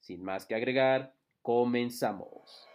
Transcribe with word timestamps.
Sin 0.00 0.22
más 0.22 0.46
que 0.46 0.54
agregar, 0.54 1.14
comenzamos. 1.42 2.68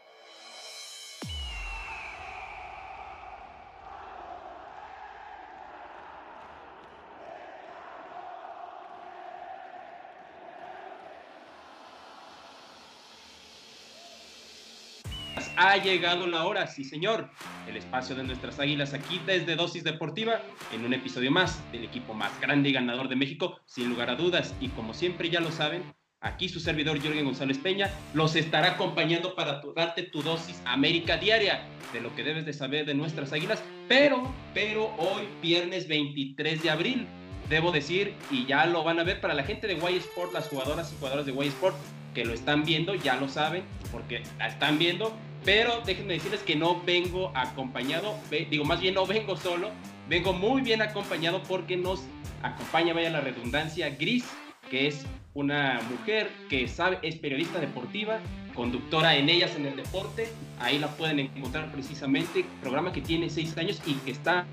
Ha 15.56 15.78
llegado 15.78 16.28
la 16.28 16.46
hora, 16.46 16.68
sí 16.68 16.84
señor. 16.84 17.30
El 17.68 17.78
espacio 17.78 18.16
de 18.16 18.24
nuestras 18.24 18.60
águilas 18.60 18.94
aquí 18.94 19.22
desde 19.26 19.56
Dosis 19.56 19.84
Deportiva 19.84 20.42
en 20.72 20.84
un 20.84 20.94
episodio 20.94 21.32
más 21.32 21.62
del 21.72 21.84
equipo 21.84 22.14
más 22.14 22.40
grande 22.42 22.70
y 22.70 22.74
ganador 22.74 23.08
de 23.08 23.16
México, 23.16 23.60
sin 23.66 23.90
lugar 23.90 24.10
a 24.10 24.16
dudas. 24.16 24.56
Y 24.60 24.70
como 24.70 24.94
siempre 24.94 25.30
ya 25.30 25.40
lo 25.40 25.52
saben, 25.52 25.94
Aquí 26.24 26.48
su 26.48 26.62
servidor 26.62 27.02
Jürgen 27.02 27.26
González 27.26 27.58
Peña 27.58 27.92
los 28.14 28.38
estará 28.38 28.72
acompañando 28.72 29.36
para 29.36 29.62
darte 29.76 30.04
tu 30.04 30.24
dosis 30.24 30.62
América 30.66 31.18
diaria 31.18 31.66
de 31.92 32.00
lo 32.00 32.16
que 32.16 32.24
debes 32.24 32.46
de 32.46 32.54
saber 32.54 32.86
de 32.86 32.94
nuestras 32.94 33.34
águilas. 33.34 33.62
Pero, 33.90 34.24
pero 34.54 34.86
hoy, 34.98 35.28
viernes 35.42 35.88
23 35.90 36.64
de 36.64 36.70
abril, 36.70 37.08
debo 37.50 37.74
decir, 37.74 38.14
y 38.32 38.46
ya 38.46 38.66
lo 38.66 38.86
van 38.86 39.00
a 39.00 39.04
ver 39.04 39.20
para 39.20 39.34
la 39.34 39.44
gente 39.44 39.68
de 39.68 39.74
Y 39.74 39.98
Sport, 39.98 40.34
las 40.34 40.48
jugadoras 40.48 40.94
y 40.94 40.96
jugadoras 40.98 41.26
de 41.26 41.34
Y 41.34 41.48
Sport 41.50 41.76
que 42.14 42.24
lo 42.24 42.34
están 42.34 42.64
viendo, 42.64 42.96
ya 42.96 43.16
lo 43.16 43.28
saben, 43.28 43.64
porque 43.92 44.24
la 44.38 44.48
están 44.48 44.80
viendo. 44.80 45.14
Pero 45.44 45.82
déjenme 45.86 46.14
decirles 46.14 46.42
que 46.42 46.56
no 46.56 46.82
vengo 46.86 47.34
acompañado, 47.36 48.16
digo, 48.50 48.64
más 48.64 48.80
bien 48.80 48.94
no 48.94 49.06
vengo 49.06 49.36
solo, 49.36 49.72
vengo 50.08 50.32
muy 50.32 50.62
bien 50.62 50.82
acompañado 50.82 51.44
porque 51.44 51.76
nos 51.76 52.04
acompaña, 52.44 52.94
vaya 52.94 53.10
la 53.10 53.20
redundancia, 53.20 53.90
Gris, 53.90 54.24
que 54.70 54.88
es 54.88 55.06
una 55.34 55.82
mujer 55.90 56.30
que 56.50 56.68
sabe, 56.68 57.00
es 57.02 57.16
periodista 57.16 57.60
deportiva, 57.60 58.20
conductora 58.54 59.16
en 59.16 59.30
Ellas 59.30 59.56
en 59.56 59.66
el 59.66 59.76
Deporte. 59.76 60.28
Ahí 60.60 60.78
la 60.78 60.88
pueden 60.90 61.20
encontrar 61.20 61.72
precisamente, 61.72 62.46
programa 62.62 62.94
que 62.94 63.02
tiene 63.02 63.30
seis 63.30 63.58
años 63.58 63.82
y 63.86 63.94
que 63.96 64.12
está 64.12 64.46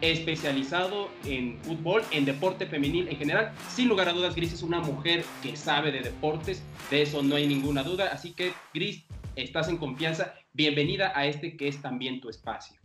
especializado 0.00 1.10
en 1.24 1.58
fútbol, 1.62 2.02
en 2.10 2.24
deporte 2.24 2.66
femenil 2.66 3.08
en 3.08 3.16
general. 3.16 3.52
Sin 3.68 3.88
lugar 3.88 4.08
a 4.08 4.12
dudas, 4.12 4.34
Gris 4.34 4.52
es 4.52 4.62
una 4.62 4.80
mujer 4.80 5.24
que 5.42 5.56
sabe 5.56 5.92
de 5.92 6.00
deportes, 6.00 6.62
de 6.90 7.02
eso 7.02 7.22
no 7.22 7.36
hay 7.36 7.46
ninguna 7.46 7.82
duda. 7.82 8.10
Así 8.12 8.32
que, 8.32 8.52
Gris, 8.74 9.04
estás 9.36 9.68
en 9.68 9.76
confianza. 9.76 10.34
Bienvenida 10.54 11.12
a 11.14 11.26
este 11.26 11.56
que 11.56 11.68
es 11.68 11.80
también 11.80 12.20
tu 12.20 12.28
espacio. 12.28 12.76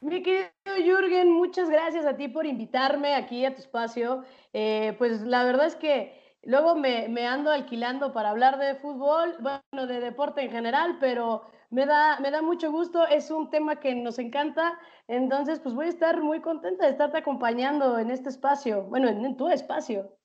Mi 0.00 0.22
querido 0.22 0.50
Jürgen, 0.84 1.32
muchas 1.32 1.68
gracias 1.70 2.04
a 2.06 2.16
ti 2.16 2.28
por 2.28 2.46
invitarme 2.46 3.14
aquí 3.14 3.44
a 3.44 3.54
tu 3.54 3.60
espacio. 3.60 4.22
Eh, 4.52 4.94
pues 4.98 5.22
la 5.22 5.44
verdad 5.44 5.66
es 5.66 5.76
que 5.76 6.23
Luego 6.46 6.76
me, 6.76 7.08
me, 7.08 7.26
ando 7.26 7.50
alquilando 7.50 8.12
para 8.12 8.30
hablar 8.30 8.58
de 8.58 8.74
fútbol, 8.76 9.36
bueno, 9.40 9.86
de 9.86 10.00
deporte 10.00 10.42
en 10.42 10.50
general, 10.50 10.98
pero 11.00 11.42
me 11.70 11.86
da, 11.86 12.20
me 12.20 12.30
da 12.30 12.42
mucho 12.42 12.70
gusto, 12.70 13.06
es 13.06 13.30
un 13.30 13.50
tema 13.50 13.80
que 13.80 13.94
nos 13.94 14.18
encanta, 14.18 14.78
entonces 15.08 15.58
pues 15.60 15.74
voy 15.74 15.86
a 15.86 15.90
estar 15.90 16.22
muy 16.22 16.40
contenta 16.40 16.84
de 16.84 16.92
estarte 16.92 17.18
acompañando 17.18 17.98
en 17.98 18.10
este 18.10 18.28
espacio, 18.28 18.84
bueno, 18.84 19.08
en, 19.08 19.36
tu 19.36 19.48
espacio. 19.48 20.16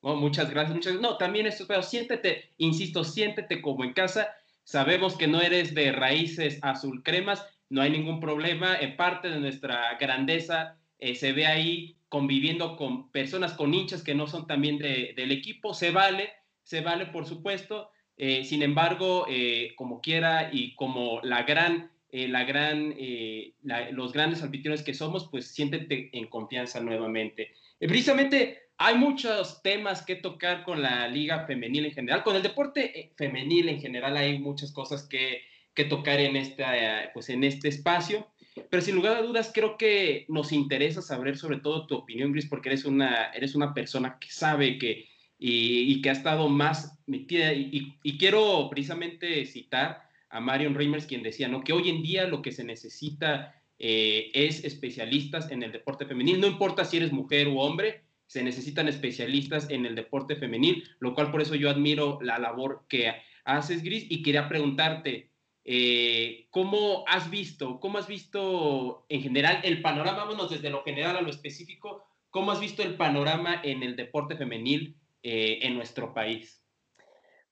Oh, 0.00 0.16
muchas 0.16 0.50
gracias, 0.50 0.74
muchas 0.74 1.00
No, 1.00 1.16
también 1.18 1.46
esto, 1.46 1.66
pero 1.66 1.82
siéntete, 1.82 2.50
insisto, 2.56 3.04
siéntete 3.04 3.60
como 3.60 3.84
en 3.84 3.92
casa. 3.92 4.28
Sabemos 4.64 5.16
que 5.16 5.26
no 5.26 5.42
eres 5.42 5.74
de 5.74 5.92
raíces 5.92 6.58
azul 6.62 7.02
cremas, 7.02 7.46
no 7.68 7.82
hay 7.82 7.90
ningún 7.90 8.20
problema, 8.20 8.76
en 8.78 8.96
parte 8.96 9.28
de 9.28 9.40
nuestra 9.40 9.98
grandeza 9.98 10.78
eh, 10.98 11.14
se 11.14 11.32
ve 11.32 11.46
ahí 11.46 11.98
conviviendo 12.14 12.76
con 12.76 13.10
personas, 13.10 13.54
con 13.54 13.74
hinchas 13.74 14.04
que 14.04 14.14
no 14.14 14.28
son 14.28 14.46
también 14.46 14.78
del 14.78 15.32
equipo, 15.32 15.74
se 15.74 15.90
vale, 15.90 16.30
se 16.62 16.80
vale 16.80 17.06
por 17.06 17.26
supuesto, 17.26 17.90
eh, 18.16 18.44
sin 18.44 18.62
embargo, 18.62 19.26
eh, 19.28 19.72
como 19.74 20.00
quiera 20.00 20.48
y 20.52 20.76
como 20.76 21.20
la 21.24 21.42
gran, 21.42 21.90
eh, 22.12 22.28
la 22.28 22.44
gran, 22.44 22.94
los 23.90 24.12
grandes 24.12 24.44
anfitriones 24.44 24.84
que 24.84 24.94
somos, 24.94 25.28
pues 25.28 25.48
siéntete 25.48 26.10
en 26.12 26.28
confianza 26.28 26.78
nuevamente. 26.78 27.50
precisamente 27.80 28.60
hay 28.78 28.94
muchos 28.94 29.60
temas 29.62 30.02
que 30.02 30.14
tocar 30.14 30.62
con 30.62 30.82
la 30.82 31.08
liga 31.08 31.46
femenil 31.48 31.86
en 31.86 31.94
general, 31.94 32.22
con 32.22 32.36
el 32.36 32.44
deporte 32.44 33.12
femenil 33.16 33.68
en 33.70 33.80
general 33.80 34.16
hay 34.16 34.38
muchas 34.38 34.70
cosas 34.70 35.08
que, 35.08 35.42
que 35.74 35.84
tocar 35.84 36.20
en, 36.20 36.36
esta, 36.36 37.10
pues 37.12 37.28
en 37.28 37.42
este 37.42 37.70
espacio. 37.70 38.28
Pero 38.54 38.82
sin 38.82 38.94
lugar 38.94 39.16
a 39.16 39.22
dudas, 39.22 39.50
creo 39.52 39.76
que 39.76 40.26
nos 40.28 40.52
interesa 40.52 41.02
saber 41.02 41.36
sobre 41.36 41.58
todo 41.58 41.86
tu 41.86 41.96
opinión, 41.96 42.32
Gris, 42.32 42.46
porque 42.46 42.68
eres 42.68 42.84
una, 42.84 43.26
eres 43.32 43.54
una 43.54 43.74
persona 43.74 44.18
que 44.20 44.30
sabe 44.30 44.78
que, 44.78 45.08
y, 45.38 46.00
que 46.00 46.10
ha 46.10 46.12
estado 46.12 46.48
más 46.48 46.98
metida. 47.06 47.52
Y, 47.52 47.98
quiero 48.18 48.68
precisamente 48.70 49.44
citar 49.46 50.08
a 50.30 50.40
Marion 50.40 50.74
Reimers, 50.74 51.06
quien 51.06 51.22
decía 51.22 51.48
¿no? 51.48 51.62
que 51.62 51.72
hoy 51.72 51.88
en 51.90 52.02
día 52.02 52.26
lo 52.28 52.42
que 52.42 52.52
se 52.52 52.64
necesita 52.64 53.60
eh, 53.78 54.30
es 54.34 54.64
especialistas 54.64 55.50
en 55.50 55.62
el 55.64 55.72
deporte 55.72 56.06
femenil. 56.06 56.40
No 56.40 56.46
importa 56.46 56.84
si 56.84 56.96
eres 56.96 57.12
mujer 57.12 57.48
o 57.48 57.56
hombre, 57.56 58.04
se 58.26 58.42
necesitan 58.42 58.88
especialistas 58.88 59.68
en 59.70 59.84
el 59.84 59.94
deporte 59.94 60.36
femenil, 60.36 60.84
lo 61.00 61.14
cual 61.14 61.30
por 61.30 61.42
eso 61.42 61.54
yo 61.54 61.70
admiro 61.70 62.18
la 62.22 62.38
labor 62.38 62.84
que 62.88 63.12
haces, 63.44 63.82
Gris, 63.82 64.06
y 64.08 64.22
quería 64.22 64.48
preguntarte, 64.48 65.30
eh, 65.64 66.46
¿Cómo 66.50 67.04
has 67.08 67.30
visto, 67.30 67.80
cómo 67.80 67.98
has 67.98 68.06
visto 68.06 69.06
en 69.08 69.22
general 69.22 69.60
el 69.64 69.80
panorama, 69.80 70.24
vámonos 70.24 70.50
desde 70.50 70.68
lo 70.68 70.82
general 70.82 71.16
a 71.16 71.22
lo 71.22 71.30
específico, 71.30 72.04
cómo 72.30 72.52
has 72.52 72.60
visto 72.60 72.82
el 72.82 72.96
panorama 72.96 73.60
en 73.62 73.82
el 73.82 73.96
deporte 73.96 74.36
femenil 74.36 74.96
eh, 75.22 75.60
en 75.62 75.74
nuestro 75.74 76.12
país? 76.12 76.62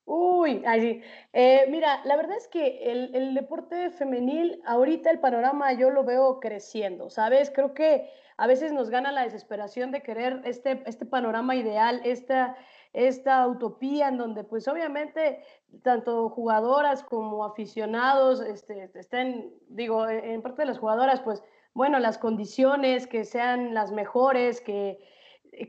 Uy, 0.05 0.62
sí. 0.81 1.01
Eh, 1.33 1.65
mira, 1.71 2.03
la 2.05 2.17
verdad 2.17 2.37
es 2.37 2.49
que 2.49 2.91
el, 2.91 3.15
el, 3.15 3.34
deporte 3.34 3.91
femenil, 3.91 4.61
ahorita 4.67 5.11
el 5.11 5.21
panorama 5.21 5.72
yo 5.72 5.91
lo 5.91 6.05
veo 6.05 6.41
creciendo, 6.41 7.09
¿sabes? 7.09 7.51
Creo 7.55 7.72
que 7.72 8.11
a 8.37 8.47
veces 8.47 8.72
nos 8.72 8.91
gana 8.91 9.12
la 9.12 9.22
desesperación 9.22 9.93
de 9.93 10.03
querer 10.03 10.43
este, 10.45 10.83
este 10.87 11.06
panorama 11.06 11.55
ideal, 11.55 12.01
esta, 12.05 12.56
esta 12.92 13.47
utopía 13.47 14.08
en 14.08 14.19
donde 14.19 14.44
pues 14.44 14.69
obviamente 14.69 15.42
tanto 15.82 16.28
jugadoras 16.28 17.03
como 17.03 17.44
aficionados 17.44 18.41
este, 18.41 18.91
estén, 18.94 19.54
digo, 19.69 20.08
en 20.08 20.42
parte 20.42 20.62
de 20.62 20.66
las 20.66 20.78
jugadoras 20.78 21.20
pues 21.20 21.42
bueno, 21.75 21.98
las 21.98 22.19
condiciones 22.19 23.06
que 23.06 23.25
sean 23.25 23.75
las 23.75 23.92
mejores, 23.92 24.60
que, 24.60 24.98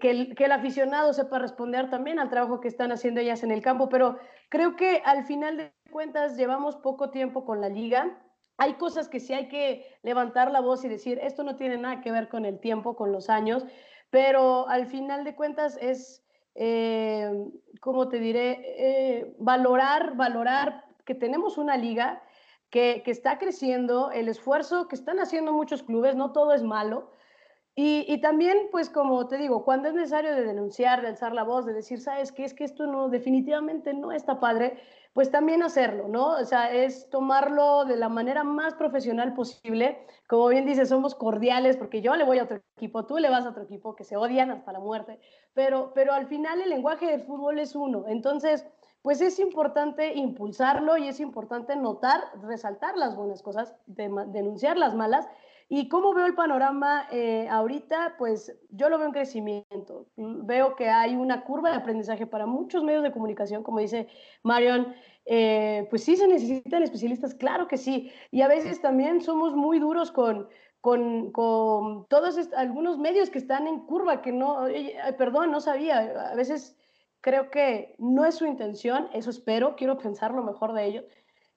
que, 0.01 0.11
el, 0.11 0.35
que 0.35 0.45
el 0.45 0.51
aficionado 0.51 1.13
sepa 1.13 1.39
responder 1.39 1.89
también 1.89 2.19
al 2.19 2.29
trabajo 2.29 2.59
que 2.59 2.67
están 2.67 2.91
haciendo 2.91 3.22
ellas 3.22 3.44
en 3.44 3.51
el 3.51 3.61
campo, 3.61 3.90
pero 3.90 4.17
creo 4.50 4.75
que 4.75 5.01
al 5.05 5.23
final 5.23 5.57
de 5.57 5.73
cuentas 5.91 6.35
llevamos 6.35 6.75
poco 6.78 7.09
tiempo 7.09 7.45
con 7.45 7.61
la 7.61 7.69
liga, 7.69 8.19
hay 8.57 8.73
cosas 8.73 9.07
que 9.07 9.19
sí 9.19 9.34
hay 9.34 9.47
que 9.47 9.97
levantar 10.03 10.51
la 10.51 10.59
voz 10.59 10.84
y 10.84 10.90
decir, 10.90 11.19
esto 11.22 11.44
no 11.44 11.55
tiene 11.55 11.78
nada 11.78 12.01
que 12.01 12.11
ver 12.11 12.29
con 12.29 12.45
el 12.45 12.59
tiempo, 12.59 12.95
con 12.95 13.11
los 13.11 13.29
años, 13.29 13.66
pero 14.09 14.67
al 14.67 14.85
final 14.88 15.23
de 15.23 15.35
cuentas 15.35 15.78
es 15.81 16.22
eh, 16.56 17.31
¿cómo 17.80 18.09
te 18.09 18.19
diré? 18.19 18.62
Eh, 18.78 19.36
valorar, 19.40 20.16
valorar 20.16 20.85
que 21.05 21.16
tenemos 21.16 21.58
una 21.58 21.78
liga 21.78 22.23
que, 22.70 23.02
que, 23.03 23.11
está 23.11 23.38
creciendo, 23.38 24.11
el 24.11 24.29
esfuerzo 24.29 24.88
que 24.88 24.96
están 24.96 25.20
haciendo 25.20 25.53
muchos 25.53 25.84
clubes, 25.84 26.16
no 26.16 26.32
todo 26.32 26.53
es 26.53 26.64
malo. 26.64 27.11
Y, 27.75 28.22
también, 28.22 28.67
pues 28.72 28.91
como 28.91 29.28
te 29.28 29.37
digo, 29.37 29.66
cuando 29.66 29.87
es 29.87 29.96
necesario 29.96 30.35
de 30.35 30.43
denunciar, 30.43 31.02
de 31.02 31.08
alzar 31.08 31.34
la 31.34 31.43
voz, 31.43 31.66
de 31.66 31.73
decir, 31.73 31.99
sabes 31.99 32.31
qué 32.31 32.43
es 32.43 32.53
que 32.53 32.66
esto 32.66 32.85
no, 32.85 33.09
definitivamente 33.09 33.96
no 33.96 34.11
está 34.11 34.40
padre, 34.40 34.78
pues 35.14 35.31
también 35.31 35.64
hacerlo, 35.64 36.08
¿no? 36.08 36.34
O 36.34 36.46
sea, 36.46 36.72
es 36.72 37.09
tomarlo 37.09 37.85
de 37.85 37.96
la 37.96 38.09
manera 38.09 38.43
más 38.43 38.75
profesional 38.75 39.34
posible. 39.34 40.05
Como 40.28 40.49
bien 40.49 40.67
dice, 40.67 40.85
somos 40.85 41.16
cordiales 41.16 41.75
porque 41.75 42.02
yo 42.02 42.16
le 42.16 42.23
voy 42.25 42.37
a 42.37 42.43
otro 42.43 42.61
equipo, 42.78 43.05
tú 43.08 43.17
le 43.17 43.31
vas 43.31 43.46
a 43.47 43.49
otro 43.49 43.64
equipo, 43.64 43.96
que 43.96 44.03
se 44.03 44.17
odian 44.17 44.52
hasta 44.52 44.72
la 44.72 44.79
muerte, 44.79 45.19
pero, 45.55 45.93
pero 45.96 46.14
al 46.14 46.28
final 46.28 46.61
el 46.61 46.69
lenguaje 46.69 47.08
del 47.08 47.23
fútbol 47.23 47.58
es 47.58 47.76
uno. 47.76 48.05
Entonces, 48.08 48.67
pues 49.02 49.19
es 49.19 49.40
importante 49.40 50.14
impulsarlo 50.14 50.97
y 50.97 51.08
es 51.08 51.19
importante 51.19 51.76
notar, 51.76 52.22
resaltar 52.43 52.97
las 52.97 53.16
buenas 53.16 53.41
cosas, 53.41 53.76
denunciar 53.87 54.78
las 54.78 54.93
malas 54.93 55.28
¿Y 55.70 55.88
cómo 55.88 56.14
veo 56.14 56.26
el 56.26 56.36
panorama 56.36 57.08
eh, 57.12 57.48
ahorita? 57.50 58.16
Pues 58.18 58.56
yo 58.70 58.90
lo 58.90 58.98
veo 58.98 59.08
en 59.08 59.14
crecimiento. 59.14 60.08
Veo 60.16 60.76
que 60.76 60.90
hay 60.90 61.16
una 61.16 61.44
curva 61.44 61.72
de 61.72 61.78
aprendizaje 61.78 62.28
para 62.28 62.46
muchos 62.46 62.84
medios 62.84 63.04
de 63.04 63.12
comunicación, 63.12 63.64
como 63.64 63.80
dice 63.80 64.08
Marion. 64.44 64.94
Eh, 65.26 65.88
pues 65.90 66.04
sí 66.04 66.18
se 66.18 66.28
necesitan 66.28 66.84
especialistas, 66.84 67.34
claro 67.34 67.68
que 67.68 67.78
sí. 67.78 68.12
Y 68.32 68.42
a 68.42 68.48
veces 68.48 68.82
también 68.82 69.22
somos 69.22 69.56
muy 69.56 69.80
duros 69.80 70.12
con, 70.12 70.50
con, 70.82 71.32
con 71.32 72.06
todos 72.08 72.38
algunos 72.56 73.00
medios 73.00 73.30
que 73.30 73.40
están 73.40 73.68
en 73.68 73.80
curva, 73.86 74.22
que 74.22 74.32
no, 74.32 74.66
perdón, 75.18 75.52
no 75.52 75.62
sabía. 75.62 76.30
A 76.32 76.36
veces 76.36 76.78
creo 77.22 77.50
que 77.50 77.96
no 77.98 78.26
es 78.26 78.36
su 78.36 78.46
intención, 78.46 79.08
eso 79.14 79.30
espero, 79.30 79.76
quiero 79.78 79.98
pensar 79.98 80.32
lo 80.34 80.44
mejor 80.44 80.74
de 80.74 80.86
ellos 80.86 81.06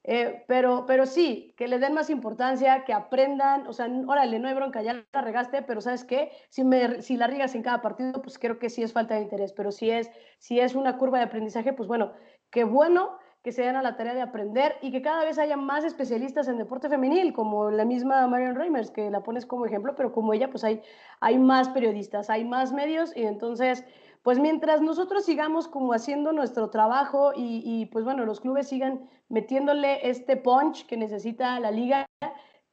eh, 0.08 0.44
pero, 0.46 0.84
pero 0.86 1.04
sí, 1.04 1.52
que 1.56 1.66
le 1.66 1.80
den 1.80 1.92
más 1.92 2.10
importancia, 2.10 2.84
que 2.84 2.92
aprendan, 2.92 3.66
o 3.66 3.72
sea, 3.72 3.88
órale, 4.06 4.38
no 4.38 4.46
hay 4.46 4.54
bronca, 4.54 4.80
ya 4.80 5.04
la 5.12 5.20
regaste, 5.20 5.62
pero 5.62 5.80
¿sabes 5.80 6.04
qué? 6.04 6.30
Si, 6.48 6.62
me, 6.62 7.02
si 7.02 7.16
la 7.16 7.26
riegas 7.26 7.56
en 7.56 7.62
cada 7.62 7.82
partido, 7.82 8.22
pues 8.22 8.38
creo 8.38 8.60
que 8.60 8.70
sí 8.70 8.82
es 8.84 8.92
falta 8.92 9.16
de 9.16 9.22
interés, 9.22 9.52
pero 9.52 9.72
si 9.72 9.90
es, 9.90 10.08
si 10.38 10.60
es 10.60 10.76
una 10.76 10.96
curva 10.96 11.18
de 11.18 11.24
aprendizaje, 11.24 11.72
pues 11.72 11.88
bueno, 11.88 12.12
qué 12.50 12.62
bueno 12.62 13.18
que 13.42 13.52
se 13.52 13.62
den 13.62 13.76
a 13.76 13.82
la 13.82 13.96
tarea 13.96 14.14
de 14.14 14.22
aprender 14.22 14.74
y 14.80 14.90
que 14.90 15.02
cada 15.02 15.24
vez 15.24 15.38
haya 15.38 15.56
más 15.56 15.84
especialistas 15.84 16.48
en 16.48 16.58
deporte 16.58 16.88
femenil, 16.88 17.32
como 17.32 17.70
la 17.70 17.84
misma 17.84 18.26
Marion 18.26 18.56
Reimers, 18.56 18.90
que 18.90 19.10
la 19.10 19.22
pones 19.22 19.46
como 19.46 19.66
ejemplo, 19.66 19.94
pero 19.94 20.12
como 20.12 20.34
ella, 20.34 20.50
pues 20.50 20.64
hay, 20.64 20.82
hay 21.20 21.38
más 21.38 21.68
periodistas, 21.68 22.28
hay 22.28 22.44
más 22.44 22.72
medios 22.72 23.16
y 23.16 23.22
entonces 23.22 23.84
pues 24.26 24.40
mientras 24.40 24.82
nosotros 24.82 25.24
sigamos 25.24 25.68
como 25.68 25.92
haciendo 25.92 26.32
nuestro 26.32 26.68
trabajo 26.68 27.32
y, 27.36 27.86
pues 27.92 28.04
bueno, 28.04 28.26
los 28.26 28.40
clubes 28.40 28.66
sigan 28.66 29.08
metiéndole 29.28 30.00
este 30.10 30.36
punch 30.36 30.84
que 30.86 30.96
necesita 30.96 31.60
la 31.60 31.70
liga, 31.70 32.06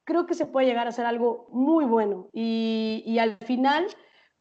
creo 0.04 0.26
que 0.26 0.34
se 0.34 0.48
puede 0.48 0.66
llegar 0.66 0.88
a 0.88 0.90
hacer 0.90 1.06
algo 1.06 1.48
muy 1.52 1.86
bueno. 1.86 2.28
Y, 2.34 3.20
al 3.20 3.38
final, 3.38 3.86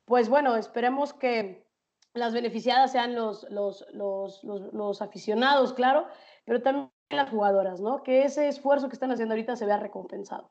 pues 0.06 0.30
bueno, 0.30 0.56
esperemos 0.56 1.12
que 1.12 1.66
las 2.14 2.32
beneficiadas 2.32 2.92
sean 2.92 3.14
los, 3.14 3.46
los, 3.50 3.84
los, 3.92 4.42
los, 4.42 5.02
aficionados, 5.02 5.74
claro, 5.74 6.06
pero 6.46 6.62
también 6.62 6.90
las 7.10 7.28
jugadoras, 7.28 7.78
¿no? 7.78 8.02
Que 8.02 8.22
ese 8.22 8.48
esfuerzo 8.48 8.88
que 8.88 8.94
están 8.94 9.12
haciendo 9.12 9.34
ahorita 9.34 9.54
se 9.56 9.66
vea 9.66 9.76
recompensado. 9.76 10.50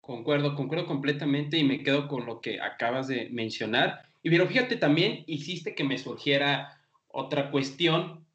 Concuerdo, 0.00 0.56
concuerdo 0.56 0.86
completamente 0.86 1.58
y 1.58 1.62
me 1.62 1.84
quedo 1.84 2.08
con 2.08 2.26
lo 2.26 2.40
que 2.40 2.60
acabas 2.60 3.06
de 3.06 3.28
mencionar. 3.30 4.09
Y 4.22 4.30
pero 4.30 4.46
fíjate 4.46 4.76
también, 4.76 5.24
hiciste 5.26 5.74
que 5.74 5.84
me 5.84 5.98
surgiera 5.98 6.80
otra 7.08 7.50
cuestión 7.50 8.26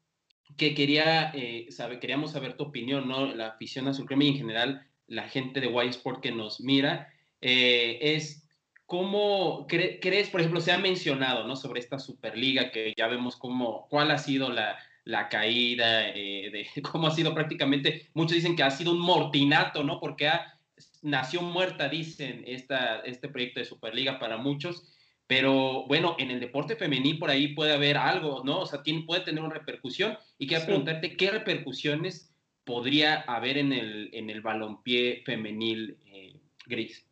que 0.56 0.74
quería 0.74 1.32
eh, 1.34 1.68
queríamos 2.00 2.32
saber 2.32 2.56
tu 2.56 2.64
opinión, 2.64 3.08
¿no? 3.08 3.26
La 3.34 3.48
afición 3.48 3.88
azul 3.88 4.06
crema 4.06 4.24
y 4.24 4.28
en 4.28 4.36
general 4.36 4.86
la 5.06 5.28
gente 5.28 5.60
de 5.60 5.68
Y 5.68 5.88
Sport 5.88 6.22
que 6.22 6.32
nos 6.32 6.60
mira, 6.60 7.12
eh, 7.40 7.98
es 8.00 8.48
cómo 8.86 9.66
crees, 9.68 10.30
por 10.30 10.40
ejemplo, 10.40 10.60
se 10.60 10.72
ha 10.72 10.78
mencionado, 10.78 11.46
¿no? 11.46 11.56
Sobre 11.56 11.80
esta 11.80 11.98
Superliga 11.98 12.70
que 12.70 12.94
ya 12.96 13.06
vemos 13.08 13.36
cómo, 13.36 13.86
cuál 13.88 14.10
ha 14.10 14.18
sido 14.18 14.50
la, 14.50 14.78
la 15.04 15.28
caída, 15.28 16.08
eh, 16.08 16.50
de 16.50 16.82
cómo 16.82 17.08
ha 17.08 17.10
sido 17.10 17.34
prácticamente, 17.34 18.08
muchos 18.14 18.36
dicen 18.36 18.56
que 18.56 18.62
ha 18.62 18.70
sido 18.70 18.92
un 18.92 19.00
mortinato, 19.00 19.84
¿no? 19.84 20.00
Porque 20.00 20.28
ha, 20.28 20.58
nació 21.02 21.42
muerta, 21.42 21.88
dicen, 21.88 22.44
esta, 22.46 23.00
este 23.00 23.28
proyecto 23.28 23.60
de 23.60 23.66
Superliga 23.66 24.18
para 24.18 24.36
muchos. 24.36 24.92
Pero 25.26 25.86
bueno, 25.86 26.14
en 26.18 26.30
el 26.30 26.40
deporte 26.40 26.76
femenil 26.76 27.18
por 27.18 27.30
ahí 27.30 27.48
puede 27.48 27.72
haber 27.72 27.96
algo, 27.96 28.42
¿no? 28.44 28.60
O 28.60 28.66
sea, 28.66 28.82
tiene, 28.82 29.02
puede 29.02 29.22
tener 29.22 29.42
una 29.42 29.54
repercusión. 29.54 30.16
Y 30.38 30.46
quiero 30.46 30.64
preguntarte, 30.64 31.16
¿qué 31.16 31.30
repercusiones 31.30 32.32
podría 32.64 33.22
haber 33.22 33.58
en 33.58 33.72
el, 33.72 34.10
en 34.12 34.30
el 34.30 34.40
balompié 34.40 35.22
femenil 35.24 35.98
eh, 36.06 36.40
gris? 36.66 37.06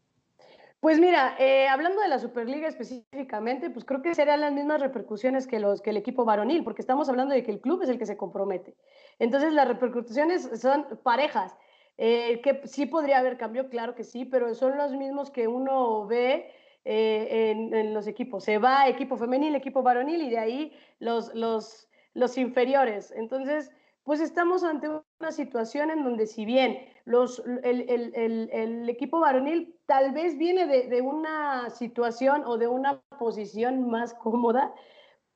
Pues 0.84 1.00
mira, 1.00 1.34
eh, 1.38 1.66
hablando 1.66 2.02
de 2.02 2.08
la 2.08 2.19
Superliga 2.19 2.69
específicamente, 2.69 3.70
pues 3.70 3.87
creo 3.87 4.02
que 4.02 4.14
serían 4.14 4.43
las 4.43 4.52
mismas 4.52 4.82
repercusiones 4.82 5.46
que, 5.46 5.58
los, 5.58 5.81
que 5.81 5.90
el 5.90 5.96
equipo 5.96 6.26
varonil, 6.26 6.62
porque 6.62 6.82
estamos 6.82 7.08
hablando 7.08 7.34
de 7.34 7.43
que 7.43 7.50
el 7.50 7.60
club 7.62 7.82
es 7.82 7.88
el 7.88 7.99
que 7.99 8.05
se 8.05 8.19
compromete. 8.19 8.76
Entonces 9.19 9.55
las 9.55 9.67
repercusiones 9.67 10.50
son 10.60 10.87
parejas. 11.02 11.56
Eh, 11.96 12.40
que 12.43 12.60
sí 12.67 12.87
podría 12.87 13.20
haber 13.20 13.38
cambio, 13.38 13.69
claro 13.69 13.94
que 13.94 14.02
sí, 14.02 14.25
pero 14.25 14.52
son 14.55 14.76
los 14.76 14.93
mismos 14.93 15.31
que 15.31 15.46
uno 15.46 16.06
ve 16.06 16.50
eh, 16.84 17.50
en, 17.50 17.94
los 17.94 18.06
equipos. 18.06 18.44
Se 18.44 18.58
va 18.58 18.88
equipo 18.88 19.16
femenil, 19.16 19.54
equipo 19.54 19.82
varonil 19.82 20.22
y 20.22 20.31
de 20.31 20.38
ahí 20.38 20.72
los, 20.98 21.34
los, 21.34 21.88
los 22.12 22.36
inferiores. 22.36 23.12
Entonces, 23.16 23.70
pues 24.04 24.20
estamos 24.20 24.64
ante 24.64 24.88
una 24.88 25.32
situación 25.32 25.90
en 25.90 26.04
donde 26.04 26.26
si 26.26 26.44
bien 26.44 26.78
los, 27.04 27.42
el, 27.62 27.88
el, 27.88 28.50
el, 28.52 28.88
equipo 28.88 29.19
varonil 29.20 29.78
tal 29.86 30.12
vez 30.12 30.36
viene 30.36 30.66
de, 30.66 30.88
de, 30.88 31.00
una 31.00 31.70
situación 31.70 32.42
o 32.44 32.58
de 32.58 32.69
una 32.69 33.00
posición 33.19 33.88
más 33.88 34.12
cómoda, 34.14 34.75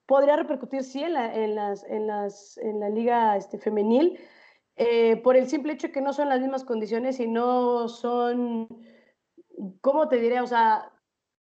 podría 0.08 0.36
repercutir 0.36 0.82
sí 0.84 1.02
en 1.02 1.12
la, 1.14 1.34
en 1.34 1.54
las, 1.54 1.84
en 1.84 2.06
las, 2.06 2.58
en 2.58 2.80
la 2.80 2.88
liga 2.88 3.36
este, 3.36 3.58
femenil, 3.58 4.18
eh, 4.76 5.16
por 5.16 5.36
el 5.36 5.48
simple 5.48 5.74
hecho 5.74 5.92
que 5.92 6.00
no 6.00 6.12
son 6.12 6.28
las 6.28 6.40
mismas 6.40 6.64
condiciones 6.64 7.20
y 7.20 7.26
no 7.26 7.88
son, 7.88 8.68
¿cómo 9.80 10.08
te 10.08 10.18
diré? 10.18 10.40
O 10.40 10.46
sea, 10.46 10.90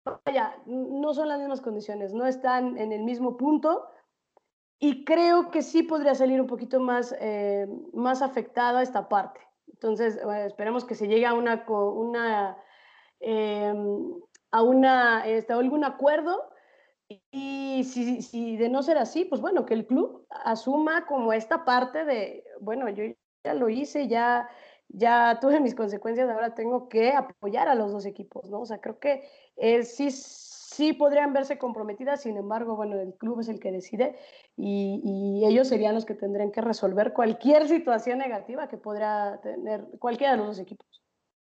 vaya, 0.04 0.56
no 0.66 1.14
son 1.14 1.28
las 1.28 1.38
mismas 1.38 1.60
condiciones, 1.60 2.12
no 2.12 2.26
están 2.26 2.78
en 2.78 2.92
el 2.92 3.02
mismo 3.02 3.36
punto 3.36 3.86
y 4.78 5.04
creo 5.04 5.50
que 5.50 5.62
sí 5.62 5.82
podría 5.82 6.14
salir 6.14 6.40
un 6.40 6.46
poquito 6.46 6.80
más, 6.80 7.14
eh, 7.20 7.66
más 7.92 8.22
esta 8.82 9.08
parte. 9.08 9.40
Entonces, 9.68 10.18
esperemos 10.46 10.84
que 10.84 10.94
se 10.94 11.08
llegue 11.08 11.26
a 11.26 11.34
una, 11.34 11.64
una, 11.68 12.56
em, 13.20 14.14
a 14.50 14.62
una, 14.62 15.26
este, 15.26 15.52
algún 15.52 15.84
acuerdo 15.84 16.50
y 17.30 17.84
si, 17.84 18.22
si, 18.22 18.56
de 18.56 18.68
no 18.68 18.82
ser 18.82 18.98
así, 18.98 19.24
pues 19.24 19.40
bueno, 19.40 19.66
que 19.66 19.74
el 19.74 19.86
club 19.86 20.26
asuma 20.44 21.06
como 21.06 21.32
esta 21.32 21.64
parte 21.64 22.04
de, 22.04 22.44
bueno, 22.60 22.88
yo 22.88 23.04
ya 23.44 23.54
lo 23.54 23.68
hice, 23.68 24.08
ya, 24.08 24.48
ya 24.96 25.38
tuve 25.40 25.60
mis 25.60 25.74
consecuencias, 25.74 26.30
ahora 26.30 26.54
tengo 26.54 26.88
que 26.88 27.12
apoyar 27.12 27.68
a 27.68 27.74
los 27.74 27.92
dos 27.92 28.06
equipos, 28.06 28.48
¿no? 28.48 28.60
O 28.60 28.66
sea, 28.66 28.80
creo 28.80 28.98
que 29.00 29.28
eh, 29.56 29.82
sí, 29.82 30.10
sí 30.10 30.92
podrían 30.92 31.32
verse 31.32 31.58
comprometidas, 31.58 32.22
sin 32.22 32.36
embargo, 32.36 32.76
bueno, 32.76 33.00
el 33.00 33.14
club 33.14 33.40
es 33.40 33.48
el 33.48 33.58
que 33.58 33.72
decide 33.72 34.16
y, 34.56 35.42
ellos 35.44 35.68
serían 35.68 35.94
los 35.94 36.06
que 36.06 36.14
tendrían 36.14 36.52
que 36.52 36.60
resolver 36.60 37.12
cualquier 37.12 37.68
situación 37.68 38.18
negativa 38.18 38.68
que 38.68 38.78
podría 38.78 39.40
tener 39.42 39.84
cualquiera 39.98 40.32
de 40.32 40.38
los 40.38 40.46
dos 40.46 40.58
equipos. 40.58 40.86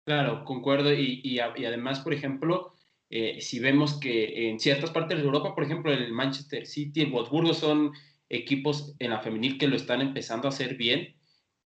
Claro, 0.06 0.46
concuerdo. 0.46 0.94
Y, 0.94 1.22
y, 1.24 1.40
además, 1.40 2.00
por 2.00 2.14
ejemplo, 2.14 2.72
eh, 3.10 3.42
si 3.42 3.60
vemos 3.60 4.00
que 4.00 4.50
en 4.50 4.60
ciertas 4.60 4.92
partes 4.92 5.18
de 5.18 5.24
Europa, 5.24 5.54
por 5.54 5.64
ejemplo, 5.64 5.92
el 5.92 6.14
Manchester 6.14 6.66
City, 6.66 7.02
el 7.02 7.12
Wolfsburgo 7.12 7.54
son 7.54 7.92
equipos 8.30 8.96
en 9.00 9.10
la 9.10 9.20
femenil 9.20 9.58
que 9.58 9.68
lo 9.68 9.76
están 9.76 10.00
empezando 10.00 10.48
a 10.48 10.50
hacer 10.50 10.76
bien. 10.76 11.16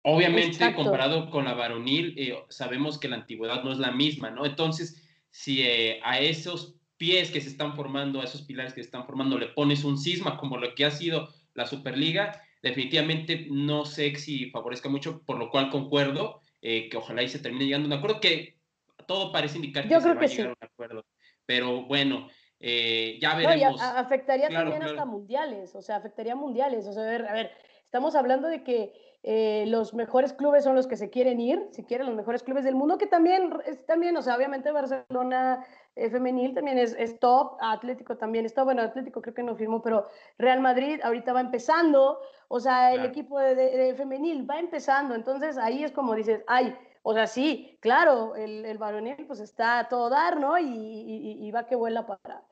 Obviamente, 0.08 0.72
comparado 0.72 1.30
con 1.30 1.46
la 1.46 1.54
varonil, 1.54 2.14
eh, 2.16 2.38
sabemos 2.48 2.96
que 2.96 3.08
la 3.08 3.16
antigüedad 3.16 3.64
no 3.64 3.72
es 3.72 3.78
la 3.78 3.90
misma, 3.90 4.30
¿no? 4.30 4.46
Entonces, 4.46 5.04
si 5.30 5.62
eh, 5.62 5.98
a 6.04 6.20
esos 6.20 6.76
pies 6.96 7.32
que 7.32 7.40
se 7.40 7.48
están 7.48 7.74
formando, 7.74 8.20
a 8.20 8.24
esos 8.24 8.42
pilares 8.42 8.72
que 8.72 8.82
se 8.82 8.86
están 8.86 9.04
formando, 9.04 9.36
le 9.36 9.48
pones 9.48 9.82
un 9.82 9.98
cisma 9.98 10.36
como 10.38 10.58
lo 10.58 10.76
que 10.76 10.84
ha 10.84 10.92
sido 10.92 11.28
la 11.54 11.66
Superliga, 11.66 12.40
definitivamente 12.62 13.48
no 13.50 13.84
sé 13.84 14.14
si 14.14 14.48
favorezca 14.50 14.88
mucho, 14.88 15.22
por 15.24 15.38
lo 15.38 15.50
cual 15.50 15.70
concuerdo 15.70 16.40
eh, 16.62 16.88
que 16.88 16.98
ojalá 16.98 17.24
y 17.24 17.28
se 17.28 17.40
termine 17.40 17.64
llegando 17.64 17.86
a 17.86 17.88
un 17.88 17.98
acuerdo, 17.98 18.20
que 18.20 18.60
todo 19.08 19.32
parece 19.32 19.56
indicar 19.56 19.88
que 19.88 20.00
se 20.00 20.14
va 20.14 20.20
a 20.20 20.26
llegar 20.26 20.46
a 20.46 20.50
un 20.50 20.56
acuerdo. 20.60 21.04
Pero 21.46 21.82
bueno, 21.82 22.28
ya 22.60 23.34
veremos. 23.34 23.82
afectaría 23.82 24.50
también 24.50 24.84
hasta 24.84 25.04
mundiales, 25.04 25.74
o 25.74 25.82
sea, 25.82 25.96
afectaría 25.96 26.36
mundiales. 26.36 26.86
O 26.86 26.92
sea, 26.92 27.02
a 27.02 27.06
ver, 27.06 27.26
a 27.26 27.32
ver, 27.32 27.50
estamos 27.82 28.14
hablando 28.14 28.46
de 28.46 28.62
que 28.62 29.05
eh, 29.28 29.64
los 29.66 29.92
mejores 29.92 30.32
clubes 30.32 30.62
son 30.62 30.76
los 30.76 30.86
que 30.86 30.96
se 30.96 31.10
quieren 31.10 31.40
ir, 31.40 31.66
si 31.72 31.82
quieren 31.82 32.06
los 32.06 32.14
mejores 32.14 32.44
clubes 32.44 32.62
del 32.62 32.76
mundo, 32.76 32.96
que 32.96 33.08
también 33.08 33.52
es 33.66 33.84
también, 33.84 34.16
o 34.16 34.22
sea, 34.22 34.36
obviamente 34.36 34.70
Barcelona 34.70 35.66
eh, 35.96 36.08
femenil 36.10 36.54
también 36.54 36.78
es, 36.78 36.94
es, 36.96 37.18
top, 37.18 37.56
Atlético 37.60 38.16
también 38.16 38.46
es 38.46 38.54
top, 38.54 38.66
bueno, 38.66 38.82
Atlético 38.82 39.20
creo 39.20 39.34
que 39.34 39.42
no 39.42 39.56
firmó, 39.56 39.82
pero 39.82 40.06
Real 40.38 40.60
Madrid 40.60 41.00
ahorita 41.02 41.32
va 41.32 41.40
empezando, 41.40 42.20
o 42.46 42.60
sea, 42.60 42.94
el 42.94 43.04
equipo 43.04 43.40
de, 43.40 43.92
femenil 43.96 44.48
va 44.48 44.60
empezando, 44.60 45.16
entonces 45.16 45.58
ahí 45.58 45.82
es 45.82 45.90
como 45.90 46.14
dices, 46.14 46.44
ay, 46.46 46.76
o 47.02 47.12
sea, 47.12 47.26
sí, 47.26 47.76
claro, 47.80 48.36
el, 48.36 48.64
el 48.64 48.78
varonil 48.78 49.26
pues 49.26 49.40
está 49.40 49.80
a 49.80 49.88
todo 49.88 50.08
dar, 50.08 50.38
¿no? 50.38 50.56
Y, 50.56 50.66
y, 50.66 51.44
y 51.44 51.50
va 51.50 51.66
que 51.66 51.74
vuela 51.74 52.06
para, 52.06 52.44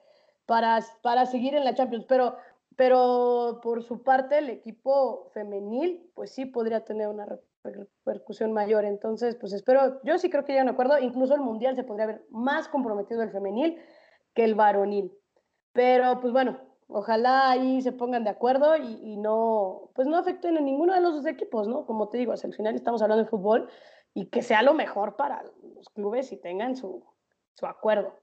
para, 0.44 0.80
para 1.02 1.26
seguir 1.26 1.54
en 1.54 1.64
la 1.64 1.74
Champions, 1.74 2.04
pero 2.08 2.36
pero 2.76 3.60
por 3.62 3.82
su 3.82 4.02
parte 4.02 4.38
el 4.38 4.50
equipo 4.50 5.30
femenil 5.32 6.10
pues 6.14 6.30
sí 6.30 6.46
podría 6.46 6.84
tener 6.84 7.08
una 7.08 7.26
repercusión 7.62 8.52
mayor. 8.52 8.84
Entonces, 8.84 9.36
pues 9.36 9.52
espero, 9.52 10.00
yo 10.02 10.18
sí 10.18 10.30
creo 10.30 10.44
que 10.44 10.54
ya 10.54 10.62
un 10.62 10.68
acuerdo, 10.68 10.98
incluso 10.98 11.34
el 11.34 11.40
mundial 11.40 11.76
se 11.76 11.84
podría 11.84 12.06
ver 12.06 12.24
más 12.30 12.68
comprometido 12.68 13.22
el 13.22 13.30
femenil 13.30 13.78
que 14.34 14.44
el 14.44 14.54
varonil. 14.54 15.12
Pero 15.72 16.20
pues 16.20 16.32
bueno, 16.32 16.60
ojalá 16.88 17.50
ahí 17.50 17.80
se 17.82 17.92
pongan 17.92 18.24
de 18.24 18.30
acuerdo 18.30 18.76
y, 18.76 19.16
no, 19.16 19.90
pues 19.94 20.06
no 20.06 20.16
afecten 20.16 20.56
a 20.56 20.60
ninguno 20.60 20.94
de 20.94 21.00
los 21.00 21.14
dos 21.14 21.26
equipos, 21.26 21.68
¿no? 21.68 21.86
Como 21.86 22.08
te 22.08 22.18
digo, 22.18 22.32
al 22.32 22.54
final 22.54 22.74
estamos 22.74 23.02
hablando 23.02 23.24
de 23.24 23.30
fútbol 23.30 23.68
y 24.12 24.26
que 24.26 24.42
sea 24.42 24.62
lo 24.62 24.74
mejor 24.74 25.16
para 25.16 25.42
los 25.42 25.88
clubes 25.88 26.30
y 26.32 26.36
tengan 26.36 26.76
su, 26.76 27.04
su 27.54 27.66
acuerdo. 27.66 28.20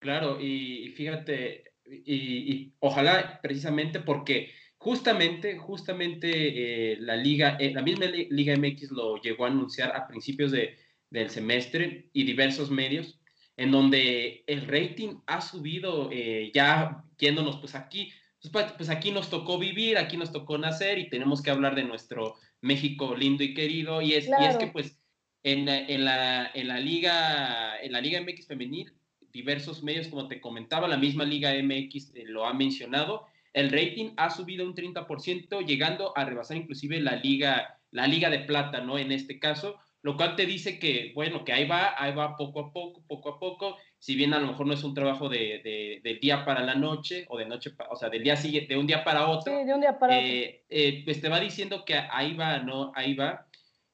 Claro, 0.00 0.38
y, 0.40 0.88
fíjate, 0.96 1.71
y, 1.86 2.72
ojalá 2.80 3.40
precisamente 3.42 4.00
porque 4.00 4.50
justamente, 4.78 5.58
justamente 5.58 6.92
eh, 6.92 6.96
la 7.00 7.16
liga, 7.16 7.56
eh, 7.60 7.72
la 7.72 7.82
misma 7.82 8.06
Liga 8.06 8.56
MX 8.56 8.90
lo 8.90 9.16
llegó 9.20 9.44
a 9.44 9.48
anunciar 9.48 9.94
a 9.94 10.08
principios 10.08 10.50
de, 10.50 10.76
del 11.10 11.30
semestre 11.30 12.08
y 12.12 12.24
diversos 12.24 12.70
medios, 12.70 13.20
en 13.56 13.70
donde 13.70 14.44
el 14.46 14.66
rating 14.66 15.16
ha 15.26 15.40
subido 15.40 16.08
eh, 16.10 16.50
ya 16.54 17.04
yéndonos 17.18 17.58
pues 17.58 17.74
aquí, 17.74 18.12
pues, 18.50 18.72
pues, 18.72 18.90
aquí 18.90 19.12
nos 19.12 19.30
tocó 19.30 19.58
vivir, 19.58 19.98
aquí 19.98 20.16
nos 20.16 20.32
tocó 20.32 20.58
nacer 20.58 20.98
y 20.98 21.08
tenemos 21.08 21.42
que 21.42 21.50
hablar 21.50 21.76
de 21.76 21.84
nuestro 21.84 22.34
México 22.60 23.14
lindo 23.14 23.44
y 23.44 23.54
querido 23.54 24.02
y 24.02 24.14
es, 24.14 24.26
y 24.26 24.44
es 24.44 24.56
que 24.56 24.66
pues 24.68 24.98
en, 25.44 25.68
en, 25.68 26.04
la, 26.04 26.50
en, 26.54 26.68
la 26.68 26.80
liga, 26.80 27.80
en 27.80 27.92
la 27.92 28.00
Liga 28.00 28.20
MX 28.20 28.46
femenil, 28.46 28.92
diversos 29.32 29.82
medios, 29.82 30.08
como 30.08 30.28
te 30.28 30.40
comentaba, 30.40 30.88
la 30.88 30.96
misma 30.96 31.24
Liga 31.24 31.52
MX 31.54 32.14
eh, 32.14 32.24
lo 32.26 32.46
ha 32.46 32.52
mencionado, 32.52 33.26
el 33.52 33.70
rating 33.70 34.12
ha 34.16 34.30
subido 34.30 34.64
un 34.64 34.74
30%, 34.74 35.64
llegando 35.66 36.16
a 36.16 36.24
rebasar 36.24 36.56
inclusive 36.56 37.00
la 37.00 37.16
Liga, 37.16 37.80
la 37.90 38.06
Liga 38.06 38.30
de 38.30 38.40
Plata, 38.40 38.80
¿no? 38.80 38.98
En 38.98 39.12
este 39.12 39.38
caso, 39.38 39.78
lo 40.02 40.16
cual 40.16 40.36
te 40.36 40.46
dice 40.46 40.78
que, 40.78 41.12
bueno, 41.14 41.44
que 41.44 41.52
ahí 41.52 41.66
va, 41.66 41.94
ahí 41.96 42.12
va 42.12 42.36
poco 42.36 42.60
a 42.60 42.72
poco, 42.72 43.04
poco 43.06 43.28
a 43.28 43.38
poco, 43.38 43.76
si 43.98 44.16
bien 44.16 44.34
a 44.34 44.40
lo 44.40 44.48
mejor 44.48 44.66
no 44.66 44.74
es 44.74 44.82
un 44.82 44.94
trabajo 44.94 45.28
de, 45.28 46.00
de, 46.02 46.14
día 46.20 46.44
para 46.44 46.62
la 46.62 46.74
noche, 46.74 47.24
o 47.28 47.38
de 47.38 47.46
noche, 47.46 47.70
o 47.88 47.94
sea, 47.94 48.08
del 48.08 48.24
día 48.24 48.36
siguiente, 48.36 48.74
de 48.74 48.80
un 48.80 48.86
día 48.86 49.04
para 49.04 49.28
otro. 49.28 49.56
Sí, 49.56 49.64
de 49.64 49.74
un 49.74 49.80
día 49.80 49.96
para 49.96 50.16
otro. 50.16 50.28
Eh, 50.28 50.64
eh, 50.68 51.02
pues 51.04 51.20
te 51.20 51.28
va 51.28 51.38
diciendo 51.38 51.84
que 51.84 51.94
ahí 51.94 52.34
va, 52.34 52.58
¿no? 52.58 52.90
Ahí 52.96 53.14
va. 53.14 53.46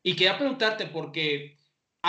Y 0.03 0.15
quería 0.15 0.39
preguntarte, 0.39 0.87
porque 0.87 1.58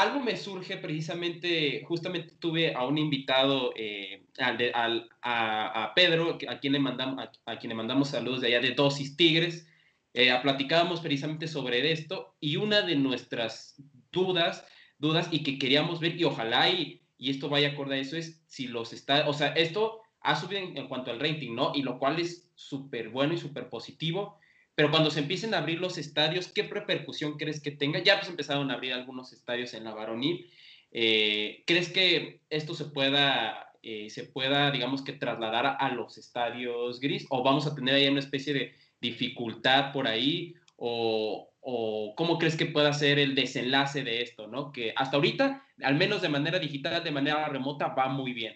algo 0.01 0.21
me 0.21 0.37
surge 0.37 0.77
precisamente, 0.77 1.83
justamente 1.85 2.35
tuve 2.39 2.73
a 2.73 2.85
un 2.85 2.97
invitado, 2.97 3.73
eh, 3.75 4.25
al 4.37 5.09
a, 5.21 5.91
Pedro, 5.95 6.37
a 6.47 6.59
quien, 6.59 6.73
le 6.73 6.79
mandamos, 6.79 7.29
a, 7.45 7.59
quien 7.59 7.69
le 7.69 7.75
mandamos 7.75 8.09
saludos 8.09 8.41
de 8.41 8.47
allá 8.47 8.61
de 8.61 8.75
Dosis 8.75 9.17
Tigres, 9.17 9.67
eh, 10.13 10.33
platicábamos 10.41 11.01
precisamente 11.01 11.47
sobre 11.47 11.91
esto 11.91 12.35
y 12.39 12.55
una 12.55 12.81
de 12.81 12.95
nuestras 12.95 13.75
dudas, 14.11 14.65
dudas 14.97 15.27
y 15.31 15.43
que 15.43 15.59
queríamos 15.59 15.99
ver 15.99 16.19
y 16.19 16.23
ojalá 16.23 16.69
y, 16.69 17.01
y 17.17 17.29
esto 17.29 17.49
vaya 17.49 17.69
acorde 17.69 17.95
a 17.95 17.99
eso 17.99 18.15
es 18.15 18.41
si 18.47 18.67
los 18.67 18.93
está, 18.93 19.27
o 19.27 19.33
sea, 19.33 19.49
esto 19.49 20.01
ha 20.21 20.35
subido 20.35 20.61
en, 20.61 20.77
en 20.77 20.87
cuanto 20.87 21.11
al 21.11 21.19
rating, 21.19 21.55
¿no? 21.55 21.73
Y 21.75 21.83
lo 21.83 21.99
cual 21.99 22.19
es 22.19 22.49
súper 22.55 23.09
bueno 23.09 23.33
y 23.33 23.37
súper 23.37 23.69
positivo, 23.69 24.39
pero 24.79 24.91
cuando 24.91 25.11
se 25.11 25.19
empiecen 25.19 25.53
a 25.53 25.57
abrir 25.57 25.81
los 25.81 25.97
estadios, 25.97 26.47
¿qué 26.53 26.63
repercusión 26.63 27.37
crees 27.37 27.59
que 27.59 27.71
tenga? 27.71 27.99
Ya 28.01 28.15
pues 28.15 28.29
empezaron 28.29 28.71
a 28.71 28.75
abrir 28.75 28.93
algunos 28.93 29.33
estadios 29.33 29.73
en 29.73 29.83
la 29.83 29.93
varonil. 29.93 30.49
Eh, 30.93 31.65
¿Crees 31.67 31.89
que 31.89 32.39
esto 32.49 32.73
se 32.73 32.85
pueda, 32.85 33.73
eh, 33.83 34.09
se 34.09 34.23
pueda, 34.23 34.71
digamos 34.71 35.01
que 35.01 35.11
trasladar 35.11 35.75
a 35.81 35.89
los 35.89 36.17
estadios 36.17 37.01
gris? 37.01 37.27
¿O 37.29 37.43
vamos 37.43 37.67
a 37.67 37.75
tener 37.75 37.95
ahí 37.95 38.07
una 38.07 38.21
especie 38.21 38.53
de 38.53 38.73
dificultad 39.01 39.91
por 39.91 40.07
ahí? 40.07 40.55
¿O, 40.77 41.51
o 41.59 42.13
cómo 42.15 42.37
crees 42.37 42.55
que 42.55 42.67
pueda 42.67 42.93
ser 42.93 43.19
el 43.19 43.35
desenlace 43.35 44.05
de 44.05 44.21
esto? 44.21 44.47
¿no? 44.47 44.71
Que 44.71 44.93
hasta 44.95 45.17
ahorita, 45.17 45.67
al 45.83 45.95
menos 45.95 46.21
de 46.21 46.29
manera 46.29 46.57
digital, 46.57 47.03
de 47.03 47.11
manera 47.11 47.49
remota, 47.49 47.89
va 47.89 48.07
muy 48.07 48.31
bien. 48.31 48.55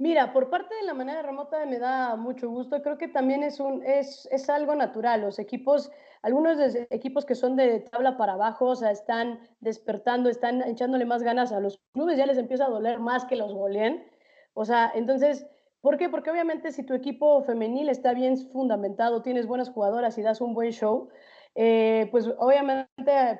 Mira, 0.00 0.32
por 0.32 0.48
parte 0.48 0.76
de 0.76 0.84
la 0.84 0.94
manera 0.94 1.22
remota 1.22 1.66
me 1.66 1.78
da 1.80 2.14
mucho 2.14 2.48
gusto. 2.48 2.80
Creo 2.82 2.98
que 2.98 3.08
también 3.08 3.42
es, 3.42 3.58
un, 3.58 3.84
es, 3.84 4.28
es 4.30 4.48
algo 4.48 4.76
natural. 4.76 5.22
Los 5.22 5.40
equipos, 5.40 5.90
algunos 6.22 6.56
de 6.56 6.86
equipos 6.90 7.24
que 7.26 7.34
son 7.34 7.56
de 7.56 7.80
tabla 7.80 8.16
para 8.16 8.34
abajo, 8.34 8.66
o 8.66 8.76
sea, 8.76 8.92
están 8.92 9.40
despertando, 9.60 10.30
están 10.30 10.62
echándole 10.62 11.04
más 11.04 11.24
ganas 11.24 11.50
a 11.50 11.58
los 11.58 11.80
clubes, 11.92 12.16
ya 12.16 12.26
les 12.26 12.38
empieza 12.38 12.66
a 12.66 12.70
doler 12.70 13.00
más 13.00 13.24
que 13.24 13.34
los 13.34 13.52
goleen. 13.52 14.06
O 14.54 14.64
sea, 14.64 14.92
entonces, 14.94 15.44
¿por 15.80 15.96
qué? 15.98 16.08
Porque 16.08 16.30
obviamente 16.30 16.70
si 16.70 16.84
tu 16.84 16.94
equipo 16.94 17.42
femenil 17.42 17.88
está 17.88 18.14
bien 18.14 18.36
fundamentado, 18.36 19.22
tienes 19.22 19.48
buenas 19.48 19.70
jugadoras 19.70 20.16
y 20.16 20.22
das 20.22 20.40
un 20.40 20.54
buen 20.54 20.70
show, 20.70 21.08
eh, 21.56 22.06
pues 22.12 22.28
obviamente 22.38 22.88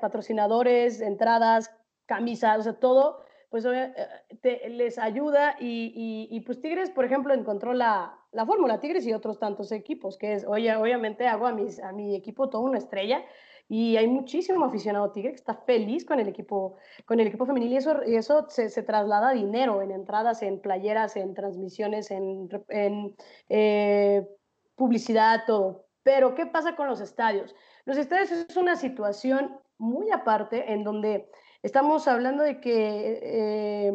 patrocinadores, 0.00 1.00
entradas, 1.00 1.70
camisas, 2.06 2.58
o 2.58 2.62
sea, 2.62 2.80
todo 2.80 3.27
pues 3.50 3.64
eh, 3.64 4.68
les 4.70 4.98
ayuda 4.98 5.56
y, 5.58 6.40
pues 6.44 6.60
Tigres, 6.60 6.90
por 6.90 7.04
ejemplo, 7.04 7.32
encontró 7.34 7.72
la, 7.72 8.18
la 8.32 8.44
fórmula, 8.44 8.80
Tigres 8.80 9.06
y 9.06 9.12
otros 9.12 9.38
tantos 9.38 9.72
equipos, 9.72 10.18
que 10.18 10.34
es, 10.34 10.46
oye, 10.46 10.74
obviamente 10.76 11.26
hago 11.26 11.46
a, 11.46 11.52
mis, 11.52 11.80
a 11.80 11.92
mi 11.92 12.14
equipo 12.14 12.50
toda 12.50 12.64
una 12.64 12.78
estrella 12.78 13.24
y 13.68 13.96
hay 13.96 14.06
muchísimo 14.06 14.64
aficionado 14.64 15.12
Tigre 15.12 15.30
que 15.30 15.36
está 15.36 15.54
feliz 15.54 16.04
con 16.04 16.20
el 16.20 16.28
equipo, 16.28 16.76
con 17.04 17.20
el 17.20 17.26
equipo 17.26 17.44
femenil 17.44 17.72
y 17.72 17.76
eso, 17.76 18.00
y 18.06 18.16
eso 18.16 18.46
se, 18.48 18.70
se 18.70 18.82
traslada 18.82 19.30
a 19.30 19.34
dinero 19.34 19.82
en 19.82 19.90
entradas, 19.90 20.42
en 20.42 20.60
playeras, 20.60 21.16
en 21.16 21.34
transmisiones, 21.34 22.10
en, 22.10 22.48
en 22.68 23.14
eh, 23.48 24.26
publicidad, 24.74 25.44
todo. 25.46 25.86
Pero, 26.02 26.34
¿qué 26.34 26.46
pasa 26.46 26.76
con 26.76 26.88
los 26.88 27.02
estadios? 27.02 27.54
Los 27.84 27.98
estadios 27.98 28.30
es 28.30 28.56
una 28.56 28.76
situación 28.76 29.58
muy 29.76 30.10
aparte 30.10 30.72
en 30.72 30.82
donde 30.82 31.30
Estamos 31.62 32.06
hablando 32.06 32.42
de 32.42 32.60
que 32.60 33.18
eh, 33.22 33.92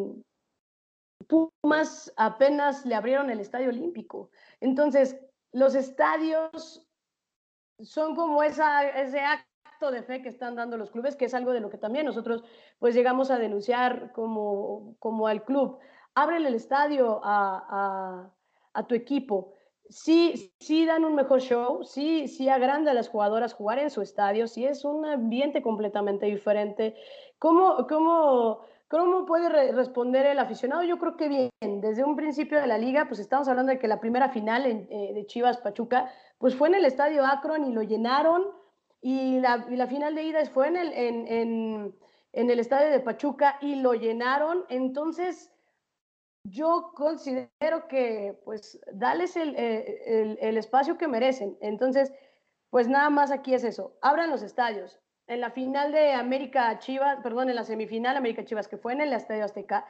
Pumas 1.27 2.13
apenas 2.17 2.86
le 2.86 2.96
abrieron 2.96 3.29
el 3.29 3.39
Estadio 3.39 3.70
Olímpico. 3.70 4.29
Entonces, 4.60 5.17
los 5.53 5.75
estadios 5.75 6.86
son 7.82 8.15
como 8.15 8.43
ese 8.43 8.62
acto 8.62 9.91
de 9.91 10.03
fe 10.03 10.22
que 10.22 10.29
están 10.29 10.55
dando 10.55 10.77
los 10.77 10.91
clubes, 10.91 11.15
que 11.15 11.25
es 11.25 11.34
algo 11.34 11.53
de 11.53 11.62
lo 11.62 11.70
que 11.70 11.77
también 11.77 12.05
nosotros 12.05 12.43
pues 12.79 12.93
llegamos 12.93 13.32
a 13.32 13.38
denunciar 13.38 14.12
como, 14.12 15.27
al 15.27 15.43
club. 15.43 15.79
Ábrele 16.15 16.50
el 16.50 16.55
estadio 16.55 17.22
a 17.24 18.32
tu 18.88 18.96
equipo 18.96 19.53
sí, 19.93 20.53
sí 20.59 20.85
dan 20.85 21.05
un 21.05 21.15
mejor 21.15 21.41
show, 21.41 21.83
sí, 21.83 22.27
sí 22.27 22.50
agranda 22.50 22.91
a 22.91 22.93
las 22.93 23.09
jugadoras 23.09 23.53
jugar 23.53 23.79
en 23.79 23.89
su 23.89 24.01
estadio, 24.01 24.47
sí 24.47 24.65
es 24.65 24.83
un 24.83 25.05
ambiente 25.05 25.62
completamente 25.62 26.25
diferente. 26.25 26.95
¿Cómo, 27.38 27.85
cómo, 27.88 28.62
cómo 28.88 29.25
puede 29.25 29.50
responder 29.71 30.25
el 30.25 30.39
aficionado? 30.39 30.83
Yo 30.83 30.97
creo 30.97 31.15
que 31.15 31.29
bien, 31.29 31.50
desde 31.81 32.03
un 32.03 32.15
principio 32.15 32.59
de 32.59 32.67
la 32.67 32.77
liga, 32.77 33.05
pues 33.07 33.19
estamos 33.19 33.47
hablando 33.47 33.71
de 33.71 33.79
que 33.79 33.88
la 33.88 34.00
primera 34.00 34.29
final 34.29 34.65
eh, 34.65 35.12
de 35.13 35.25
Chivas 35.27 35.57
Pachuca, 35.57 36.12
pues 36.39 36.55
fue 36.55 36.69
en 36.69 36.75
el 36.75 36.85
estadio 36.85 37.25
Akron 37.25 37.65
y 37.65 37.71
lo 37.73 37.83
llenaron, 37.83 38.43
y 39.01 39.39
la, 39.39 39.65
y 39.69 39.75
la 39.75 39.88
final 39.88 40.15
de 40.15 40.23
ida 40.23 40.45
fue 40.45 40.69
en 40.69 40.77
el, 40.77 40.93
en, 40.93 41.27
en, 41.27 41.95
en 42.31 42.50
el 42.50 42.59
estadio 42.59 42.89
de 42.89 43.01
Pachuca 43.01 43.57
y 43.62 43.75
lo 43.75 43.93
llenaron, 43.93 44.65
entonces 44.69 45.52
yo 46.43 46.91
considero 46.95 47.88
que, 47.88 48.39
pues, 48.43 48.79
dales 48.91 49.35
eh, 49.38 50.01
el, 50.05 50.38
el, 50.41 50.57
espacio 50.57 50.97
que 50.97 51.07
merecen. 51.07 51.57
Entonces, 51.62 52.12
pues 52.69 52.88
nada 52.88 53.09
más 53.09 53.31
aquí 53.31 53.53
es 53.53 53.63
eso. 53.63 53.97
Abran 54.01 54.29
los 54.29 54.41
estadios. 54.41 55.00
En 55.27 55.39
la 55.39 55.51
final 55.51 55.91
de 55.91 56.13
América 56.13 56.79
Chivas, 56.79 57.19
perdón, 57.23 57.50
en 57.50 57.55
la 57.55 57.63
semifinal 57.63 58.17
América 58.17 58.43
Chivas, 58.43 58.67
que 58.67 58.77
fue 58.77 58.93
en 58.93 59.01
el 59.01 59.13
Estadio 59.13 59.45
Azteca, 59.45 59.85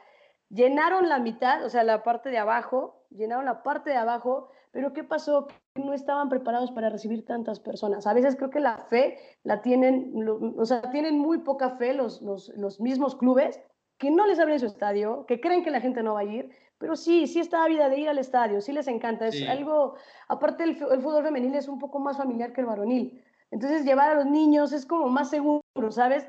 llenaron 0.48 1.08
la 1.08 1.18
mitad, 1.18 1.64
o 1.64 1.68
sea, 1.68 1.82
la 1.82 2.04
parte 2.04 2.30
de 2.30 2.38
abajo, 2.38 3.04
llenaron 3.10 3.44
la 3.44 3.62
parte 3.62 3.90
de 3.90 3.96
abajo, 3.96 4.50
pero 4.70 4.92
¿qué 4.92 5.02
pasó? 5.02 5.48
No 5.74 5.92
estaban 5.92 6.28
preparados 6.28 6.70
para 6.70 6.88
recibir 6.88 7.24
tantas 7.24 7.58
personas. 7.58 8.06
A 8.06 8.14
veces 8.14 8.36
creo 8.36 8.50
que 8.50 8.60
la 8.60 8.78
fe 8.78 9.18
la 9.42 9.60
tienen, 9.60 10.12
o 10.56 10.64
sea, 10.64 10.82
tienen 10.90 11.18
muy 11.18 11.38
poca 11.38 11.70
fe 11.70 11.94
los, 11.94 12.22
los, 12.22 12.48
los 12.56 12.80
mismos 12.80 13.16
clubes 13.16 13.60
que 13.98 14.10
no 14.10 14.26
les 14.26 14.38
abren 14.38 14.58
su 14.58 14.66
estadio, 14.66 15.24
que 15.26 15.40
creen 15.40 15.62
que 15.62 15.70
la 15.70 15.80
gente 15.80 16.02
no 16.02 16.14
va 16.14 16.20
a 16.20 16.24
ir, 16.24 16.50
pero 16.78 16.96
sí, 16.96 17.26
sí 17.26 17.40
está 17.40 17.64
ávida 17.64 17.88
de 17.88 18.00
ir 18.00 18.08
al 18.08 18.18
estadio, 18.18 18.60
sí 18.60 18.72
les 18.72 18.88
encanta. 18.88 19.26
Es 19.26 19.48
algo, 19.48 19.94
aparte 20.28 20.64
el, 20.64 20.76
fútbol 20.76 21.24
femenil 21.24 21.54
es 21.54 21.68
un 21.68 21.78
poco 21.78 21.98
más 21.98 22.16
familiar 22.16 22.52
que 22.52 22.60
el 22.60 22.66
varonil. 22.66 23.24
Entonces 23.50 23.84
llevar 23.84 24.10
a 24.10 24.14
los 24.14 24.26
niños 24.26 24.72
es 24.72 24.84
como 24.84 25.08
más 25.08 25.30
seguro, 25.30 25.62
¿sabes? 25.90 26.26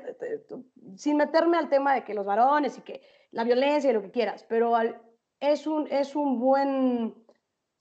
Sin 0.94 1.16
meterme 1.16 1.56
al 1.56 1.68
tema 1.68 1.94
de 1.94 2.04
que 2.04 2.14
los 2.14 2.24
varones 2.24 2.78
y 2.78 2.82
que 2.82 3.02
la 3.32 3.44
violencia 3.44 3.90
y 3.90 3.94
lo 3.94 4.02
que 4.02 4.12
quieras, 4.12 4.46
pero 4.48 4.72
es, 5.40 5.66
un, 5.66 5.88
es 5.90 6.14
un 6.14 6.38
buen 6.38 7.14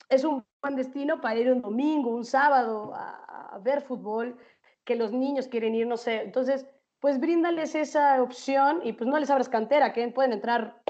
es 0.10 0.24
un 0.24 0.44
buen 0.62 0.76
destino 0.76 1.22
para 1.22 1.40
ir 1.40 1.52
un 1.52 1.62
domingo, 1.62 2.10
un 2.10 2.26
sábado 2.26 2.94
a, 2.94 3.56
a 3.56 3.60
ver 3.60 3.82
fútbol, 3.82 4.38
que 4.84 4.96
los 4.96 5.12
niños 5.12 5.48
quieren 5.48 5.74
ir, 5.76 5.88
no 5.88 5.98
sé. 5.98 6.22
Entonces, 6.22 6.68
pues 7.00 7.20
bríndales 7.20 7.76
esa 7.76 8.22
opción 8.22 8.82
y 8.84 8.94
pues 8.94 9.10
no 9.10 9.20
les 9.20 9.30
abras 9.30 9.50
cantera, 9.50 9.94
que 9.94 10.08
pueden 10.10 10.34
entrar, 10.34 10.82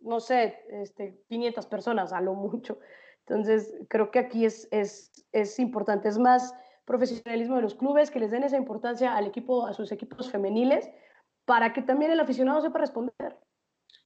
no 0.00 0.20
sé, 0.20 0.64
este, 0.70 1.22
500 1.28 1.66
personas 1.66 2.12
a 2.12 2.20
lo 2.20 2.34
mucho. 2.34 2.78
Entonces, 3.26 3.74
creo 3.88 4.10
que 4.10 4.18
aquí 4.18 4.44
es, 4.44 4.68
es, 4.72 5.26
es 5.32 5.58
importante, 5.58 6.08
es 6.08 6.18
más 6.18 6.54
profesionalismo 6.84 7.56
de 7.56 7.62
los 7.62 7.74
clubes, 7.74 8.10
que 8.10 8.18
les 8.18 8.30
den 8.30 8.42
esa 8.42 8.56
importancia 8.56 9.16
al 9.16 9.26
equipo, 9.26 9.66
a 9.66 9.72
sus 9.72 9.92
equipos 9.92 10.30
femeniles, 10.30 10.90
para 11.44 11.72
que 11.72 11.82
también 11.82 12.10
el 12.10 12.20
aficionado 12.20 12.60
sepa 12.60 12.80
responder. 12.80 13.36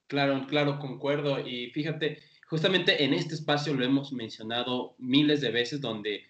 Claro, 0.06 0.46
claro, 0.46 0.78
concuerdo. 0.78 1.40
Y 1.40 1.70
fíjate, 1.70 2.18
justamente 2.48 3.04
en 3.04 3.14
este 3.14 3.34
espacio 3.34 3.74
lo 3.74 3.84
hemos 3.84 4.12
mencionado 4.12 4.94
miles 4.98 5.40
de 5.40 5.50
veces, 5.50 5.80
donde, 5.80 6.24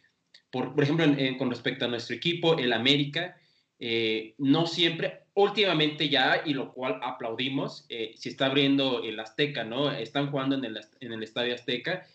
por, 0.51 0.75
por 0.75 0.85
ejemplo, 0.85 1.05
con 1.39 1.51
respecto 1.51 1.85
a 1.85 1.89
nuestro 1.89 2.17
equipo, 2.17 2.57
el 2.57 2.73
América, 2.73 3.37
eh, 3.79 4.35
no 4.39 4.67
siempre, 4.67 5.25
últimamente 5.35 6.09
ya, 6.09 6.43
y 6.45 6.55
lo 6.55 6.73
cual 6.73 6.99
aplaudimos, 7.03 7.87
eh, 7.89 8.13
se 8.17 8.31
está 8.31 8.47
abriendo 8.47 9.03
el 9.03 9.21
Azteca, 9.21 9.65
¿no? 9.65 9.91
Están 9.91 10.31
jugando 10.31 10.57
en 10.57 10.65
el, 10.65 10.81
en 11.01 11.13
el 11.13 11.23
Estadio 11.23 11.55
Azteca, 11.55 12.07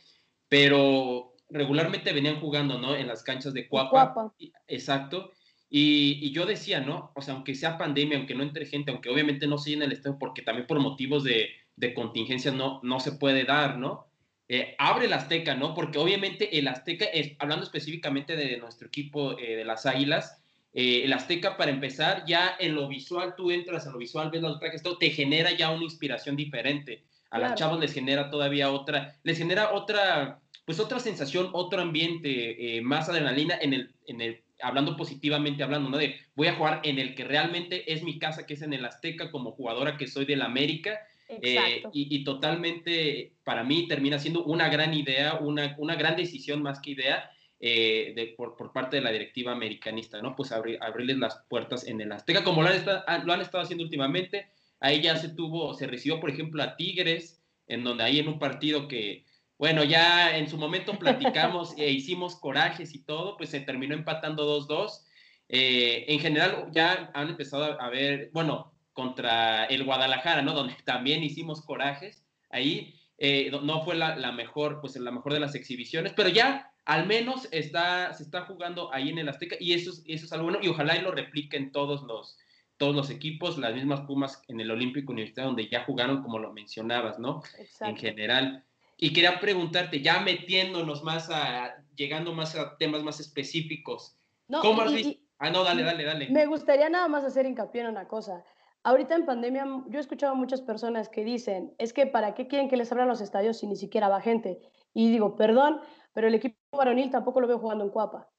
pero 0.48 1.36
regularmente 1.50 2.14
venían 2.14 2.40
jugando, 2.40 2.80
¿no? 2.80 2.96
En 2.96 3.08
las 3.08 3.24
canchas 3.24 3.54
de 3.54 3.68
Cuapa. 3.68 4.34
Exacto. 4.68 5.32
Y, 5.70 6.32
yo 6.32 6.46
decía, 6.46 6.82
¿no? 6.82 7.12
O 7.16 7.22
sea, 7.22 7.34
aunque 7.34 7.56
sea 7.56 7.78
pandemia, 7.78 8.18
aunque 8.18 8.36
no 8.36 8.44
entre 8.44 8.66
gente, 8.66 8.92
aunque 8.92 9.10
obviamente 9.10 9.48
no 9.48 9.58
se 9.58 9.72
llene 9.72 9.86
el 9.86 9.94
estadio, 9.94 10.18
porque 10.20 10.42
también 10.42 10.68
por 10.68 10.80
motivos 10.80 11.24
de, 11.24 11.50
de 11.78 11.94
contingencia 11.94 12.52
no, 12.52 12.82
no 12.84 13.00
se 13.00 13.14
puede 13.14 13.46
dar, 13.46 13.78
¿no? 13.78 14.08
Eh, 14.50 14.76
abre 14.78 15.06
el 15.06 15.14
Azteca, 15.14 15.56
¿no? 15.56 15.74
Porque 15.74 15.98
obviamente 15.98 16.58
el 16.60 16.68
Azteca, 16.68 17.06
es, 17.06 17.38
hablando 17.40 17.64
específicamente 17.64 18.36
de 18.36 18.58
nuestro 18.58 18.90
equipo 18.90 19.40
eh, 19.40 19.56
de 19.56 19.64
las 19.64 19.86
Águilas, 19.86 20.41
eh, 20.74 21.02
el 21.04 21.14
Azteca, 21.14 21.58
para 21.58 21.72
empezar, 21.72 22.24
ya 22.26 22.56
en 22.60 22.76
lo 22.76 22.88
visual, 22.88 23.36
tú 23.36 23.52
entras 23.52 23.86
en 23.86 23.94
lo 23.94 23.98
visual, 23.98 24.32
ves 24.32 24.42
los 24.42 24.60
trajes, 24.60 24.84
todo, 24.84 24.98
te 24.98 25.10
genera 25.10 25.52
ya 25.52 25.72
una 25.72 25.84
inspiración 25.84 26.36
diferente. 26.36 27.04
A 27.30 27.40
las 27.40 27.56
chavos 27.56 27.80
les 27.80 27.94
genera 27.94 28.30
todavía 28.30 28.72
otra, 28.72 29.16
les 29.24 29.38
genera 29.38 29.72
otra, 29.72 30.42
pues 30.66 30.80
otra 30.80 31.00
sensación, 31.00 31.50
otro 31.54 31.82
ambiente, 31.82 32.82
más 32.84 33.08
adrenalina 33.08 33.58
en 33.62 33.74
el, 33.74 33.96
en 34.06 34.20
el 34.20 34.44
hablando 34.62 34.96
positivamente, 34.96 35.64
hablando, 35.64 35.90
¿no? 35.90 35.98
De 35.98 36.16
voy 36.36 36.48
a 36.48 36.56
jugar 36.56 36.82
en 36.84 37.00
el 37.00 37.16
que 37.16 37.24
realmente 37.24 37.92
es 37.92 38.04
mi 38.04 38.20
casa, 38.20 38.46
que 38.46 38.54
es 38.54 38.62
en 38.62 38.74
el 38.74 38.86
Azteca, 38.86 39.32
como 39.32 39.52
jugadora 39.52 39.98
que 39.98 40.08
soy 40.08 40.26
del 40.26 40.42
América. 40.42 41.00
Eh, 41.42 41.84
y, 41.94 42.24
totalmente, 42.26 43.32
para 43.46 43.64
mí, 43.64 43.88
termina 43.88 44.20
siendo 44.20 44.44
una 44.44 44.68
gran 44.68 44.94
idea, 44.94 45.36
una, 45.36 45.76
una 45.78 45.96
gran 45.96 46.18
decisión 46.18 46.62
más 46.62 46.82
que 46.82 46.92
idea. 46.92 47.32
Eh, 47.64 48.14
de, 48.16 48.34
por, 48.36 48.56
por, 48.56 48.74
parte 48.74 48.96
de 48.96 49.04
la 49.04 49.12
directiva 49.12 49.52
americanista, 49.52 50.20
¿no? 50.20 50.36
Pues 50.36 50.52
abrirles 50.52 51.18
las 51.20 51.44
puertas 51.48 51.86
en 51.86 52.02
el 52.02 52.12
Azteca, 52.12 52.44
como 52.44 52.64
lo 52.64 52.70
han, 52.70 52.76
estado, 52.76 53.04
ah, 53.06 53.20
lo 53.20 53.34
han 53.34 53.42
estado 53.42 53.64
haciendo 53.64 53.84
últimamente. 53.84 54.50
Ahí 54.80 55.00
ya 55.00 55.16
se 55.16 55.30
tuvo, 55.30 55.76
se 55.76 55.86
recibió, 55.86 56.20
por 56.20 56.32
ejemplo, 56.32 56.64
a 56.64 56.76
Tigres, 56.76 57.40
en 57.68 57.84
donde 57.84 58.04
ahí 58.04 58.18
en 58.18 58.30
un 58.30 58.40
partido 58.40 58.88
que, 58.88 59.26
bueno, 59.60 59.84
ya 59.84 60.36
en 60.36 60.50
su 60.50 60.58
momento 60.58 60.98
platicamos 60.98 61.74
e 61.78 61.92
hicimos 61.92 62.36
corajes 62.36 62.96
y 62.96 63.04
todo, 63.04 63.38
pues 63.38 63.52
se 63.52 63.60
terminó 63.60 63.94
empatando 63.94 64.60
2-2. 64.68 65.04
Eh, 65.50 66.06
en 66.08 66.20
general 66.20 66.70
ya 66.72 67.12
han 67.14 67.30
empezado 67.30 67.80
a 67.80 67.90
ver, 67.92 68.32
bueno, 68.34 68.74
contra 68.92 69.66
el 69.66 69.84
Guadalajara, 69.84 70.42
¿no? 70.42 70.54
Donde 70.54 70.76
también 70.84 71.24
hicimos 71.24 71.62
corajes. 71.62 72.26
Ahí 72.50 72.96
eh, 73.20 73.52
no 73.62 73.84
fue 73.84 73.94
la, 73.94 74.32
mejor, 74.32 74.82
pues 74.82 74.96
la 74.96 75.12
mejor 75.12 75.34
de 75.34 75.40
las 75.40 75.54
exhibiciones, 75.54 76.14
pero 76.16 76.30
ya 76.30 76.71
al 76.86 77.08
menos 77.08 77.48
está, 77.52 78.14
se 78.14 78.24
está 78.24 78.42
jugando 78.46 78.94
ahí 78.94 79.10
en 79.10 79.20
el 79.20 79.30
Azteca 79.30 79.56
y 79.60 79.74
eso, 79.74 79.92
eso 80.06 80.26
es 80.26 80.34
algo 80.34 80.46
bueno 80.46 80.60
y 80.62 80.68
ojalá 80.68 80.96
y 80.96 81.02
lo 81.02 81.12
repliquen 81.12 81.72
todos 81.72 82.04
los, 82.04 82.38
todos 82.78 82.96
los 82.96 83.10
equipos, 83.10 83.58
las 83.58 83.74
mismas 83.76 84.02
Pumas 84.02 84.42
en 84.48 84.60
el 84.60 84.72
Olímpico 84.72 85.12
Universitario 85.12 85.50
donde 85.50 85.70
ya 85.70 85.84
jugaron 85.84 86.24
como 86.24 86.40
lo 86.40 86.52
mencionabas, 86.52 87.20
¿no? 87.20 87.44
En 87.82 87.96
general. 87.96 88.66
Y 88.98 89.14
quería 89.14 89.40
preguntarte, 89.40 90.02
ya 90.02 90.20
metiéndonos 90.22 91.04
más 91.04 91.30
a, 91.30 91.76
llegando 91.96 92.34
más 92.34 92.56
a 92.56 92.78
temas 92.78 93.04
más 93.04 93.20
específicos, 93.20 94.16
¿cómo 94.62 94.82
has 94.82 94.94
visto? 94.94 95.20
ah, 95.40 95.50
no, 95.50 95.64
dale, 95.64 95.84
dale, 95.84 96.04
dale. 96.04 96.30
Me 96.30 96.46
gustaría 96.46 96.90
nada 96.90 97.08
más 97.08 97.24
hacer 97.24 97.46
hincapié 97.46 97.82
en 97.82 97.88
una 97.88 98.08
cosa. 98.08 98.44
Ahorita 98.84 99.16
en 99.16 99.26
pandemia, 99.26 99.66
yo 99.88 99.98
he 99.98 100.02
escuchado 100.02 100.34
a 100.34 100.36
muchas 100.36 100.62
personas 100.62 101.08
que 101.10 101.24
dicen, 101.24 101.74
es 101.78 101.94
que 101.94 102.08
¿para 102.08 102.34
qué 102.34 102.48
quieren 102.48 102.68
que 102.68 102.78
les 102.78 102.92
abran 102.92 103.08
los 103.08 103.22
estadios 103.22 103.60
si 103.60 103.68
ni 103.68 103.76
siquiera 103.76 104.10
va 104.10 104.22
gente? 104.22 104.60
Y 104.94 105.12
digo, 105.12 105.36
perdón, 105.36 105.82
pero 106.14 106.28
el 106.28 106.36
equipo 106.36 106.58
varonil 106.76 107.10
tampoco 107.10 107.42
lo 107.42 107.48
veo 107.48 107.60
jugando 107.60 107.84
en 107.84 107.92
Cuapa. 107.92 108.30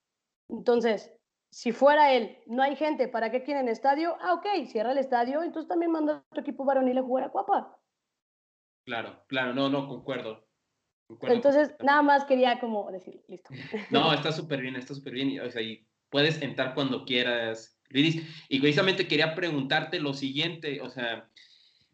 Entonces, 0.49 1.12
si 1.50 1.73
fuera 1.73 2.12
él, 2.12 2.38
no 2.47 2.62
hay 2.62 2.76
gente, 2.76 3.09
¿para 3.09 3.31
qué 3.31 3.43
quieren 3.43 3.69
estadio? 3.69 4.17
Ah, 4.21 4.35
ok, 4.35 4.67
cierra 4.67 4.93
el 4.93 4.99
estadio, 4.99 5.43
entonces 5.43 5.69
también 5.69 5.93
manda 5.93 6.17
a 6.17 6.35
tu 6.35 6.41
equipo 6.41 6.64
varonil 6.64 6.99
a 6.99 7.02
jugar 7.02 7.25
a 7.25 7.31
Cuapa. 7.31 7.79
Claro, 8.85 9.23
claro, 9.29 9.55
no, 9.55 9.69
no, 9.69 9.87
concuerdo. 9.87 10.47
Entonces, 11.23 11.75
nada 11.83 12.02
más 12.02 12.25
quería 12.25 12.59
como 12.59 12.91
decir, 12.91 13.23
listo. 13.29 13.50
No, 13.91 14.12
está 14.14 14.33
súper 14.33 14.61
bien, 14.61 14.76
está 14.76 14.95
súper 14.95 15.12
bien. 15.12 15.41
O 15.41 15.50
sea, 15.50 15.62
y 15.62 15.87
puedes 16.09 16.41
entrar 16.41 16.75
cuando 16.75 17.05
quieras, 17.05 17.79
Lidis. 17.91 18.23
Y 18.49 18.61
precisamente 18.61 19.07
quería 19.07 19.35
preguntarte 19.35 20.00
lo 20.00 20.14
siguiente, 20.14 20.81
o 20.81 20.88
sea, 20.88 21.29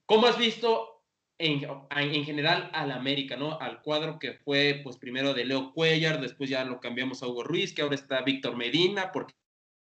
¿cómo 0.06 0.26
has 0.26 0.38
visto 0.38 0.97
en, 1.38 1.66
en 1.90 2.24
general 2.24 2.70
al 2.72 2.90
América, 2.90 3.36
¿no? 3.36 3.58
Al 3.60 3.80
cuadro 3.82 4.18
que 4.18 4.34
fue, 4.34 4.80
pues, 4.82 4.96
primero 4.96 5.34
de 5.34 5.44
Leo 5.44 5.72
Cuellar, 5.72 6.20
después 6.20 6.50
ya 6.50 6.64
lo 6.64 6.80
cambiamos 6.80 7.22
a 7.22 7.28
Hugo 7.28 7.44
Ruiz, 7.44 7.72
que 7.72 7.82
ahora 7.82 7.94
está 7.94 8.22
Víctor 8.22 8.56
Medina, 8.56 9.12
porque 9.12 9.34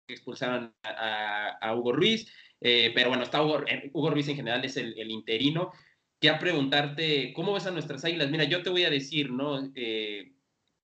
expulsaron 0.08 0.74
a, 0.84 1.74
Hugo 1.76 1.94
Ruiz, 1.94 2.32
eh, 2.62 2.92
pero 2.94 3.10
bueno, 3.10 3.24
está 3.24 3.44
Hugo, 3.44 3.62
eh, 3.68 3.90
Hugo, 3.94 4.10
Ruiz 4.10 4.28
en 4.28 4.36
general 4.36 4.64
es 4.66 4.78
el, 4.78 4.98
el 4.98 5.12
interino 5.12 5.72
quería 6.20 6.40
preguntarte, 6.40 7.34
¿cómo 7.34 7.54
ves 7.54 7.66
a 7.66 7.72
nuestras 7.72 8.04
águilas? 8.04 8.30
Mira, 8.30 8.44
yo 8.44 8.62
te 8.62 8.70
voy 8.70 8.84
a 8.84 8.90
decir, 8.90 9.32
¿no? 9.32 9.72
Eh, 9.76 10.34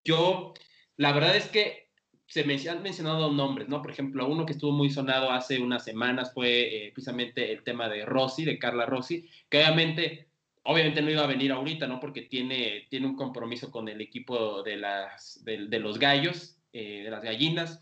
yo, 0.04 0.54
la 0.98 1.12
verdad 1.12 1.36
es 1.36 1.48
que 1.48 1.90
se 2.28 2.44
me 2.44 2.56
han 2.70 2.82
mencionado 2.82 3.32
nombres, 3.32 3.68
¿no? 3.68 3.82
Por 3.82 3.92
ejemplo, 3.92 4.28
uno 4.28 4.46
que 4.46 4.54
estuvo 4.54 4.72
muy 4.72 4.90
sonado 4.90 5.32
hace 5.32 5.60
unas 5.60 5.84
semanas 5.84 6.34
fue 6.34 6.92
precisamente 6.94 7.52
el 7.52 7.64
tema 7.64 7.90
de 7.90 8.06
Rossi, 8.06 8.46
de 8.46 8.58
Carla 8.58 8.86
Rossi, 8.86 9.30
que 9.50 9.58
obviamente, 9.58 10.30
obviamente 10.66 11.02
no 11.02 11.10
iba 11.10 11.24
a 11.24 11.28
venir 11.28 11.52
ahorita, 11.52 11.88
¿no? 11.88 12.00
Porque 12.00 12.24
tiene, 12.24 12.88
tiene 12.90 13.08
un 13.08 13.16
compromiso 13.16 13.72
con 13.72 13.88
el 13.88 14.02
equipo 14.02 14.62
de, 14.64 14.78
las, 14.78 15.44
de, 15.44 15.80
los 15.80 15.98
gallos, 15.98 16.58
eh, 16.74 17.04
de 17.04 17.10
las 17.10 17.24
gallinas. 17.24 17.82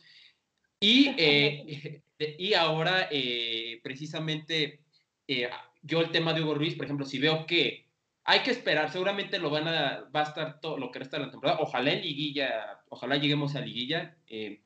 Y, 0.80 1.10
y 2.18 2.54
ahora, 2.54 3.10
precisamente, 3.82 4.82
yo 5.82 6.02
el 6.02 6.12
tema 6.12 6.34
de 6.34 6.42
Hugo 6.42 6.56
Ruiz, 6.56 6.76
por 6.76 6.86
ejemplo, 6.86 7.06
si 7.06 7.20
veo 7.20 7.46
que 7.46 7.84
hay 8.26 8.42
que 8.42 8.52
esperar, 8.52 8.92
seguramente 8.92 9.38
lo 9.38 9.50
van 9.50 9.68
a, 9.68 10.10
va 10.16 10.22
a 10.22 10.24
estar 10.24 10.60
todo 10.62 10.78
lo 10.78 10.92
que 10.92 11.00
resta 11.00 11.18
de 11.18 11.26
la 11.26 11.32
temporada, 11.32 11.60
ojalá 11.62 11.92
en 11.92 12.02
liguilla, 12.02 12.82
ojalá 12.90 13.18
lleguemos 13.18 13.56
a 13.56 13.62
liguilla, 13.62 14.18
eh, 14.28 14.62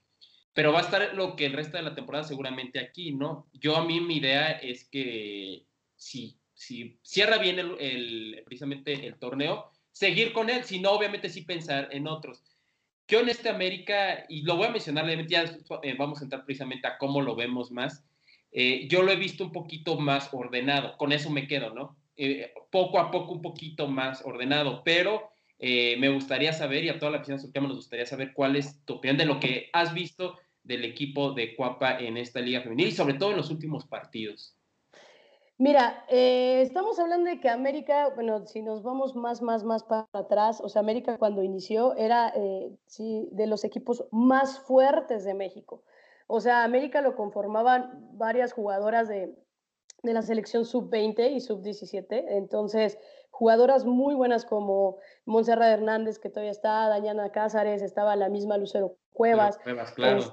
pero 0.54 0.72
va 0.72 0.80
a 0.80 0.84
estar 0.84 1.14
lo 1.16 1.36
que 1.36 1.46
el 1.46 1.54
resto 1.54 1.78
de 1.78 1.84
la 1.84 1.96
temporada 1.96 2.24
seguramente 2.24 2.80
aquí, 2.80 3.14
¿no? 3.14 3.50
Yo 3.54 3.76
a 3.76 3.86
mí 3.86 4.00
mi 4.00 4.18
idea 4.18 4.52
es 4.52 4.88
que 4.88 5.66
si, 5.96 6.40
si 6.58 6.98
cierra 7.04 7.38
bien 7.38 7.60
el, 7.60 8.42
precisamente 8.44 9.06
el 9.06 9.20
torneo, 9.20 9.72
seguir 9.92 10.34
con 10.34 10.50
él, 10.50 10.64
si 10.64 10.80
no, 10.80 10.92
obviamente 10.92 11.30
sí 11.30 11.44
pensar 11.44 11.88
en 11.92 12.08
otros. 12.08 12.44
Yo 13.08 13.20
en 13.20 13.30
este 13.30 13.50
América, 13.50 14.26
y 14.28 14.42
lo 14.42 14.58
voy 14.58 14.68
a 14.68 14.72
mencionar, 14.72 15.06
ya 15.28 15.44
eh, 15.84 15.96
vamos 15.98 16.20
a 16.20 16.24
entrar 16.24 16.46
precisamente 16.46 16.88
a 16.88 16.98
cómo 16.98 17.22
lo 17.22 17.36
vemos 17.36 17.72
más, 17.72 18.04
eh, 18.52 18.88
yo 18.90 19.04
lo 19.04 19.12
he 19.12 19.16
visto 19.16 19.44
un 19.44 19.52
poquito 19.52 20.00
más 20.00 20.30
ordenado, 20.34 20.98
con 20.98 21.12
eso 21.12 21.30
me 21.30 21.48
quedo, 21.48 21.74
¿no? 21.76 21.96
Eh, 22.16 22.52
poco 22.72 23.00
a 23.00 23.12
poco 23.12 23.34
un 23.34 23.42
poquito 23.44 23.88
más 23.88 24.26
ordenado, 24.26 24.82
pero 24.84 25.30
me 25.60 26.10
gustaría 26.10 26.54
saber, 26.54 26.84
y 26.84 26.90
a 26.90 27.00
toda 27.00 27.12
la 27.12 27.18
afición 27.18 27.40
surcama 27.40 27.68
nos 27.68 27.78
gustaría 27.78 28.06
saber 28.06 28.34
cuál 28.34 28.56
es 28.56 28.84
tu 28.86 28.96
opinión 28.96 29.18
de 29.18 29.26
lo 29.26 29.40
que 29.40 29.72
has 29.74 29.92
visto 29.92 30.38
del 30.62 30.86
equipo 30.86 31.32
de 31.32 31.56
Cuapa 31.56 31.98
en 31.98 32.18
esta 32.18 32.42
liga 32.42 32.62
femenil 32.62 32.90
y 32.90 32.92
sobre 32.92 33.16
todo 33.16 33.32
en 33.32 33.38
los 33.38 33.50
últimos 33.50 33.88
partidos. 33.88 34.57
Mira, 35.60 36.06
estamos 36.08 37.00
hablando 37.00 37.30
de 37.30 37.40
que 37.40 37.50
América, 37.50 38.10
bueno, 38.14 38.46
si 38.46 38.62
nos 38.62 38.84
vamos 38.84 39.16
más, 39.16 39.42
más, 39.42 39.64
más 39.64 39.84
para 39.84 40.08
atrás, 40.14 40.62
o 40.62 40.70
sea, 40.70 40.82
América 40.82 41.18
cuando 41.18 41.42
inició 41.42 41.96
era 41.96 42.32
sí, 42.86 43.28
de 43.32 43.48
los 43.48 43.64
equipos 43.64 44.06
más 44.12 44.60
fuertes 44.60 45.24
de 45.24 45.34
México. 45.34 45.84
O 46.28 46.42
sea, 46.42 46.64
América 46.64 47.02
lo 47.02 47.16
conformaban 47.16 48.10
varias 48.12 48.52
jugadoras 48.52 49.08
de, 49.08 49.34
la 50.04 50.22
selección 50.22 50.64
sub-20 50.64 51.32
y 51.32 51.40
sub-17. 51.40 52.06
Entonces, 52.30 53.00
jugadoras 53.32 53.86
muy 53.86 54.14
buenas 54.14 54.46
como 54.46 54.98
Montserrat 55.26 55.80
Hernández, 55.80 56.20
que 56.20 56.30
todavía 56.30 56.52
está, 56.52 56.88
Dañana 56.88 57.32
Cázares, 57.32 57.82
estaba 57.82 58.16
la 58.16 58.30
misma 58.30 58.58
Lucero 58.58 58.98
Cuevas, 59.12 59.60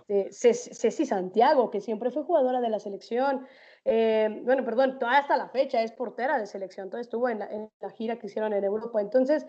este, 0.08 0.52
Ceci 0.52 1.06
Santiago, 1.06 1.70
que 1.70 1.80
siempre 1.80 2.10
fue 2.10 2.24
jugadora 2.24 2.60
de 2.60 2.68
la 2.68 2.78
selección. 2.78 3.46
Eh, 3.84 4.40
bueno, 4.44 4.64
perdón, 4.64 4.98
todavía 4.98 5.20
hasta 5.20 5.36
la 5.36 5.48
fecha 5.48 5.82
es 5.82 5.92
portera 5.92 6.38
de 6.38 6.46
selección, 6.46 6.88
todavía 6.88 7.02
estuvo 7.02 7.28
en 7.28 7.38
la, 7.38 7.90
gira 7.90 8.18
que 8.18 8.26
hicieron 8.26 8.52
en 8.52 8.64
Europa. 8.64 9.00
Entonces, 9.00 9.46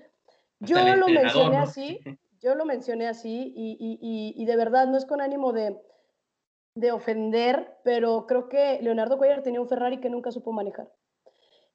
yo 0.59 0.77
lo 0.95 1.07
mencioné 1.07 1.57
así, 1.57 1.99
yo 2.41 2.55
lo 2.55 2.65
mencioné 2.65 3.07
así 3.07 3.53
y 3.55 4.45
de 4.45 4.55
verdad 4.55 4.87
no 4.87 4.97
es 4.97 5.05
con 5.05 5.21
ánimo 5.21 5.53
de, 5.53 5.79
de 6.75 6.91
ofender, 6.91 7.77
pero 7.83 8.27
creo 8.27 8.49
que 8.49 8.79
Leonardo 8.81 9.17
Cuellar 9.17 9.41
tenía 9.41 9.61
un 9.61 9.69
Ferrari 9.69 9.99
que 9.99 10.09
nunca 10.09 10.31
supo 10.31 10.51
manejar. 10.51 10.91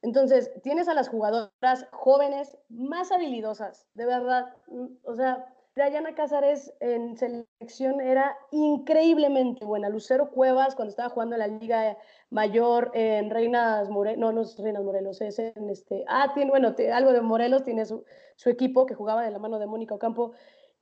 Entonces, 0.03 0.51
tienes 0.63 0.89
a 0.89 0.95
las 0.95 1.09
jugadoras 1.09 1.87
jóvenes 1.91 2.57
más 2.69 3.11
habilidosas, 3.11 3.87
de 3.95 4.07
verdad. 4.07 4.55
Mm, 4.69 4.87
o 5.05 5.15
sea, 5.15 5.47
Dayana 5.81 6.15
Cázares 6.15 6.75
en 6.81 7.17
selección 7.17 8.03
era 8.03 8.37
increíblemente 8.51 9.65
buena. 9.65 9.89
Lucero 9.89 10.31
Cuevas, 10.31 10.75
cuando 10.75 10.91
estaba 10.91 11.09
jugando 11.09 11.37
en 11.37 11.39
la 11.39 11.47
Liga 11.49 11.97
Mayor 12.29 12.91
en 12.93 13.31
Reinas 13.31 13.89
Morelos, 13.89 14.21
no, 14.21 14.31
no 14.31 14.43
es 14.43 14.59
Reinas 14.59 14.85
Morelos, 14.85 15.23
es 15.23 15.39
en 15.39 15.71
este. 15.71 16.05
Ah, 16.07 16.33
tiene, 16.35 16.51
bueno, 16.51 16.75
algo 16.93 17.13
de 17.13 17.23
Morelos, 17.23 17.65
tiene 17.65 17.87
su, 17.87 18.05
equipo 18.45 18.85
que 18.85 18.95
jugaba 18.95 19.25
de 19.25 19.31
la 19.31 19.39
mano 19.39 19.59
de 19.59 19.67
Mónica 19.67 19.95
Ocampo 19.95 20.33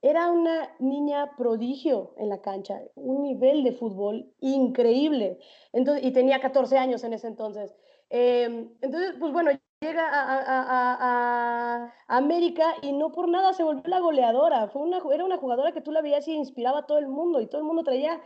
era 0.01 0.31
una 0.31 0.69
niña 0.79 1.35
prodigio 1.37 2.13
en 2.17 2.29
la 2.29 2.41
cancha, 2.41 2.81
un 2.95 3.21
nivel 3.21 3.63
de 3.63 3.73
fútbol 3.73 4.31
increíble. 4.39 5.39
Entonces, 5.73 6.05
y 6.05 6.11
tenía 6.11 6.39
14 6.39 6.77
años 6.77 7.03
en 7.03 7.13
ese 7.13 7.27
entonces. 7.27 7.75
Em, 8.09 8.69
entonces, 8.81 9.15
pues 9.19 9.31
bueno, 9.33 9.51
llega 9.81 10.09
a, 10.11 11.93
América 12.07 12.75
y 12.81 12.91
no 12.91 13.11
por 13.11 13.29
nada 13.29 13.53
se 13.53 13.63
volvió 13.63 13.83
la 13.85 13.99
goleadora. 13.99 14.67
Fue 14.67 14.81
una, 14.81 14.99
era 15.13 15.23
una 15.23 15.37
jugadora 15.37 15.71
que 15.71 15.81
tú 15.81 15.91
la 15.91 16.01
veías 16.01 16.27
y 16.27 16.33
inspiraba 16.33 16.79
a 16.79 16.85
todo 16.85 16.97
el 16.97 17.07
mundo 17.07 17.39
y 17.39 17.47
todo 17.47 17.61
el 17.61 17.67
mundo 17.67 17.83
traía 17.83 18.21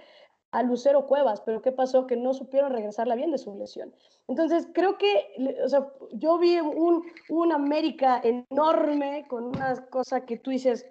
a 0.51 0.63
Lucero 0.63 1.07
Cuevas, 1.07 1.41
pero 1.41 1.61
¿qué 1.61 1.71
pasó? 1.71 2.05
Que 2.05 2.15
no 2.15 2.33
supieron 2.33 2.71
regresarla 2.71 3.15
bien 3.15 3.31
de 3.31 3.39
su 3.39 3.55
lesión. 3.55 3.93
Entonces, 4.27 4.67
creo 4.73 4.97
que, 4.99 5.55
o 5.63 5.67
sea, 5.67 5.87
yo 6.11 6.37
vi 6.37 6.59
un, 6.59 7.03
un 7.29 7.51
América 7.51 8.21
enorme 8.23 9.25
con 9.27 9.45
una 9.45 9.75
cosa 9.87 10.25
que 10.25 10.37
tú 10.37 10.51
dices, 10.51 10.85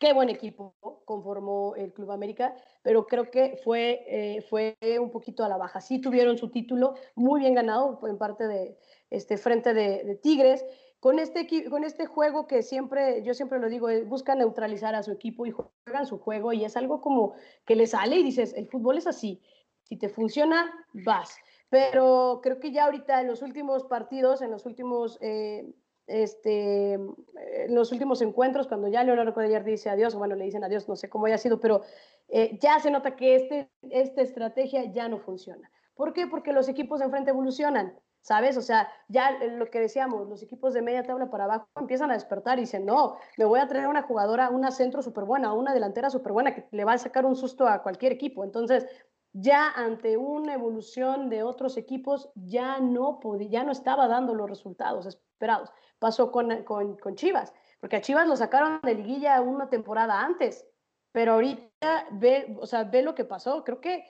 qué 0.00 0.12
buen 0.12 0.28
equipo 0.28 0.74
conformó 1.04 1.74
el 1.76 1.92
Club 1.92 2.10
América, 2.10 2.54
pero 2.82 3.06
creo 3.06 3.30
que 3.30 3.58
fue, 3.62 4.04
eh, 4.06 4.42
fue 4.42 4.76
un 5.00 5.10
poquito 5.10 5.44
a 5.44 5.48
la 5.48 5.56
baja. 5.56 5.80
Sí 5.80 6.00
tuvieron 6.00 6.38
su 6.38 6.50
título 6.50 6.94
muy 7.14 7.40
bien 7.40 7.54
ganado 7.54 8.00
en 8.06 8.18
parte 8.18 8.46
de 8.46 8.78
este 9.10 9.36
frente 9.36 9.74
de, 9.74 10.18
Tigres. 10.22 10.64
Con 11.00 11.18
este, 11.18 11.46
con 11.68 11.84
este 11.84 12.06
juego 12.06 12.46
que 12.46 12.62
siempre, 12.62 13.22
yo 13.22 13.34
siempre 13.34 13.58
lo 13.58 13.68
digo, 13.68 13.90
eh, 13.90 14.04
busca 14.04 14.34
neutralizar 14.34 14.94
a 14.94 15.02
su 15.02 15.12
equipo 15.12 15.44
y 15.44 15.50
juegan 15.50 16.06
su 16.06 16.18
juego 16.18 16.54
y 16.54 16.64
es 16.64 16.78
algo 16.78 17.02
como 17.02 17.34
que 17.66 17.76
le 17.76 17.86
sale 17.86 18.16
y 18.16 18.22
dices, 18.22 18.54
el 18.54 18.68
fútbol 18.68 18.96
es 18.96 19.06
así, 19.06 19.42
si 19.82 19.98
te 19.98 20.08
funciona, 20.08 20.72
vas. 20.94 21.36
Pero 21.68 22.40
creo 22.42 22.58
que 22.58 22.72
ya 22.72 22.84
ahorita 22.84 23.20
en 23.20 23.26
los 23.26 23.42
últimos 23.42 23.84
partidos, 23.84 24.40
en 24.40 24.50
los 24.50 24.64
últimos 24.64 25.18
eh, 25.20 25.74
este, 26.06 26.94
en 26.94 27.74
los 27.74 27.92
últimos 27.92 28.20
encuentros, 28.22 28.68
cuando 28.68 28.88
ya 28.88 29.04
Leonardo 29.04 29.34
Cuellar 29.34 29.64
dice 29.64 29.90
adiós, 29.90 30.14
bueno, 30.14 30.34
le 30.34 30.44
dicen 30.44 30.64
adiós, 30.64 30.88
no 30.88 30.96
sé 30.96 31.08
cómo 31.08 31.26
haya 31.26 31.38
sido, 31.38 31.60
pero 31.60 31.82
eh, 32.28 32.58
ya 32.60 32.78
se 32.80 32.90
nota 32.90 33.16
que 33.16 33.36
este, 33.36 33.70
esta 33.90 34.22
estrategia 34.22 34.84
ya 34.92 35.08
no 35.08 35.18
funciona. 35.18 35.70
¿Por 35.94 36.12
qué? 36.12 36.26
Porque 36.26 36.52
los 36.52 36.68
equipos 36.68 36.98
de 36.98 37.06
enfrente 37.06 37.30
evolucionan, 37.30 37.98
¿sabes? 38.20 38.56
O 38.56 38.62
sea, 38.62 38.88
ya 39.08 39.30
lo 39.44 39.70
que 39.70 39.80
decíamos, 39.80 40.28
los 40.28 40.42
equipos 40.42 40.74
de 40.74 40.82
media 40.82 41.04
tabla 41.04 41.30
para 41.30 41.44
abajo 41.44 41.68
empiezan 41.80 42.10
a 42.10 42.14
despertar 42.14 42.58
y 42.58 42.62
dicen, 42.62 42.84
no, 42.84 43.16
me 43.38 43.44
voy 43.44 43.60
a 43.60 43.68
traer 43.68 43.86
una 43.86 44.02
jugadora, 44.02 44.50
una 44.50 44.70
centro 44.70 45.02
súper 45.02 45.24
buena, 45.24 45.52
una 45.52 45.72
delantera 45.72 46.10
súper 46.10 46.32
buena 46.32 46.54
que 46.54 46.66
le 46.70 46.84
va 46.84 46.94
a 46.94 46.98
sacar 46.98 47.24
un 47.24 47.36
susto 47.36 47.68
a 47.68 47.82
cualquier 47.82 48.12
equipo. 48.12 48.44
Entonces, 48.44 48.86
ya 49.32 49.70
ante 49.70 50.16
una 50.16 50.54
evolución 50.54 51.28
de 51.28 51.42
otros 51.42 51.76
equipos, 51.76 52.30
ya 52.34 52.78
no, 52.78 53.20
podía, 53.20 53.48
ya 53.48 53.64
no 53.64 53.72
estaba 53.72 54.06
dando 54.08 54.34
los 54.34 54.48
resultados 54.48 55.06
esperados 55.06 55.70
pasó 55.98 56.30
con, 56.30 56.64
con, 56.64 57.14
Chivas, 57.14 57.52
porque 57.80 57.96
a 57.96 58.00
Chivas 58.00 58.26
lo 58.26 58.36
sacaron 58.36 58.80
de 58.82 58.94
liguilla 58.94 59.40
una 59.40 59.68
temporada 59.68 60.22
antes, 60.22 60.66
pero 61.12 61.34
ahorita 61.34 62.06
ve, 62.12 62.56
o 62.60 62.66
sea, 62.66 62.84
ve 62.84 63.02
lo 63.02 63.14
que 63.14 63.24
pasó, 63.24 63.64
creo 63.64 63.80
que 63.80 64.04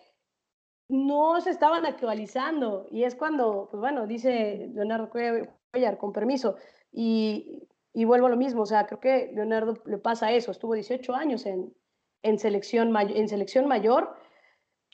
no 0.89 1.41
se 1.41 1.51
estaban 1.51 1.87
actualizando 1.87 2.87
y 2.91 3.05
es 3.05 3.15
cuando, 3.15 3.69
pues 3.71 3.81
bueno, 3.81 4.07
dice 4.07 4.71
Leonardo 4.73 5.11
Cuellar, 5.11 5.99
con 5.99 6.13
permiso, 6.13 6.57
y, 6.93 7.69
y 7.93 8.05
vuelvo 8.05 8.27
a 8.27 8.31
lo 8.31 8.37
mismo, 8.37 8.63
o 8.63 8.67
sea, 8.67 8.87
creo 8.87 9.01
que 9.01 9.31
Leonardo 9.35 9.75
le 9.87 9.99
pasa 9.99 10.33
eso, 10.33 10.51
estuvo 10.51 10.75
18 10.75 11.15
años 11.15 11.47
en, 11.47 11.75
en, 12.23 12.39
selección, 12.39 12.95
en 12.97 13.29
selección 13.29 13.67
mayor 13.67 14.15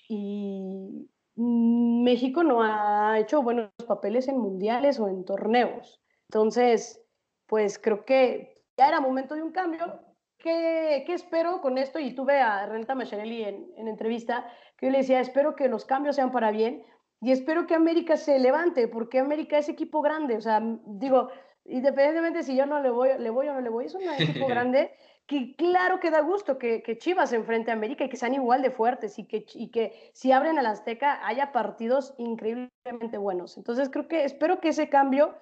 y 0.08 1.08
México 1.36 2.42
no 2.42 2.62
ha 2.62 3.18
hecho 3.18 3.42
buenos 3.42 3.70
papeles 3.86 4.28
en 4.28 4.38
mundiales 4.38 4.98
o 5.00 5.08
en 5.08 5.24
torneos. 5.24 6.00
Entonces, 6.30 7.02
pues 7.48 7.76
creo 7.76 8.04
que 8.04 8.62
ya 8.76 8.86
era 8.86 9.00
momento 9.00 9.34
de 9.34 9.42
un 9.42 9.50
cambio. 9.50 10.00
¿Qué, 10.38 11.02
qué 11.04 11.12
espero 11.12 11.60
con 11.60 11.76
esto? 11.76 11.98
Y 11.98 12.14
tuve 12.14 12.38
a 12.38 12.66
Renata 12.66 12.94
Macharelli 12.94 13.42
en, 13.42 13.66
en 13.76 13.88
entrevista, 13.88 14.46
que 14.76 14.86
yo 14.86 14.92
le 14.92 14.98
decía, 14.98 15.18
espero 15.18 15.56
que 15.56 15.66
los 15.66 15.84
cambios 15.84 16.14
sean 16.14 16.30
para 16.30 16.52
bien 16.52 16.84
y 17.20 17.32
espero 17.32 17.66
que 17.66 17.74
América 17.74 18.16
se 18.16 18.38
levante, 18.38 18.86
porque 18.86 19.18
América 19.18 19.58
es 19.58 19.68
equipo 19.68 20.02
grande. 20.02 20.36
O 20.36 20.40
sea, 20.40 20.62
digo, 20.86 21.30
independientemente 21.64 22.44
si 22.44 22.54
yo 22.54 22.64
no 22.64 22.80
le 22.80 22.90
voy, 22.90 23.08
le 23.18 23.30
voy 23.30 23.48
o 23.48 23.54
no 23.54 23.60
le 23.60 23.68
voy, 23.68 23.86
es 23.86 23.94
un 23.96 24.02
equipo 24.18 24.46
grande 24.46 24.92
que 25.26 25.56
claro 25.56 25.98
que 25.98 26.12
da 26.12 26.20
gusto 26.20 26.58
que, 26.58 26.80
que, 26.84 26.96
Chivas 26.96 27.32
enfrente 27.32 27.72
a 27.72 27.74
América 27.74 28.04
y 28.04 28.08
que 28.08 28.16
sean 28.16 28.34
igual 28.34 28.62
de 28.62 28.70
fuertes 28.70 29.18
y 29.18 29.26
que, 29.26 29.44
y 29.54 29.72
que 29.72 30.12
si 30.12 30.30
abren 30.30 30.58
el 30.58 30.66
Azteca 30.66 31.26
haya 31.26 31.50
partidos 31.50 32.14
increíblemente 32.18 33.18
buenos. 33.18 33.56
Entonces 33.56 33.90
creo 33.90 34.06
que 34.06 34.22
espero 34.22 34.60
que 34.60 34.68
ese 34.68 34.88
cambio 34.88 35.34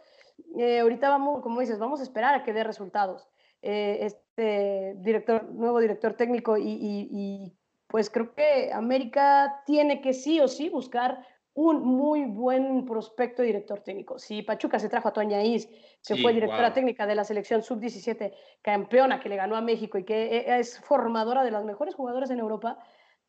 eh, 0.59 0.81
ahorita 0.81 1.09
vamos, 1.09 1.43
como 1.43 1.61
dices, 1.61 1.79
vamos 1.79 2.01
a 2.01 2.03
esperar 2.03 2.35
a 2.35 2.43
que 2.43 2.53
dé 2.53 2.65
resultados. 2.65 3.29
Eh, 3.63 3.99
este 4.03 4.95
director, 4.99 5.51
nuevo 5.51 5.81
director 5.81 6.15
técnico 6.15 6.57
y, 6.57 7.53
pues 7.89 8.11
creo 8.11 8.35
que 8.35 8.71
América 8.73 9.63
tiene 9.67 10.01
que 10.01 10.13
sí 10.13 10.41
o 10.41 10.49
sí 10.49 10.69
buscar 10.69 11.27
un 11.55 11.83
muy 11.83 12.25
buen 12.25 12.85
prospecto 12.85 13.43
director 13.43 13.81
técnico. 13.81 14.19
Si 14.19 14.43
Pachuca 14.43 14.79
se 14.79 14.89
trajo 14.89 15.09
a 15.09 15.13
Toña 15.13 15.43
Is, 15.43 15.69
que 16.07 16.17
fue 16.17 16.33
directora 16.33 16.73
técnica 16.73 17.07
de 17.07 17.17
la 17.17 17.25
selección 17.25 17.63
sub-17, 17.63 18.33
campeona 18.63 19.19
que 19.19 19.29
le 19.29 19.37
ganó 19.37 19.57
a 19.57 19.61
México 19.61 19.99
y 19.99 20.05
que 20.05 20.37
e, 20.37 20.59
es 20.59 20.79
formadora 20.81 21.43
de 21.43 21.51
las 21.51 21.65
mejores 21.65 21.97
jugadoras 21.97 22.31
en 22.31 22.39
Europa, 22.39 22.79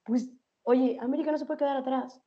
pues, 0.04 0.30
oye, 0.64 0.98
América 1.00 1.32
no 1.32 1.40
se 1.40 1.46
puede 1.46 1.60
quedar 1.60 1.78
atrás. 1.78 2.22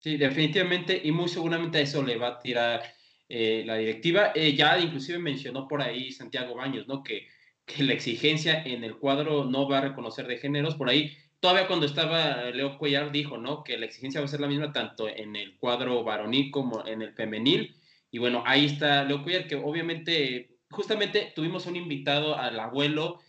Sí, 0.00 0.16
definitivamente, 0.16 1.00
y 1.02 1.12
muy 1.12 1.28
seguramente 1.28 1.80
eso 1.80 2.02
le 2.02 2.18
va 2.18 2.28
a 2.28 2.38
tirar 2.38 2.82
eh, 3.28 3.62
la 3.66 3.76
directiva. 3.76 4.32
Eh, 4.34 4.54
ya 4.54 4.78
inclusive 4.78 5.18
mencionó 5.18 5.66
por 5.68 5.82
ahí 5.82 6.12
Santiago 6.12 6.54
Baños, 6.54 6.86
¿no? 6.86 7.02
Que, 7.02 7.28
que, 7.64 7.82
la 7.82 7.92
exigencia 7.92 8.62
en 8.62 8.84
el 8.84 8.96
cuadro 8.96 9.44
no 9.44 9.68
va 9.68 9.78
a 9.78 9.82
reconocer 9.82 10.26
de 10.26 10.38
géneros. 10.38 10.74
Por 10.74 10.88
ahí, 10.88 11.16
todavía 11.40 11.66
cuando 11.66 11.86
estaba 11.86 12.50
Leo 12.50 12.78
Cuellar 12.78 13.12
dijo, 13.12 13.38
¿no? 13.38 13.64
Que 13.64 13.78
la 13.78 13.86
exigencia 13.86 14.20
va 14.20 14.26
a 14.26 14.28
ser 14.28 14.40
la 14.40 14.48
misma 14.48 14.72
tanto 14.72 15.08
en 15.08 15.36
el 15.36 15.56
cuadro 15.56 16.04
varonil 16.04 16.50
como 16.50 16.86
en 16.86 17.02
el 17.02 17.12
femenil. 17.14 17.76
Y 18.10 18.18
bueno, 18.18 18.42
ahí 18.46 18.66
está 18.66 19.04
Leo 19.04 19.22
Cuellar, 19.22 19.46
que 19.46 19.56
obviamente, 19.56 20.58
justamente 20.70 21.32
tuvimos 21.34 21.66
un 21.66 21.76
invitado 21.76 22.36
al 22.36 22.60
abuelo, 22.60 23.20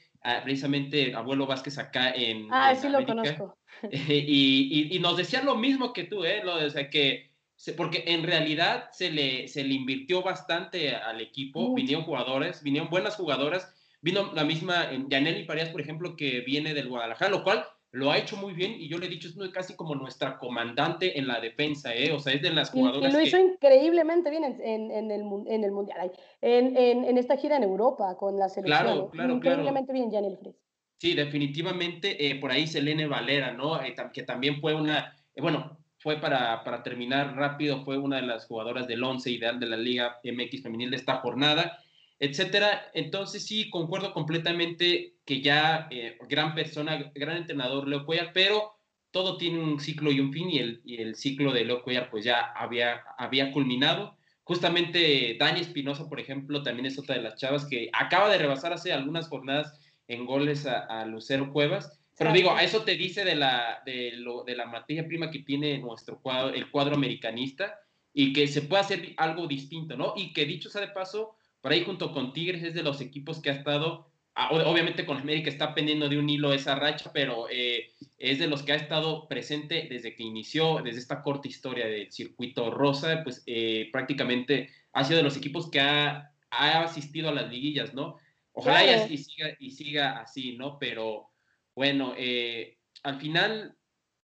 precisamente 0.44 1.14
abuelo 1.14 1.46
Vázquez 1.46 1.78
acá 1.78 2.12
en... 2.12 2.48
Ah, 2.52 2.76
sí 2.76 2.90
lo 2.90 3.06
conozco. 3.06 3.58
y, 3.92 4.96
y, 4.96 5.00
nos 5.00 5.18
decía 5.18 5.44
lo 5.44 5.56
mismo 5.56 5.92
que 5.92 6.06
tú, 6.06 6.24
¿eh? 6.24 6.42
Lo, 6.44 6.56
o 6.56 6.70
sea, 6.70 6.90
que 6.90 7.33
porque 7.78 8.04
en 8.08 8.24
realidad 8.24 8.90
se 8.92 9.10
le, 9.10 9.48
se 9.48 9.64
le 9.64 9.74
invirtió 9.74 10.22
bastante 10.22 10.96
al 10.96 11.22
equipo, 11.22 11.74
vinieron 11.74 12.04
jugadores, 12.04 12.62
vinieron 12.62 12.90
buenas 12.90 13.16
jugadoras, 13.16 13.74
vino 14.02 14.34
la 14.34 14.44
misma 14.44 14.90
Yaneli 15.08 15.46
Parias, 15.46 15.70
por 15.70 15.80
ejemplo, 15.80 16.18
que 16.18 16.42
viene 16.42 16.74
del 16.74 16.90
Guadalajara, 16.90 17.32
lo 17.32 17.44
cual 17.44 17.66
lo 17.92 18.12
ha 18.12 18.18
hecho 18.18 18.36
muy 18.36 18.54
bien 18.54 18.74
y 18.74 18.90
yo 18.90 18.98
le 18.98 19.06
he 19.06 19.10
dicho, 19.10 19.28
es 19.28 19.52
casi 19.52 19.76
como 19.76 19.94
nuestra 19.94 20.40
comandante 20.40 21.18
en 21.18 21.28
la 21.28 21.40
defensa, 21.40 21.94
¿eh? 21.96 22.12
o 22.12 22.20
sea, 22.20 22.34
es 22.34 22.42
de 22.42 22.50
las 22.50 22.72
jugadoras. 22.72 23.12
Y, 23.12 23.16
lo 23.16 23.22
hizo 23.22 23.38
increíblemente 23.38 24.32
bien 24.32 24.44
en, 24.44 24.60
en, 24.62 24.92
en, 24.92 25.12
el, 25.12 25.22
en 25.48 25.64
el 25.64 25.72
Mundial, 25.72 26.12
en, 26.42 26.76
en, 26.76 27.18
esta 27.18 27.38
gira 27.38 27.56
en 27.56 27.64
Europa 27.64 28.18
con 28.18 28.38
la 28.40 28.50
selección. 28.50 28.84
Claro, 28.84 29.10
claro, 29.12 29.34
increíblemente 29.36 29.94
bien, 29.94 30.10
Yaneli 30.12 30.38
Fres. 30.38 30.56
Sí, 30.98 31.14
definitivamente, 31.16 32.30
eh, 32.30 32.36
por 32.36 32.52
ahí 32.52 32.66
Selene 32.66 33.08
Valera, 33.08 33.52
¿no? 33.52 33.82
Eh, 33.84 33.94
que 34.14 34.24
también 34.24 34.60
fue 34.60 34.74
una, 34.74 35.14
eh, 35.36 35.42
bueno, 35.42 35.78
fue 36.04 36.18
para, 36.18 36.64
para, 36.66 36.84
terminar 36.84 37.36
rápido, 37.38 37.86
fue 37.86 37.98
una 37.98 38.18
de 38.18 38.28
las 38.28 38.46
jugadoras 38.46 38.88
del 38.88 39.02
11 39.02 39.32
ideal 39.32 39.60
de 39.60 39.68
la 39.68 39.78
Liga 39.78 40.20
MX 40.22 40.62
femenil 40.62 40.92
de 40.92 40.98
esta 40.98 41.16
jornada, 41.20 41.80
etcétera. 42.20 42.92
Entonces 42.94 43.46
sí, 43.46 43.70
concuerdo 43.70 44.14
completamente 44.14 45.16
que 45.26 45.42
ya 45.42 45.88
eh, 45.90 46.18
gran 46.28 46.54
persona, 46.56 47.12
gran 47.16 47.38
entrenador 47.38 47.88
Leo 47.88 48.06
Cuellar, 48.06 48.32
pero 48.34 48.74
todo 49.12 49.38
tiene 49.38 49.60
un 49.60 49.80
ciclo 49.80 50.12
y 50.12 50.20
un 50.20 50.34
fin 50.34 50.50
y 50.50 50.60
el, 50.60 50.82
y 50.84 51.02
el 51.02 51.16
ciclo 51.16 51.54
de 51.54 51.64
Leo 51.64 51.84
Cuellar 51.84 52.10
pues 52.12 52.26
ya 52.26 52.52
había, 52.54 53.02
había 53.18 53.54
culminado. 53.54 54.18
Justamente 54.44 55.38
Dani 55.40 55.62
Espinosa, 55.62 56.10
por 56.10 56.20
ejemplo, 56.20 56.64
también 56.64 56.86
es 56.86 57.00
otra 57.00 57.16
de 57.16 57.22
las 57.22 57.40
chavas 57.40 57.64
que 57.64 57.90
acaba 57.94 58.30
de 58.30 58.40
rebasar 58.40 58.74
hace 58.74 58.92
algunas 58.92 59.30
jornadas 59.30 59.80
en 60.10 60.26
goles 60.26 60.66
a, 60.66 60.80
a 60.80 61.06
Lucero 61.06 61.54
Cuevas 61.54 62.03
pero 62.18 62.32
digo, 62.32 62.58
eso 62.60 62.84
te 62.84 62.96
dice 62.96 63.26
de 63.26 63.36
la, 63.36 63.82
de, 63.86 64.12
lo, 64.18 64.44
de 64.44 64.56
la 64.56 64.66
materia 64.66 65.08
prima 65.08 65.32
que 65.32 65.40
tiene 65.40 65.80
nuestro 65.80 66.22
cuadro, 66.22 66.54
el 66.54 66.70
cuadro 66.70 66.96
americanista 66.96 67.80
y 68.14 68.34
que 68.34 68.48
se 68.48 68.62
puede 68.62 68.82
hacer 68.82 69.14
algo 69.18 69.48
distinto, 69.48 69.98
¿no? 69.98 70.14
Y 70.16 70.34
que 70.34 70.46
dicho 70.46 70.70
sea 70.70 70.82
de 70.82 70.90
paso, 70.90 71.36
por 71.62 71.72
ahí 71.72 71.84
junto 71.84 72.14
con 72.14 72.34
Tigres 72.34 72.62
es 72.64 72.76
de 72.76 72.84
los 72.84 73.02
equipos 73.02 73.42
que 73.42 73.50
ha 73.50 73.54
estado, 73.54 74.12
ah, 74.36 74.50
obviamente 74.52 75.06
con 75.06 75.18
América 75.18 75.50
está 75.50 75.74
pendiendo 75.74 76.08
de 76.08 76.20
un 76.20 76.30
hilo 76.30 76.54
esa 76.54 76.76
racha, 76.76 77.12
pero 77.12 77.48
eh, 77.50 77.92
es 78.20 78.38
de 78.38 78.48
los 78.48 78.62
que 78.62 78.74
ha 78.74 78.76
estado 78.76 79.28
presente 79.28 79.88
desde 79.90 80.16
que 80.16 80.24
inició, 80.24 80.82
desde 80.84 81.00
esta 81.00 81.24
corta 81.24 81.48
historia 81.48 81.88
del 81.88 82.12
circuito 82.12 82.70
rosa, 82.70 83.24
pues 83.24 83.42
eh, 83.48 83.90
prácticamente 83.92 84.70
ha 84.92 85.04
sido 85.04 85.18
de 85.18 85.24
los 85.24 85.38
equipos 85.38 85.72
que 85.72 85.80
ha, 85.80 86.32
ha 86.52 86.84
asistido 86.84 87.30
a 87.30 87.34
las 87.34 87.50
liguillas, 87.50 87.96
¿no? 87.96 88.18
Ojalá 88.52 89.08
y, 89.08 89.18
siga, 89.18 89.56
y 89.60 89.72
siga 89.72 90.20
así, 90.20 90.56
¿no? 90.56 90.78
Pero 90.78 91.33
bueno, 91.76 92.14
eh, 92.18 92.78
al 93.04 93.20
final, 93.20 93.76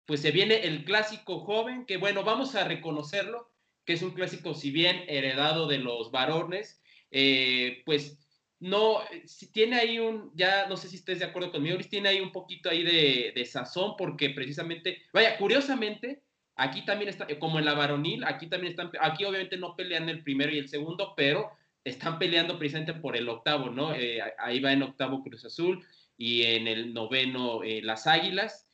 pues 0.04 0.20
se 0.20 0.30
viene 0.30 0.66
el 0.66 0.84
clásico 0.84 1.40
joven, 1.40 1.86
que 1.86 1.96
bueno, 1.96 2.24
vamos 2.24 2.54
a 2.54 2.64
reconocerlo, 2.64 3.52
que 3.84 3.94
es 3.94 4.02
un 4.02 4.12
clásico, 4.12 4.54
si 4.54 4.70
bien 4.70 5.04
heredado 5.08 5.66
de 5.68 5.78
los 5.78 6.10
varones, 6.10 6.82
eh, 7.10 7.82
pues 7.86 8.18
no, 8.58 9.00
si 9.24 9.52
tiene 9.52 9.76
ahí 9.76 9.98
un, 9.98 10.32
ya 10.34 10.66
no 10.66 10.76
sé 10.76 10.88
si 10.88 10.96
estés 10.96 11.18
de 11.20 11.26
acuerdo 11.26 11.52
conmigo, 11.52 11.78
tiene 11.88 12.08
ahí 12.08 12.20
un 12.20 12.32
poquito 12.32 12.70
ahí 12.70 12.82
de, 12.82 13.44
sazón 13.44 13.94
porque 13.96 14.30
precisamente, 14.30 15.02
vaya, 15.12 15.36
curiosamente, 15.38 16.22
aquí 16.56 16.84
también 16.84 17.10
está, 17.10 17.26
como 17.38 17.58
en 17.58 17.64
la 17.64 17.74
varonil, 17.74 18.24
aquí 18.24 18.48
también 18.48 18.72
están, 18.72 18.90
aquí 19.00 19.24
obviamente 19.24 19.56
no 19.56 19.76
pelean 19.76 20.08
el 20.08 20.22
primero 20.22 20.52
y 20.52 20.58
el 20.58 20.68
segundo, 20.68 21.14
pero 21.16 21.50
están 21.84 22.18
peleando 22.18 22.58
precisamente 22.58 22.94
por 22.94 23.16
el 23.16 23.28
octavo, 23.28 23.70
¿no? 23.70 23.94
Eh, 23.94 24.20
ahí 24.38 24.58
va 24.58 24.72
en 24.72 24.82
octavo 24.82 25.22
Cruz 25.22 25.44
Azul 25.44 25.86
y 26.16 26.42
en 26.42 26.66
el 26.66 26.94
noveno 26.94 27.62
eh, 27.62 27.82
las 27.82 28.06
Águilas. 28.06 28.68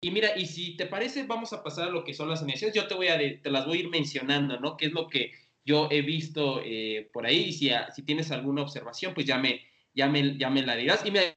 Y 0.00 0.10
mira, 0.10 0.36
y 0.36 0.46
si 0.46 0.76
te 0.76 0.86
parece, 0.86 1.24
vamos 1.24 1.52
a 1.52 1.62
pasar 1.62 1.88
a 1.88 1.90
lo 1.90 2.04
que 2.04 2.14
son 2.14 2.28
las 2.28 2.40
alineaciones. 2.40 2.74
Yo 2.74 2.86
te 2.86 2.94
voy 2.94 3.08
a, 3.08 3.18
te 3.18 3.50
las 3.50 3.66
voy 3.66 3.78
a 3.78 3.80
ir 3.80 3.88
mencionando, 3.88 4.60
¿no? 4.60 4.76
Que 4.76 4.86
es 4.86 4.92
lo 4.92 5.08
que 5.08 5.32
yo 5.64 5.88
he 5.90 6.02
visto 6.02 6.60
eh, 6.64 7.10
por 7.12 7.26
ahí. 7.26 7.46
Y 7.48 7.52
si, 7.52 7.70
si 7.94 8.02
tienes 8.02 8.30
alguna 8.30 8.62
observación, 8.62 9.14
pues 9.14 9.26
ya 9.26 9.38
me, 9.38 9.62
ya 9.94 10.08
me, 10.08 10.38
ya 10.38 10.50
me 10.50 10.62
la 10.62 10.76
dirás. 10.76 11.04
Y 11.04 11.10
mira, 11.10 11.36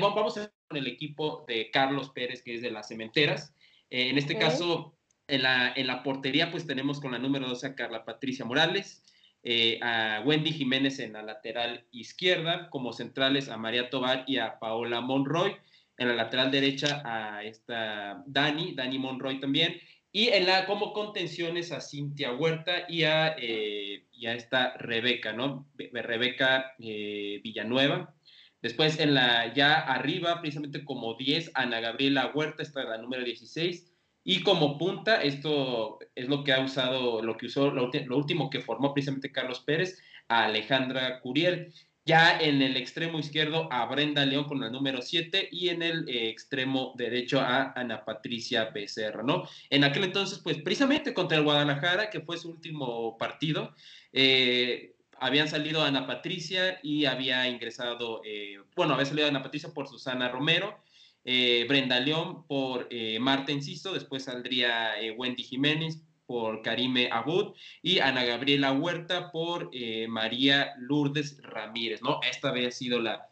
vamos 0.00 0.36
a 0.36 0.52
con 0.68 0.78
el 0.78 0.86
equipo 0.88 1.44
de 1.46 1.70
Carlos 1.70 2.10
Pérez, 2.10 2.42
que 2.42 2.56
es 2.56 2.62
de 2.62 2.70
las 2.70 2.88
cementeras. 2.88 3.54
en 3.88 4.18
este 4.18 4.36
caso, 4.36 4.96
en 5.28 5.42
la, 5.42 5.72
en 5.74 5.86
la 5.86 6.02
portería, 6.02 6.50
pues 6.50 6.66
tenemos 6.66 7.00
con 7.00 7.12
la 7.12 7.18
número 7.18 7.48
12 7.48 7.68
a 7.68 7.74
Carla 7.74 8.04
Patricia 8.04 8.44
Morales. 8.44 9.02
Eh, 9.48 9.78
a 9.80 10.22
Wendy 10.24 10.50
Jiménez 10.50 10.98
en 10.98 11.12
la 11.12 11.22
lateral 11.22 11.84
izquierda, 11.92 12.68
como 12.68 12.92
centrales 12.92 13.48
a 13.48 13.56
María 13.56 13.90
Tobar 13.90 14.24
y 14.26 14.38
a 14.38 14.58
Paola 14.58 15.00
Monroy, 15.00 15.54
en 15.98 16.08
la 16.08 16.14
lateral 16.14 16.50
derecha 16.50 17.00
a 17.04 17.44
esta 17.44 18.24
Dani, 18.26 18.74
Dani 18.74 18.98
Monroy 18.98 19.38
también, 19.38 19.80
y 20.10 20.30
en 20.30 20.46
la 20.46 20.66
como 20.66 20.92
contenciones 20.92 21.70
a 21.70 21.80
Cintia 21.80 22.32
Huerta 22.32 22.86
y 22.88 23.04
a, 23.04 23.36
eh, 23.38 24.06
y 24.10 24.26
a 24.26 24.34
esta 24.34 24.76
Rebeca, 24.78 25.32
¿no? 25.32 25.68
Rebeca 25.92 26.72
eh, 26.80 27.40
Villanueva. 27.44 28.16
Después 28.62 28.98
en 28.98 29.14
la 29.14 29.54
ya 29.54 29.78
arriba, 29.78 30.40
precisamente 30.40 30.84
como 30.84 31.14
10, 31.14 31.52
Ana 31.54 31.78
Gabriela 31.78 32.32
Huerta, 32.34 32.64
esta 32.64 32.82
es 32.82 32.88
la 32.88 32.98
número 32.98 33.22
16, 33.22 33.95
y 34.28 34.42
como 34.42 34.76
punta, 34.76 35.22
esto 35.22 36.00
es 36.16 36.26
lo 36.26 36.42
que 36.42 36.52
ha 36.52 36.58
usado, 36.58 37.22
lo 37.22 37.36
que 37.36 37.46
usó, 37.46 37.70
lo, 37.70 37.88
último 38.16 38.50
que 38.50 38.60
formó 38.60 38.92
precisamente 38.92 39.30
Carlos 39.30 39.60
Pérez, 39.60 40.02
a 40.26 40.46
Alejandra 40.46 41.20
Curiel. 41.20 41.72
Ya 42.04 42.36
en 42.36 42.60
el 42.60 42.76
extremo 42.76 43.20
izquierdo 43.20 43.68
a 43.72 43.86
Brenda 43.86 44.26
León 44.26 44.46
con 44.46 44.64
el 44.64 44.72
número 44.72 45.00
7 45.00 45.48
y 45.52 45.68
en 45.68 45.82
el 45.82 46.08
eh, 46.08 46.28
extremo 46.28 46.92
derecho 46.96 47.40
a 47.40 47.72
Ana 47.76 48.04
Patricia 48.04 48.64
Becerra, 48.70 49.22
¿no? 49.22 49.44
En 49.70 49.84
aquel 49.84 50.02
entonces, 50.02 50.40
pues 50.40 50.58
precisamente 50.58 51.14
contra 51.14 51.38
el 51.38 51.44
Guadalajara, 51.44 52.10
que 52.10 52.20
fue 52.20 52.36
su 52.36 52.50
último 52.50 53.16
partido, 53.18 53.76
eh, 54.12 54.96
habían 55.20 55.48
salido 55.48 55.84
Ana 55.84 56.04
Patricia 56.08 56.80
y 56.82 57.04
había 57.04 57.48
ingresado, 57.48 58.22
eh, 58.24 58.56
bueno, 58.74 58.94
había 58.94 59.06
salido 59.06 59.28
Ana 59.28 59.44
Patricia 59.44 59.72
por 59.72 59.86
Susana 59.86 60.28
Romero 60.28 60.80
eh, 61.28 61.66
Brenda 61.68 61.98
León 61.98 62.46
por 62.46 62.86
eh, 62.88 63.18
Marta 63.18 63.50
Enciso, 63.50 63.92
después 63.92 64.22
saldría 64.22 65.00
eh, 65.00 65.10
Wendy 65.10 65.42
Jiménez 65.42 66.00
por 66.24 66.62
Karime 66.62 67.08
Abud 67.10 67.54
y 67.82 67.98
Ana 67.98 68.24
Gabriela 68.24 68.70
Huerta 68.70 69.32
por 69.32 69.70
María 70.08 70.72
Lourdes 70.78 71.40
Ramírez, 71.42 72.00
¿no? 72.02 72.20
Esta 72.28 72.50
había 72.50 72.70
sido 72.70 73.00
la, 73.00 73.28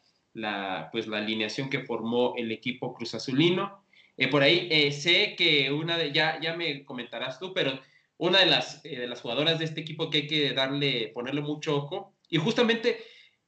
pues, 0.92 1.06
la 1.08 1.18
alineación 1.18 1.70
que 1.70 1.84
formó 1.84 2.34
el 2.36 2.52
equipo 2.52 2.94
Cruz 2.94 3.14
Azulino. 3.14 3.84
por 4.30 4.42
ahí 4.42 4.92
sé 4.92 5.34
que 5.36 5.72
una 5.72 5.98
de, 5.98 6.12
ya, 6.12 6.40
ya 6.40 6.54
me 6.54 6.84
comentarás 6.84 7.40
tú, 7.40 7.52
pero 7.52 7.80
una 8.16 8.38
de 8.40 8.46
las, 8.46 8.82
de 8.84 9.08
las 9.08 9.20
jugadoras 9.20 9.58
de 9.58 9.64
este 9.64 9.80
equipo 9.80 10.08
que 10.08 10.18
hay 10.18 10.26
que 10.28 10.52
darle, 10.52 11.08
ponerle 11.08 11.40
mucho 11.40 11.76
ojo, 11.76 12.14
y 12.30 12.38
justamente 12.38 12.98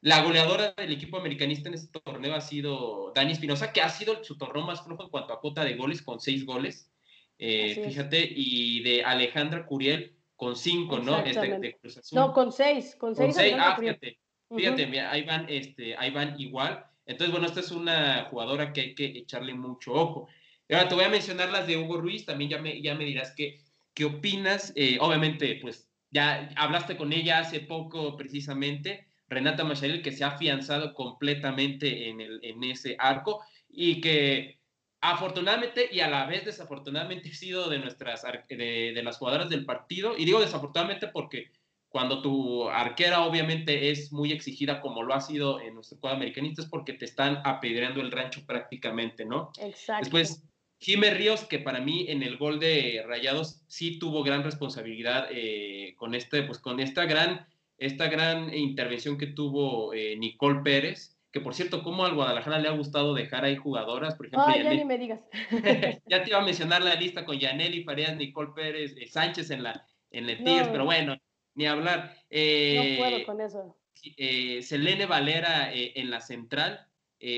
la 0.07 0.23
goleadora 0.23 0.73
del 0.77 0.92
equipo 0.92 1.19
americanista 1.19 1.69
en 1.69 1.75
este 1.75 1.99
torneo 1.99 2.37
ha 2.37 2.40
sido 2.40 3.11
Dani 3.12 3.33
Espinosa, 3.33 3.73
que 3.73 3.83
ha 3.83 3.88
sido 3.88 4.23
su 4.23 4.38
torneo 4.38 4.64
más 4.64 4.85
flojo 4.85 5.03
en 5.03 5.09
cuanto 5.09 5.33
a 5.33 5.40
cuota 5.40 5.64
de 5.64 5.75
goles, 5.75 6.01
con 6.01 6.21
seis 6.21 6.47
goles. 6.47 6.92
Eh, 7.40 7.83
fíjate, 7.85 8.25
y 8.37 8.85
de 8.85 9.03
Alejandra 9.03 9.66
Curiel 9.66 10.14
con 10.37 10.55
cinco, 10.55 11.01
¿no? 11.01 11.19
Este, 11.25 11.81
no, 12.12 12.33
con 12.33 12.53
seis, 12.53 12.95
con 12.95 13.16
seis. 13.16 13.37
ah, 13.59 13.77
fíjate, 13.81 14.21
fíjate, 14.55 15.01
ahí 15.01 15.25
van, 15.25 15.47
este, 15.49 15.97
ahí 15.97 16.12
van 16.12 16.38
igual. 16.38 16.87
Entonces, 17.05 17.33
bueno, 17.33 17.49
esta 17.49 17.59
es 17.59 17.73
una 17.73 18.29
jugadora 18.31 18.73
que 18.73 18.81
hay 18.83 18.95
que 18.95 19.07
echarle 19.07 19.55
mucho 19.55 19.92
ojo. 19.92 20.29
ahora 20.71 20.87
te 20.87 20.95
voy 20.95 21.05
a 21.05 21.09
mencionar 21.09 21.51
las 21.51 21.66
de 21.66 21.79
Hugo 21.79 22.01
Ruiz, 22.01 22.25
también 22.25 22.49
ya 22.49 22.59
me, 22.59 22.81
ya 22.81 22.95
me 22.95 23.05
dirás 23.05 23.35
qué, 23.37 23.59
qué 23.92 24.05
opinas. 24.05 24.73
Eh, 24.77 24.99
obviamente, 25.01 25.59
pues 25.61 25.90
ya 26.12 26.49
hablaste 26.55 26.97
con 26.97 27.12
ella 27.12 27.40
hace 27.40 27.59
poco 27.59 28.16
precisamente. 28.16 29.09
Renata 29.29 29.65
Macharel, 29.65 30.03
que 30.03 30.12
se 30.12 30.25
ha 30.25 30.29
afianzado 30.29 30.95
completamente 30.95 32.09
en, 32.09 32.21
el, 32.21 32.41
en 32.43 32.62
ese 32.65 32.97
arco 32.99 33.43
y 33.69 34.01
que 34.01 34.61
afortunadamente 35.01 35.89
y 35.93 36.01
a 36.01 36.09
la 36.09 36.27
vez 36.27 36.45
desafortunadamente 36.45 37.29
ha 37.33 37.35
sido 37.35 37.69
de 37.69 37.79
nuestras 37.79 38.23
de, 38.49 39.01
las 39.03 39.19
jugadoras 39.19 39.49
del 39.49 39.65
partido 39.65 40.17
y 40.17 40.25
digo 40.25 40.41
desafortunadamente 40.41 41.09
porque 41.09 41.51
cuando 41.89 42.21
tu 42.21 42.69
arquera 42.69 43.23
obviamente 43.23 43.91
es 43.91 44.12
muy 44.12 44.33
exigida 44.33 44.81
como 44.81 45.03
lo 45.03 45.15
ha 45.15 45.21
sido 45.21 45.61
en 45.61 45.75
nuestro 45.75 45.99
cuadro 45.99 46.17
americanista 46.17 46.62
es 46.62 46.69
porque 46.69 46.93
te 46.93 47.05
están 47.05 47.41
apedreando 47.45 48.01
el 48.01 48.11
rancho 48.11 48.45
prácticamente, 48.45 49.25
¿no? 49.25 49.51
Exacto. 49.59 50.05
Después 50.05 50.43
Jimé 50.79 51.11
Ríos, 51.15 51.45
que 51.45 51.59
para 51.59 51.81
mí 51.81 52.07
en 52.09 52.23
el 52.23 52.37
gol 52.37 52.61
de 52.61 53.03
Rayados 53.07 53.62
sí 53.67 53.99
tuvo 53.99 54.23
gran 54.23 54.43
responsabilidad 54.45 55.29
eh, 55.31 55.95
con 55.97 56.15
este, 56.15 56.43
pues 56.43 56.59
con 56.59 56.81
esta 56.81 57.07
gran 57.07 57.47
esta 57.79 58.09
gran 58.09 58.55
intervención 58.55 59.19
que 59.19 59.27
tuvo 59.27 59.93
eh, 59.93 60.17
Nicole 60.17 60.61
Pérez, 60.62 61.17
que 61.31 61.41
por 61.41 61.55
cierto, 61.55 61.83
como 61.83 62.05
al 62.07 62.15
Guadalajara 62.15 62.59
le 62.59 62.69
ha 62.69 62.73
gustado 62.73 63.12
dejar 63.12 63.45
ahí 63.45 63.57
jugadoras, 63.57 64.15
por 64.15 64.27
ejemplo, 64.27 64.55
ya 64.55 64.73
ni 64.73 64.85
me 64.85 64.97
digas. 64.97 65.21
ya 66.07 66.23
te 66.23 66.31
iba 66.31 66.39
a 66.39 66.45
mencionar 66.45 66.83
la 66.83 66.95
lista 66.95 67.25
con 67.25 67.39
Yaneli 67.39 67.85
Farías, 67.85 68.17
Nicole 68.17 68.53
Pérez, 68.55 68.95
eh, 68.97 69.07
Sánchez 69.07 69.51
en 69.51 69.62
la 69.62 69.87
en 70.11 70.31
el 70.31 70.39
Tigres, 70.39 70.69
pero 70.69 70.87
bueno, 70.87 71.17
ni 71.55 71.67
hablar. 71.67 72.17
no 72.31 72.99
puedo 72.99 73.27
con 73.27 73.41
eso. 73.41 73.77
Eh, 74.17 74.62
Selene 74.62 75.05
Valera 75.05 75.71
en 75.73 76.11
la 76.11 76.21
central, 76.21 76.87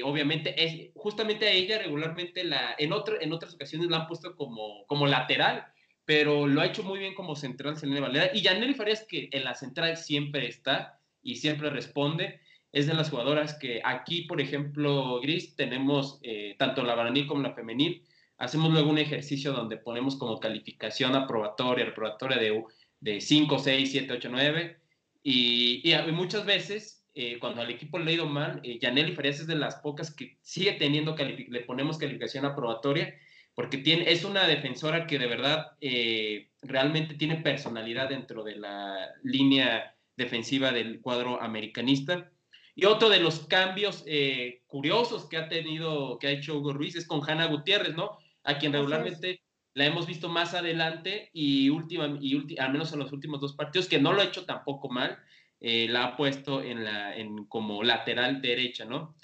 obviamente, 0.05 0.55
es, 0.63 0.91
justamente 0.95 1.49
a 1.49 1.53
ella 1.53 1.79
regularmente 1.79 2.45
la, 2.45 2.77
en, 2.79 2.93
otro, 2.93 3.21
en 3.21 3.33
otras 3.33 3.55
ocasiones 3.55 3.89
la 3.89 4.01
han 4.01 4.07
puesto 4.07 4.37
como, 4.37 4.87
como 4.87 5.07
lateral, 5.07 5.67
pero 6.09 6.47
lo 6.47 6.63
ha 6.63 6.67
hecho 6.67 6.83
muy 6.83 6.99
bien 6.99 7.13
como 7.13 7.37
central 7.37 7.77
Selene 7.77 8.01
Valera. 8.01 8.31
Y 8.33 8.41
Yaneli 8.41 8.73
Farías, 8.73 9.05
que 9.07 9.29
en 9.31 9.45
la 9.45 9.55
central 9.55 9.95
siempre 9.99 10.49
está 10.49 10.99
y 11.23 11.37
siempre 11.37 11.69
responde, 11.69 12.41
es 12.73 12.87
de 12.87 12.95
las 12.95 13.11
jugadoras 13.11 13.59
que 13.59 13.83
aquí, 13.85 14.23
por 14.23 14.41
ejemplo, 14.41 15.21
Gris, 15.21 15.55
tenemos 15.55 16.19
eh, 16.23 16.57
tanto 16.59 16.83
la 16.83 16.95
varonil 16.95 17.27
como 17.27 17.43
la 17.43 17.53
femenil. 17.53 18.07
Hacemos 18.39 18.73
luego 18.73 18.89
un 18.89 18.97
ejercicio 18.97 19.53
donde 19.53 19.77
ponemos 19.77 20.17
como 20.17 20.41
calificación 20.41 21.15
aprobatoria, 21.15 21.85
reprobatoria 21.85 22.39
de, 22.39 22.65
de 23.01 23.21
5, 23.21 23.59
6, 23.59 23.91
7, 23.91 24.11
8, 24.15 24.29
9. 24.33 24.81
Y, 25.25 25.83
y, 25.93 26.13
muchas 26.13 26.47
veces, 26.47 27.05
eh, 27.15 27.39
cuando 27.39 27.61
al 27.61 27.69
equipo 27.69 27.99
le 27.99 28.13
ha 28.13 28.15
ido 28.15 28.27
mal, 28.27 28.63
eh, 28.65 28.79
Yaneli 28.81 29.13
Farías 29.13 29.41
es 29.41 29.47
de 29.47 29.57
las 29.57 29.77
pocas 29.81 30.11
que 30.15 30.39
sigue 30.41 30.73
teniendo, 30.73 31.15
le 31.15 31.61
ponemos 31.61 31.99
calificación 31.99 32.47
aprobatoria 32.47 33.15
porque 33.59 33.79
tiene, 33.79 34.09
es 34.13 34.23
una 34.25 34.47
defensora 34.47 35.05
que 35.05 35.19
de 35.19 35.27
verdad 35.27 35.73
eh, 35.81 36.49
realmente 36.63 37.17
tiene 37.17 37.39
personalidad 37.39 38.09
dentro 38.09 38.45
de 38.45 38.55
la 38.55 39.11
línea 39.25 39.97
defensiva 40.17 40.71
del 40.71 41.01
cuadro 41.01 41.43
americanista. 41.43 42.31
Y 42.77 42.85
otro 42.85 43.09
de 43.09 43.19
los 43.19 43.49
cambios 43.49 44.05
eh, 44.07 44.63
curiosos 44.69 45.25
que 45.29 45.39
ha 45.39 45.49
tenido, 45.49 46.21
que 46.21 46.29
ha 46.29 46.31
hecho 46.31 46.57
Hugo 46.57 46.73
Ruiz 46.73 46.95
es 46.95 47.05
con 47.05 47.21
Hanna 47.29 47.47
Gutiérrez, 47.47 47.97
¿no? 47.97 48.19
A 48.45 48.59
quien 48.59 48.73
regularmente 48.73 49.43
la 49.75 49.87
hemos 49.87 50.07
visto 50.07 50.29
más 50.29 50.55
adelante 50.55 51.29
y, 51.33 51.69
última, 51.69 52.17
y 52.21 52.57
al 52.61 52.71
menos 52.71 52.93
en 52.93 53.01
los 53.01 53.11
últimos 53.11 53.41
dos 53.41 53.57
partidos, 53.57 53.89
que 53.89 53.99
no 53.99 54.13
lo 54.13 54.21
ha 54.21 54.27
hecho 54.27 54.45
tampoco 54.45 54.89
mal, 54.89 55.19
eh, 55.59 55.89
la 55.91 56.05
ha 56.05 56.17
puesto 56.17 56.63
en 56.63 56.85
la, 56.85 57.17
en, 57.17 57.47
como 57.47 57.83
lateral 57.83 58.41
derecha, 58.41 58.85
¿no? 58.85 59.17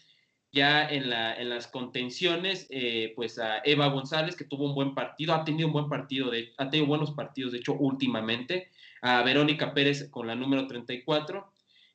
Ya 0.54 0.88
en, 0.88 1.10
la, 1.10 1.34
en 1.34 1.48
las 1.48 1.66
contenciones, 1.66 2.68
eh, 2.70 3.12
pues 3.16 3.40
a 3.40 3.58
Eva 3.64 3.88
González, 3.88 4.36
que 4.36 4.44
tuvo 4.44 4.66
un 4.66 4.74
buen 4.76 4.94
partido, 4.94 5.34
ha 5.34 5.44
tenido 5.44 5.66
un 5.66 5.72
buen 5.72 5.88
partido, 5.88 6.30
ha 6.58 6.70
tenido 6.70 6.86
buenos 6.86 7.10
partidos, 7.10 7.50
de 7.50 7.58
hecho, 7.58 7.72
últimamente. 7.74 8.70
A 9.02 9.22
Verónica 9.24 9.74
Pérez 9.74 10.08
con 10.10 10.28
la 10.28 10.36
número 10.36 10.68
34. 10.68 11.52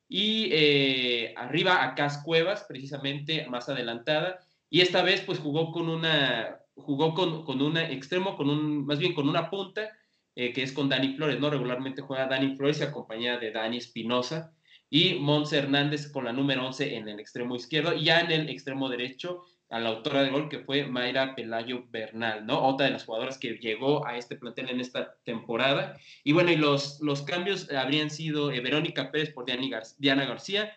Y 0.09 0.49
eh, 0.51 1.33
arriba 1.37 1.85
a 1.85 1.95
Cas 1.95 2.21
Cuevas, 2.21 2.65
precisamente 2.67 3.47
más 3.47 3.69
adelantada. 3.69 4.41
Y 4.69 4.81
esta 4.81 5.03
vez, 5.03 5.21
pues 5.21 5.39
jugó 5.39 5.71
con 5.71 5.87
una, 5.87 6.59
jugó 6.75 7.13
con, 7.13 7.45
con 7.45 7.61
una 7.61 7.89
extremo, 7.89 8.35
con 8.35 8.49
un, 8.49 8.85
más 8.85 8.99
bien 8.99 9.13
con 9.13 9.29
una 9.29 9.49
punta, 9.49 9.89
eh, 10.35 10.51
que 10.51 10.63
es 10.63 10.73
con 10.73 10.89
Dani 10.89 11.15
Flores, 11.15 11.39
¿no? 11.39 11.49
Regularmente 11.49 12.01
juega 12.01 12.27
Dani 12.27 12.57
Flores 12.57 12.81
acompañada 12.81 13.39
de 13.39 13.51
Dani 13.51 13.77
Espinosa 13.77 14.53
y 14.89 15.15
Monse 15.15 15.57
Hernández 15.57 16.11
con 16.11 16.25
la 16.25 16.33
número 16.33 16.65
11 16.65 16.95
en 16.95 17.07
el 17.07 17.19
extremo 17.19 17.55
izquierdo, 17.55 17.93
y 17.93 18.05
ya 18.05 18.21
en 18.21 18.31
el 18.31 18.49
extremo 18.49 18.89
derecho 18.89 19.43
a 19.69 19.79
la 19.79 19.89
autora 19.89 20.23
del 20.23 20.31
gol 20.31 20.49
que 20.49 20.59
fue 20.59 20.87
Mayra 20.87 21.35
Pelayo 21.35 21.85
Bernal, 21.89 22.45
¿no? 22.45 22.59
Otra 22.59 22.87
de 22.87 22.93
las 22.93 23.05
jugadoras 23.05 23.37
que 23.37 23.59
llegó 23.59 24.05
a 24.05 24.17
este 24.17 24.35
plantel 24.35 24.69
en 24.69 24.81
esta 24.81 25.15
temporada. 25.23 25.95
Y 26.23 26.31
bueno, 26.31 26.51
y 26.51 26.55
los, 26.55 26.99
los 27.01 27.21
cambios 27.21 27.69
habrían 27.71 28.09
sido 28.09 28.51
eh, 28.51 28.61
Verónica 28.61 29.11
Pérez 29.11 29.31
por 29.31 29.45
Diana 29.45 30.25
García, 30.25 30.73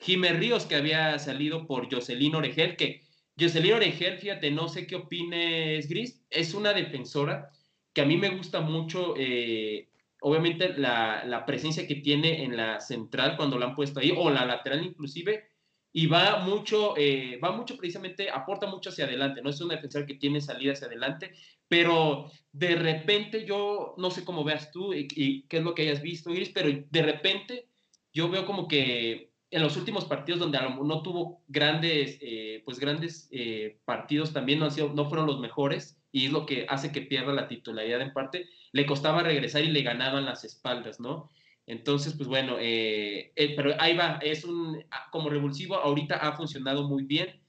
Jiménez 0.00 0.40
Ríos, 0.40 0.66
que 0.66 0.74
había 0.74 1.18
salido 1.20 1.66
por 1.68 1.92
Jocelyn 1.92 2.34
Oregel, 2.34 2.76
que 2.76 3.02
Jocelyn 3.38 3.74
Oregel, 3.74 4.18
fíjate, 4.18 4.50
no 4.50 4.68
sé 4.68 4.88
qué 4.88 4.96
opines, 4.96 5.88
Gris, 5.88 6.24
es 6.28 6.54
una 6.54 6.72
defensora 6.72 7.50
que 7.92 8.00
a 8.00 8.06
mí 8.06 8.16
me 8.16 8.30
gusta 8.30 8.60
mucho, 8.60 9.14
eh, 9.16 9.88
obviamente, 10.22 10.74
la, 10.78 11.44
presencia 11.46 11.86
que 11.86 11.96
tiene 11.96 12.44
en 12.44 12.56
la 12.56 12.80
central 12.80 13.36
cuando 13.36 13.58
la 13.58 13.66
han 13.66 13.74
puesto 13.74 14.00
ahí, 14.00 14.12
o 14.16 14.30
la 14.30 14.46
lateral 14.46 14.84
inclusive, 14.84 15.48
y 15.92 16.06
va 16.06 16.38
mucho, 16.38 16.94
eh, 16.96 17.38
va 17.42 17.52
mucho 17.52 17.76
precisamente, 17.76 18.30
aporta 18.30 18.66
mucho 18.66 18.90
hacia 18.90 19.04
adelante, 19.04 19.42
no 19.42 19.50
es 19.50 19.60
una 19.60 19.74
defensora 19.74 20.06
que 20.06 20.14
tiene 20.14 20.40
salida 20.40 20.72
hacia 20.72 20.86
adelante, 20.86 21.34
pero 21.68 22.30
de 22.52 22.76
repente 22.76 23.44
yo, 23.44 23.94
no 23.98 24.10
sé 24.10 24.24
cómo 24.24 24.44
veas 24.44 24.70
tú 24.70 24.94
y, 24.94 25.42
qué 25.48 25.58
es 25.58 25.62
lo 25.62 25.74
que 25.74 25.82
hayas 25.82 26.00
visto, 26.00 26.30
Iris, 26.30 26.50
pero 26.50 26.70
de 26.90 27.02
repente 27.02 27.68
yo 28.12 28.28
veo 28.28 28.46
como 28.46 28.68
que 28.68 29.32
en 29.50 29.62
los 29.62 29.76
últimos 29.76 30.06
partidos 30.06 30.40
donde 30.40 30.58
no 30.58 31.02
tuvo 31.02 31.42
grandes, 31.48 32.18
eh, 32.22 32.62
pues 32.64 32.78
grandes 32.78 33.28
eh, 33.32 33.78
partidos 33.84 34.32
también 34.32 34.58
no, 34.58 34.66
han 34.66 34.70
sido, 34.70 34.94
no 34.94 35.08
fueron 35.08 35.26
los 35.26 35.40
mejores 35.40 35.98
y 36.10 36.26
es 36.26 36.32
lo 36.32 36.46
que 36.46 36.64
hace 36.68 36.92
que 36.92 37.02
pierda 37.02 37.32
la 37.34 37.48
titularidad 37.48 38.00
en 38.00 38.14
parte, 38.14 38.46
le 38.72 38.86
costaba 38.86 39.22
regresar 39.22 39.62
y 39.62 39.70
le 39.70 39.82
ganaban 39.82 40.24
las 40.24 40.44
espaldas, 40.44 40.98
¿no? 40.98 41.30
Entonces, 41.66 42.14
pues 42.14 42.28
bueno, 42.28 42.56
eh, 42.58 43.32
eh, 43.36 43.54
pero 43.54 43.74
ahí 43.78 43.96
va, 43.96 44.18
es 44.22 44.44
un, 44.44 44.84
ah, 44.90 45.08
como 45.12 45.30
revulsivo, 45.30 45.76
ahorita 45.76 46.16
ha 46.16 46.32
funcionado 46.32 46.88
muy 46.88 47.04
bien. 47.04 47.40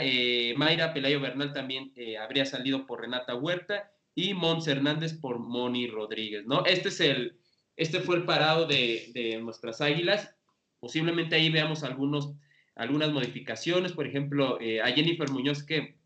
Eh, 0.00 0.54
Mayra 0.56 0.92
Pelayo 0.92 1.20
Bernal 1.20 1.52
también 1.52 1.92
habría 2.20 2.44
salido 2.46 2.86
por 2.86 3.00
Renata 3.00 3.34
Huerta 3.34 3.90
y 4.14 4.32
Mons 4.34 4.68
Hernández 4.68 5.14
por 5.14 5.38
Moni 5.38 5.88
Rodríguez, 5.88 6.46
¿no? 6.46 6.64
Este 6.64 6.88
es 6.88 7.00
el, 7.00 7.40
este 7.76 8.00
fue 8.00 8.16
el 8.16 8.24
parado 8.24 8.66
de, 8.66 9.10
de 9.14 9.40
nuestras 9.40 9.80
águilas. 9.80 10.34
Posiblemente 10.78 11.34
ahí 11.34 11.50
veamos 11.50 11.82
algunos, 11.82 12.34
algunas 12.76 13.10
modificaciones, 13.10 13.92
por 13.92 14.06
ejemplo, 14.06 14.58
a 14.82 14.90
Jennifer 14.90 15.28
Muñoz, 15.30 15.64
que 15.64 15.96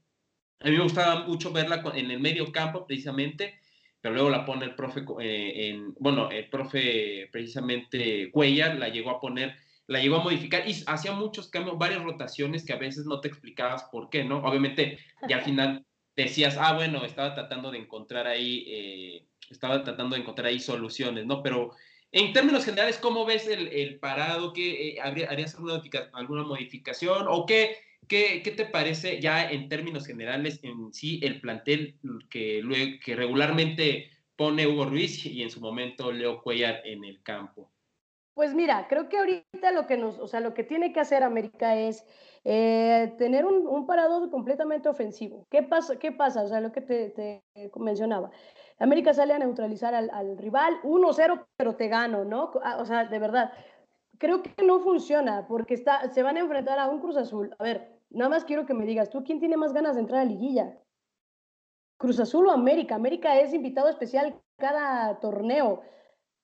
a 0.60 0.70
mí 0.70 0.76
me 0.76 0.82
gustaba 0.82 1.26
mucho 1.26 1.52
verla 1.52 1.82
en 1.94 2.10
el 2.10 2.20
medio 2.20 2.50
campo, 2.50 2.86
precisamente, 2.86 3.60
luego 4.10 4.30
la 4.30 4.44
pone 4.44 4.64
el 4.64 4.74
profe, 4.74 5.04
eh, 5.20 5.68
en, 5.68 5.94
bueno, 5.98 6.30
el 6.30 6.48
profe 6.48 7.28
precisamente 7.32 8.30
Cuellar 8.30 8.76
la 8.76 8.88
llegó 8.88 9.10
a 9.10 9.20
poner, 9.20 9.56
la 9.86 10.00
llegó 10.00 10.16
a 10.16 10.22
modificar 10.22 10.68
y 10.68 10.74
hacía 10.86 11.12
muchos 11.12 11.48
cambios, 11.48 11.78
varias 11.78 12.02
rotaciones 12.02 12.64
que 12.64 12.72
a 12.72 12.78
veces 12.78 13.06
no 13.06 13.20
te 13.20 13.28
explicabas 13.28 13.84
por 13.84 14.10
qué, 14.10 14.24
¿no? 14.24 14.38
Obviamente, 14.38 14.98
ya 15.28 15.36
al 15.36 15.42
final 15.42 15.84
decías, 16.14 16.56
ah, 16.58 16.74
bueno, 16.74 17.04
estaba 17.04 17.34
tratando 17.34 17.70
de 17.70 17.78
encontrar 17.78 18.26
ahí, 18.26 18.64
eh, 18.68 19.26
estaba 19.50 19.82
tratando 19.82 20.14
de 20.14 20.22
encontrar 20.22 20.48
ahí 20.48 20.60
soluciones, 20.60 21.26
¿no? 21.26 21.42
Pero 21.42 21.72
en 22.12 22.32
términos 22.32 22.64
generales, 22.64 22.98
¿cómo 22.98 23.24
ves 23.26 23.46
el, 23.46 23.68
el 23.68 23.98
parado? 23.98 24.52
¿Qué, 24.52 24.96
eh, 24.96 25.00
¿Harías 25.00 25.54
alguna, 25.54 25.82
alguna 26.12 26.42
modificación? 26.42 27.26
¿O 27.28 27.46
qué, 27.46 27.76
¿Qué, 28.08 28.42
¿Qué, 28.42 28.50
te 28.50 28.64
parece 28.64 29.20
ya 29.20 29.50
en 29.50 29.68
términos 29.68 30.06
generales 30.06 30.60
en 30.62 30.92
sí 30.92 31.20
el 31.22 31.40
plantel 31.40 31.98
que, 32.30 33.00
que 33.04 33.16
regularmente 33.16 34.10
pone 34.36 34.66
Hugo 34.66 34.86
Ruiz 34.86 35.26
y 35.26 35.42
en 35.42 35.50
su 35.50 35.60
momento 35.60 36.12
Leo 36.12 36.42
Cuellar 36.42 36.80
en 36.84 37.04
el 37.04 37.22
campo? 37.22 37.70
Pues 38.34 38.54
mira, 38.54 38.86
creo 38.88 39.08
que 39.08 39.18
ahorita 39.18 39.72
lo 39.72 39.88
que 39.88 39.96
nos, 39.96 40.20
o 40.20 40.28
sea, 40.28 40.38
lo 40.38 40.54
que 40.54 40.62
tiene 40.62 40.92
que 40.92 41.00
hacer 41.00 41.24
América 41.24 41.76
es 41.76 42.06
eh, 42.44 43.12
tener 43.18 43.44
un, 43.44 43.66
un, 43.66 44.30
completamente 44.30 44.88
ofensivo. 44.88 45.48
¿Qué 45.50 45.64
pasa? 45.64 45.98
¿Qué 45.98 46.12
pasa? 46.12 46.44
O 46.44 46.48
sea, 46.48 46.60
lo 46.60 46.70
que 46.70 46.80
te, 46.80 47.10
te 47.10 47.42
mencionaba. 47.76 48.30
América 48.78 49.12
sale 49.12 49.34
a 49.34 49.40
neutralizar 49.40 49.92
al, 49.92 50.08
al 50.10 50.38
rival 50.38 50.80
1-0, 50.84 51.46
pero 51.56 51.74
te 51.74 51.88
gano, 51.88 52.24
¿no? 52.24 52.52
O 52.78 52.84
sea, 52.84 53.06
de 53.06 53.18
verdad. 53.18 53.52
Creo 54.18 54.42
que 54.42 54.64
no 54.64 54.80
funciona 54.80 55.46
porque 55.48 55.74
está, 55.74 56.08
se 56.12 56.22
van 56.22 56.36
a 56.36 56.40
enfrentar 56.40 56.78
a 56.78 56.88
un 56.88 57.00
Cruz 57.00 57.16
Azul. 57.16 57.54
A 57.58 57.64
ver, 57.64 57.97
Nada 58.10 58.30
más 58.30 58.44
quiero 58.44 58.66
que 58.66 58.74
me 58.74 58.86
digas, 58.86 59.10
¿tú 59.10 59.22
quién 59.24 59.40
tiene 59.40 59.56
más 59.56 59.72
ganas 59.72 59.94
de 59.94 60.00
entrar 60.00 60.20
a 60.22 60.24
liguilla? 60.24 60.78
Cruz 61.98 62.20
Azul 62.20 62.46
o 62.46 62.52
América. 62.52 62.94
América 62.94 63.38
es 63.40 63.52
invitado 63.52 63.88
especial 63.88 64.40
cada 64.56 65.20
torneo, 65.20 65.82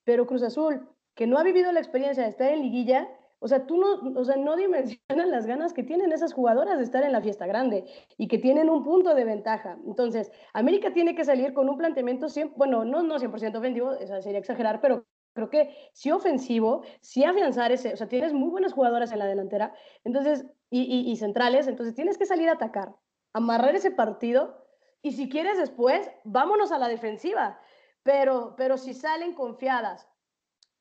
pero 0.04 0.26
Cruz 0.26 0.42
Azul, 0.42 0.88
que 1.14 1.26
no 1.26 1.38
ha 1.38 1.42
vivido 1.42 1.72
la 1.72 1.80
experiencia 1.80 2.24
de 2.24 2.28
estar 2.30 2.50
en 2.50 2.62
liguilla, 2.62 3.08
o 3.38 3.48
sea, 3.48 3.66
tú 3.66 3.76
no, 3.76 4.18
o 4.18 4.24
sea, 4.24 4.36
no 4.36 4.56
dimensionas 4.56 5.28
las 5.28 5.46
ganas 5.46 5.74
que 5.74 5.82
tienen 5.82 6.12
esas 6.12 6.32
jugadoras 6.32 6.78
de 6.78 6.84
estar 6.84 7.02
en 7.04 7.12
la 7.12 7.20
fiesta 7.20 7.46
grande 7.46 7.84
y 8.16 8.26
que 8.26 8.38
tienen 8.38 8.70
un 8.70 8.82
punto 8.82 9.14
de 9.14 9.24
ventaja. 9.24 9.78
Entonces, 9.86 10.32
América 10.54 10.92
tiene 10.92 11.14
que 11.14 11.24
salir 11.24 11.52
con 11.52 11.68
un 11.68 11.76
planteamiento, 11.76 12.26
bueno, 12.56 12.84
no, 12.84 13.02
no 13.02 13.18
100% 13.18 13.58
ofensivo, 13.58 13.92
eso 13.92 14.20
sería 14.22 14.38
exagerar, 14.38 14.80
pero 14.80 15.04
creo 15.34 15.50
que 15.50 15.76
sí 15.92 16.10
ofensivo, 16.10 16.82
sí 17.00 17.24
afianzar 17.24 17.72
ese, 17.72 17.92
o 17.92 17.96
sea, 17.96 18.08
tienes 18.08 18.32
muy 18.32 18.48
buenas 18.48 18.72
jugadoras 18.72 19.12
en 19.12 19.18
la 19.18 19.26
delantera, 19.26 19.74
entonces, 20.04 20.46
y, 20.70 21.14
centrales, 21.16 21.68
entonces 21.68 21.94
tienes 21.94 22.18
que 22.18 22.26
salir 22.26 22.48
a 22.48 22.54
atacar, 22.54 22.96
amarrar 23.32 23.76
ese 23.76 23.90
partido, 23.90 24.66
y 25.02 25.12
si 25.12 25.28
quieres 25.28 25.58
después, 25.58 26.10
vámonos 26.24 26.72
a 26.72 26.78
la 26.78 26.88
defensiva, 26.88 27.60
pero, 28.02 28.54
pero 28.56 28.78
si 28.78 28.94
salen 28.94 29.34
confiadas 29.34 30.08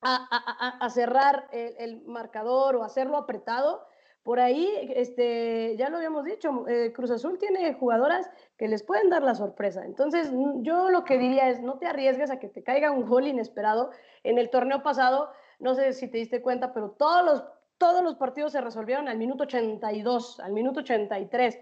a 0.01 0.89
cerrar 0.89 1.47
el, 1.53 1.75
el, 1.77 2.01
marcador 2.05 2.75
o 2.75 2.83
hacerlo 2.83 3.15
apretado, 3.15 3.85
por 4.23 4.39
ahí, 4.39 4.89
este, 4.95 5.75
ya 5.77 5.89
lo 5.89 5.97
habíamos 5.97 6.23
dicho, 6.23 6.65
eh, 6.67 6.93
Cruz 6.93 7.11
Azul 7.11 7.37
tiene 7.37 7.73
jugadoras 7.73 8.29
que 8.57 8.69
les 8.69 8.81
pueden 8.81 9.09
dar 9.09 9.21
la 9.21 9.35
sorpresa. 9.35 9.85
Entonces, 9.85 10.31
yo 10.61 10.89
lo 10.89 11.03
que 11.03 11.17
diría 11.17 11.49
es, 11.49 11.61
no 11.61 11.77
te 11.77 11.87
arriesgues 11.87 12.31
a 12.31 12.39
que 12.39 12.47
te 12.47 12.63
caiga 12.63 12.91
un 12.91 13.05
gol 13.05 13.27
inesperado. 13.27 13.91
En 14.23 14.37
el 14.37 14.49
torneo 14.49 14.81
pasado, 14.81 15.29
no 15.59 15.75
sé 15.75 15.91
si 15.91 16.07
te 16.07 16.19
diste 16.19 16.41
cuenta, 16.41 16.73
pero 16.73 16.91
todos 16.91 17.25
los, 17.25 17.43
todos 17.77 18.01
los 18.01 18.15
partidos 18.15 18.53
se 18.53 18.61
resolvieron 18.61 19.09
al 19.09 19.17
minuto 19.17 19.43
82, 19.43 20.39
al 20.39 20.53
minuto 20.53 20.79
83, 20.79 21.59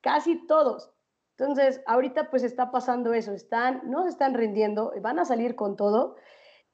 casi 0.00 0.44
todos. 0.48 0.90
Entonces, 1.38 1.82
ahorita 1.86 2.30
pues 2.30 2.42
está 2.42 2.70
pasando 2.70 3.14
eso, 3.14 3.32
están, 3.32 3.82
no 3.84 4.02
se 4.02 4.10
están 4.10 4.34
rindiendo, 4.34 4.92
van 5.00 5.18
a 5.20 5.24
salir 5.24 5.54
con 5.54 5.76
todo. 5.76 6.16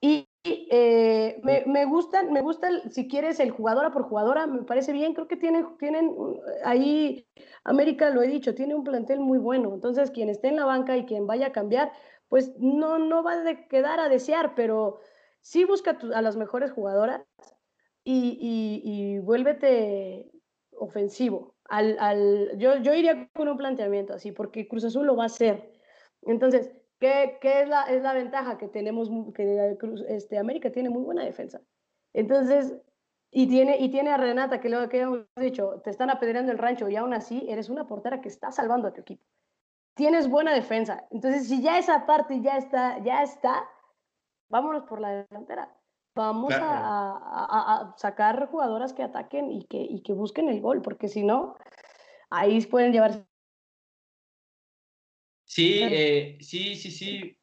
Y 0.01 0.28
eh, 0.45 1.41
me, 1.43 1.65
me, 1.67 1.85
gustan, 1.85 2.33
me 2.33 2.41
gusta, 2.41 2.69
si 2.91 3.09
quieres, 3.09 3.41
el 3.41 3.51
jugadora 3.51 3.91
por 3.91 4.05
jugadora, 4.05 4.47
me 4.47 4.63
parece 4.63 4.93
bien, 4.93 5.15
creo 5.15 5.29
que 5.29 5.37
tienen, 5.37 5.77
tienen 5.79 6.15
ahí, 6.65 7.27
América 7.65 8.11
lo 8.11 8.23
he 8.23 8.29
dicho, 8.29 8.55
tiene 8.55 8.75
un 8.75 8.85
plantel 8.85 9.21
muy 9.21 9.39
bueno, 9.39 9.75
entonces 9.75 10.11
quien 10.11 10.29
esté 10.29 10.49
en 10.49 10.57
la 10.57 10.65
banca 10.65 10.97
y 10.97 11.05
quien 11.07 11.27
vaya 11.27 11.49
a 11.49 11.53
cambiar, 11.53 11.93
pues 12.29 12.55
no, 12.59 12.99
no 12.99 13.23
va 13.23 13.33
a 13.35 13.69
quedar 13.69 14.01
a 14.01 14.09
desear, 14.09 14.55
pero 14.55 15.01
sí 15.41 15.65
busca 15.65 15.99
a 16.15 16.23
las 16.23 16.37
mejores 16.37 16.73
jugadoras 16.73 17.23
y, 18.05 18.39
y, 18.41 18.83
y 18.85 19.19
vuélvete 19.19 20.31
ofensivo. 20.73 21.57
Al, 21.65 21.97
al, 21.99 22.59
yo, 22.59 22.77
yo 22.79 22.95
iría 22.95 23.29
con 23.35 23.49
un 23.49 23.57
planteamiento 23.57 24.15
así, 24.15 24.33
porque 24.33 24.69
Cruz 24.69 24.85
Azul 24.85 25.07
lo 25.07 25.17
va 25.17 25.25
a 25.25 25.27
hacer. 25.27 25.71
Entonces, 26.23 26.71
¿Qué, 26.99 27.39
qué 27.41 27.63
es, 27.63 27.69
la, 27.69 27.85
es, 27.85 28.03
la, 28.03 28.13
ventaja? 28.13 28.59
Que 28.59 28.69
tenemos, 28.69 29.09
que 29.35 29.77
este, 30.09 30.39
América 30.39 30.71
tiene 30.71 30.91
muy 30.91 31.03
buena 31.03 31.25
defensa. 31.25 31.61
Entonces, 32.13 32.77
y 33.31 33.47
tiene, 33.47 33.79
y 33.79 33.91
tiene 33.91 34.11
a 34.11 34.17
Renata, 34.17 34.61
que 34.61 34.69
lo 34.69 34.89
que 34.89 35.01
hemos 35.01 35.27
dicho, 35.37 35.81
te 35.85 35.91
están 35.91 36.11
apedreando 36.11 36.51
el 36.51 36.59
rancho 36.59 36.89
y 36.89 36.97
aún 36.97 37.15
así 37.15 37.47
eres 37.49 37.69
una 37.69 37.87
portera 37.87 38.21
que 38.21 38.29
está 38.29 38.51
salvando 38.51 38.89
a 38.89 38.93
tu 38.93 39.03
equipo. 39.03 39.23
Tienes 39.95 40.29
buena 40.29 40.53
defensa. 40.53 41.07
Entonces, 41.11 41.49
si 41.49 41.63
ya 41.63 41.79
esa 41.79 42.07
parte 42.07 42.41
ya 42.41 42.57
está, 42.57 42.99
ya 43.01 43.23
está, 43.23 43.69
vámonos 44.49 44.85
por 44.85 45.01
la 45.01 45.11
delantera. 45.11 45.75
Vamos 46.15 46.53
a, 46.55 46.61
a, 46.61 47.75
a, 47.75 47.95
sacar 47.97 48.49
jugadoras 48.49 48.93
que 48.93 49.05
ataquen 49.05 49.53
y 49.53 49.67
que, 49.67 49.79
y 49.79 50.03
que 50.03 50.15
busquen 50.15 50.49
el 50.49 50.61
gol, 50.61 50.83
porque 50.83 51.07
si 51.07 51.23
no, 51.23 51.57
ahí 52.31 52.61
pueden 52.67 52.93
llevarse 52.93 53.25
Sí, 55.49 55.81
eh, 55.81 56.37
sí, 56.41 56.77
sí, 56.77 56.91
sí. 56.91 57.39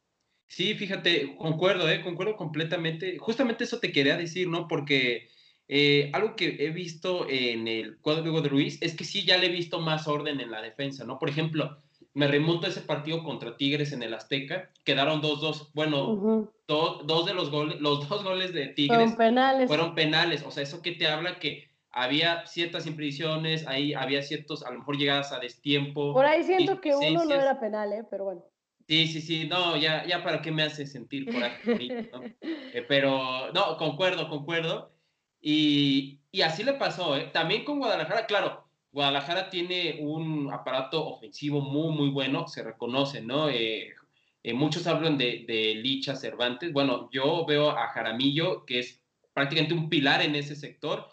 Sí, 0.46 0.74
fíjate, 0.74 1.34
concuerdo, 1.36 1.90
eh, 1.90 2.02
concuerdo 2.02 2.36
completamente. 2.36 3.18
Justamente 3.18 3.64
eso 3.64 3.80
te 3.80 3.90
quería 3.90 4.16
decir, 4.16 4.48
¿no? 4.48 4.68
Porque 4.68 5.28
eh, 5.66 6.10
algo 6.14 6.36
que 6.36 6.56
he 6.60 6.70
visto 6.70 7.28
en 7.28 7.66
el 7.66 7.98
cuadro 7.98 8.40
de 8.40 8.48
Ruiz 8.48 8.78
es 8.80 8.94
que 8.94 9.02
sí, 9.02 9.24
ya 9.24 9.38
le 9.38 9.46
he 9.46 9.50
visto 9.50 9.80
más 9.80 10.06
orden 10.06 10.40
en 10.40 10.52
la 10.52 10.62
defensa, 10.62 11.04
¿no? 11.04 11.18
Por 11.18 11.28
ejemplo, 11.28 11.82
me 12.14 12.28
remonto 12.28 12.68
a 12.68 12.70
ese 12.70 12.80
partido 12.80 13.24
contra 13.24 13.56
Tigres 13.56 13.90
en 13.90 14.04
el 14.04 14.14
Azteca, 14.14 14.70
quedaron 14.84 15.20
2-2. 15.20 15.72
Bueno, 15.74 16.48
dos 16.68 17.26
de 17.26 17.34
los 17.34 17.50
goles, 17.50 17.80
los 17.80 18.08
dos 18.08 18.22
goles 18.22 18.52
de 18.52 18.68
Tigres 18.68 18.98
fueron 18.98 19.16
penales. 19.16 19.66
Fueron 19.66 19.94
penales. 19.96 20.44
O 20.44 20.52
sea, 20.52 20.62
eso 20.62 20.80
que 20.80 20.92
te 20.92 21.08
habla 21.08 21.40
que 21.40 21.68
había 21.96 22.46
ciertas 22.46 22.86
imprevisiones, 22.86 23.66
ahí 23.66 23.94
había 23.94 24.22
ciertos, 24.22 24.62
a 24.62 24.70
lo 24.70 24.80
mejor 24.80 24.98
llegadas 24.98 25.32
a 25.32 25.38
destiempo. 25.38 26.12
Por 26.12 26.26
ahí 26.26 26.42
siento 26.42 26.78
que 26.78 26.94
uno 26.94 27.24
no 27.24 27.34
era 27.34 27.58
penal, 27.58 27.90
¿eh? 27.90 28.04
pero 28.10 28.24
bueno. 28.24 28.44
Sí, 28.86 29.06
sí, 29.06 29.22
sí, 29.22 29.48
no, 29.48 29.78
ya, 29.78 30.06
ya 30.06 30.22
para 30.22 30.42
qué 30.42 30.52
me 30.52 30.62
hace 30.62 30.86
sentir 30.86 31.24
por 31.24 31.42
aquí, 31.42 31.88
¿no? 32.12 32.22
eh, 32.42 32.84
pero, 32.86 33.50
no, 33.54 33.78
concuerdo, 33.78 34.28
concuerdo. 34.28 34.92
Y, 35.40 36.20
y, 36.30 36.42
así 36.42 36.64
le 36.64 36.74
pasó, 36.74 37.16
¿eh? 37.16 37.30
También 37.32 37.64
con 37.64 37.78
Guadalajara, 37.78 38.26
claro, 38.26 38.68
Guadalajara 38.92 39.48
tiene 39.48 39.96
un 40.00 40.52
aparato 40.52 41.06
ofensivo 41.06 41.62
muy, 41.62 41.96
muy 41.96 42.10
bueno, 42.10 42.46
se 42.46 42.62
reconoce, 42.62 43.22
¿no? 43.22 43.48
Eh, 43.48 43.94
eh, 44.42 44.52
muchos 44.52 44.86
hablan 44.86 45.16
de, 45.16 45.46
de 45.48 45.74
Licha 45.76 46.14
Cervantes. 46.14 46.74
Bueno, 46.74 47.08
yo 47.10 47.46
veo 47.46 47.70
a 47.70 47.88
Jaramillo, 47.88 48.66
que 48.66 48.80
es 48.80 49.02
prácticamente 49.32 49.74
un 49.74 49.88
pilar 49.88 50.20
en 50.20 50.34
ese 50.34 50.54
sector 50.54 51.08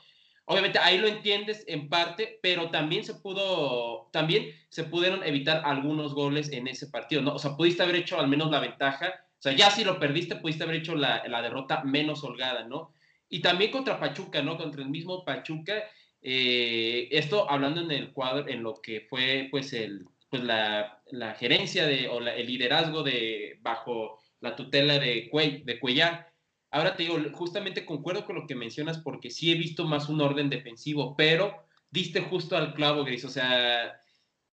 Obviamente 0.46 0.78
ahí 0.80 0.98
lo 0.98 1.08
entiendes 1.08 1.64
en 1.68 1.88
parte, 1.88 2.39
pero 2.41 2.70
también 2.70 3.06
se 3.06 3.14
pudo, 3.14 4.10
también 4.12 4.54
se 4.70 4.84
pudieron 4.84 5.24
evitar 5.24 5.62
algunos 5.64 6.14
goles 6.14 6.52
en 6.52 6.68
ese 6.68 6.88
partido, 6.88 7.22
¿no? 7.22 7.36
O 7.36 7.39
sea, 7.39 7.56
pudiste 7.56 7.84
haber 7.84 7.96
hecho 7.96 8.20
al 8.20 8.28
menos 8.28 8.52
la 8.52 8.60
ventaja. 8.60 9.14
O 9.39 9.41
sea, 9.41 9.54
ya 9.54 9.72
si 9.72 9.86
lo 9.86 10.00
perdiste, 10.00 10.36
pudiste 10.36 10.64
haber 10.64 10.78
hecho 10.78 10.96
la, 10.96 11.24
la 11.28 11.41
derrota 11.41 11.84
menos 11.84 12.24
holgada, 12.24 12.66
¿no? 12.66 12.94
Y 13.30 13.39
también 13.39 13.72
contra 13.72 14.00
Pachuca, 14.00 14.41
¿no? 14.41 14.58
Contra 14.58 14.82
el 14.82 14.89
mismo 14.89 15.24
Pachuca. 15.24 15.84
Eh, 16.22 17.08
esto 17.12 17.50
hablando 17.50 17.82
en 17.82 17.91
el 17.91 18.12
cuadro, 18.12 18.48
en 18.48 18.64
lo 18.64 18.82
que 18.82 19.02
fue, 19.10 19.48
pues, 19.50 19.72
el, 19.72 20.06
pues 20.30 20.44
la, 20.44 21.02
la 21.12 21.36
gerencia 21.36 21.86
de, 21.86 22.10
o 22.10 22.20
el 22.20 22.48
liderazgo 22.48 23.02
de, 23.04 23.60
bajo 23.62 24.20
la 24.41 24.56
tutela 24.58 25.00
de, 25.00 25.30
de 25.64 25.80
Cuellar 25.80 26.32
Ahora 26.74 26.95
te 26.95 27.03
digo, 27.03 27.19
justamente 27.34 27.86
concuerdo 27.86 28.26
con 28.26 28.36
lo 28.36 28.47
que 28.47 28.55
mencionas 28.55 28.97
porque 28.97 29.30
sí 29.30 29.51
he 29.51 29.55
visto 29.55 29.86
más 29.86 30.09
un 30.09 30.19
orden 30.21 30.49
defensivo, 30.49 31.15
pero 31.15 31.67
diste 31.91 32.21
justo 32.21 32.57
al 32.57 32.74
clavo, 32.74 33.03
Gris. 33.05 33.24
O 33.26 33.30
sea, 33.30 33.93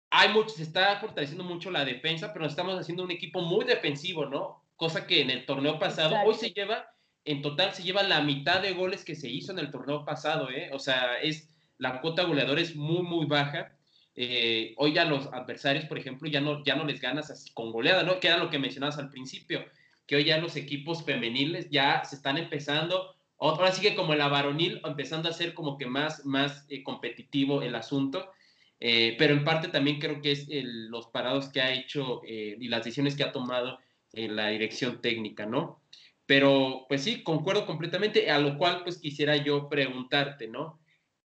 hay 0.09 0.31
mucho, 0.31 0.49
se 0.49 0.63
está 0.63 0.97
fortaleciendo 0.99 1.45
mucho 1.45 1.71
la 1.71 1.85
defensa, 1.85 2.33
pero 2.33 2.47
estamos 2.47 2.81
haciendo 2.81 3.05
un 3.05 3.11
equipo 3.11 3.43
muy 3.43 3.67
defensivo, 3.67 4.25
¿no? 4.25 4.65
Cosa 4.77 5.07
que 5.07 5.21
en 5.21 5.29
el 5.29 5.45
torneo 5.45 5.79
pasado, 5.79 6.17
hoy 6.25 6.35
se 6.37 6.53
lleva, 6.53 6.89
en 7.27 7.43
total 7.43 7.75
se 7.75 7.83
lleva 7.83 8.03
la 8.03 8.23
mitad 8.23 8.63
de 8.63 8.73
goles 8.73 9.05
que 9.05 9.15
se 9.15 9.29
hizo 9.29 9.53
en 9.53 9.59
el 9.59 9.71
torneo 9.71 10.07
pasado, 10.07 10.49
¿eh? 10.49 10.71
O 10.73 10.79
sea, 10.79 11.19
es, 11.21 11.55
la 11.77 12.01
cuota 12.01 12.23
goleadora 12.23 12.63
es 12.63 12.75
muy, 12.75 13.03
muy 13.03 13.27
baja. 13.27 13.77
Eh, 14.15 14.73
hoy 14.79 14.95
ya 14.95 15.05
los 15.05 15.27
adversarios, 15.35 15.85
por 15.85 15.99
ejemplo, 15.99 16.31
ya 16.31 16.41
no, 16.41 16.65
ya 16.65 16.77
no 16.77 16.85
les 16.87 16.99
ganas 16.99 17.31
así 17.31 17.53
con 17.53 17.73
goleada, 17.73 18.05
¿no? 18.05 18.21
Que 18.21 18.29
era 18.29 18.39
lo 18.39 18.49
que 18.49 18.59
mencionabas 18.59 18.97
al 18.97 19.11
principio 19.11 19.63
que 20.07 20.17
hoy 20.17 20.25
ya 20.25 20.39
los 20.39 20.57
equipos 20.57 21.05
femeniles 21.05 21.69
ya 21.71 22.05
se 22.05 22.17
están 22.17 22.39
empezando, 22.39 23.15
ahora 23.39 23.73
sigue 23.73 23.95
como 23.95 24.15
la 24.15 24.29
varonil, 24.29 24.81
empezando 24.85 25.29
a 25.29 25.33
ser 25.33 25.55
como 25.55 25.77
que 25.77 25.87
más, 25.87 26.25
más 26.25 26.65
eh, 26.69 26.83
competitivo 26.83 27.63
el 27.63 27.75
asunto, 27.75 28.31
eh, 28.79 29.17
pero 29.19 29.35
en 29.35 29.45
parte 29.45 29.69
también 29.69 29.99
creo 29.99 30.21
que 30.21 30.33
es 30.33 30.47
los 30.51 31.09
parados 31.09 31.49
que 31.49 31.61
ha 31.61 31.73
hecho 31.73 32.23
eh, 32.27 32.57
y 32.59 32.69
las 32.69 32.85
decisiones 32.85 33.17
que 33.17 33.25
ha 33.25 33.33
tomado 33.33 33.79
la 34.13 34.49
dirección 34.49 35.03
técnica, 35.03 35.45
¿no? 35.45 35.83
Pero 36.25 36.87
pues 36.89 37.03
sí, 37.03 37.23
concuerdo 37.23 37.67
completamente, 37.67 38.31
a 38.31 38.39
lo 38.39 38.57
cual 38.57 38.83
pues 38.83 38.99
quisiera 38.99 39.37
yo 39.37 39.69
preguntarte, 39.69 40.49
¿no? 40.49 40.81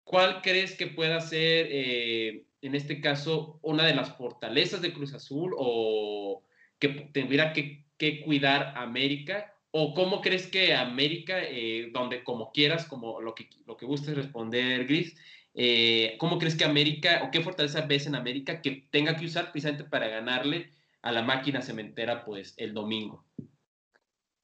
¿Cuál 0.04 0.44
crees 0.44 0.76
que 0.78 0.86
pueda 0.86 1.20
ser, 1.20 1.68
en 1.72 2.76
este 2.76 3.02
caso, 3.02 3.60
una 3.64 3.88
de 3.88 3.96
las 3.96 4.16
fortalezas 4.16 4.84
de 4.84 4.94
Cruz 4.94 5.16
Azul 5.16 5.56
o 5.58 6.44
que 6.78 6.90
tuviera 6.90 7.54
que 7.54 7.85
que 7.98 8.22
cuidar 8.22 8.74
América? 8.78 9.54
¿O 9.72 9.94
cómo 9.94 10.22
crees 10.22 10.48
que 10.48 10.74
América, 10.74 11.40
eh, 11.42 11.90
donde 11.92 12.24
como 12.24 12.52
quieras, 12.52 12.86
como 12.86 13.20
lo 13.20 13.36
que, 13.36 13.50
lo 13.66 13.76
que 13.76 13.86
gustes 13.86 14.16
responder, 14.16 14.86
Gris, 14.86 15.18
eh, 15.54 16.16
¿cómo 16.18 16.38
crees 16.38 16.56
que 16.56 16.66
América, 16.66 17.24
o 17.26 17.32
qué 17.32 17.42
fortaleza 17.42 17.82
ves 17.82 18.08
en 18.08 18.16
América 18.16 18.62
que 18.62 18.88
tenga 18.90 19.16
que 19.16 19.26
usar 19.26 19.52
precisamente 19.52 19.90
para 19.90 20.08
ganarle 20.08 20.72
a 21.02 21.12
la 21.12 21.22
máquina 21.22 21.62
cementera, 21.62 22.24
pues, 22.24 22.54
el 22.58 22.74
domingo? 22.74 23.26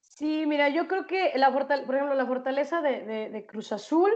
Sí, 0.00 0.44
mira, 0.46 0.68
yo 0.68 0.86
creo 0.86 1.06
que, 1.06 1.32
la 1.36 1.50
por 1.50 1.94
ejemplo, 1.94 2.14
la 2.14 2.26
fortaleza 2.26 2.82
de, 2.82 3.30
de 3.30 3.46
Cruz 3.46 3.72
Azul 3.72 4.10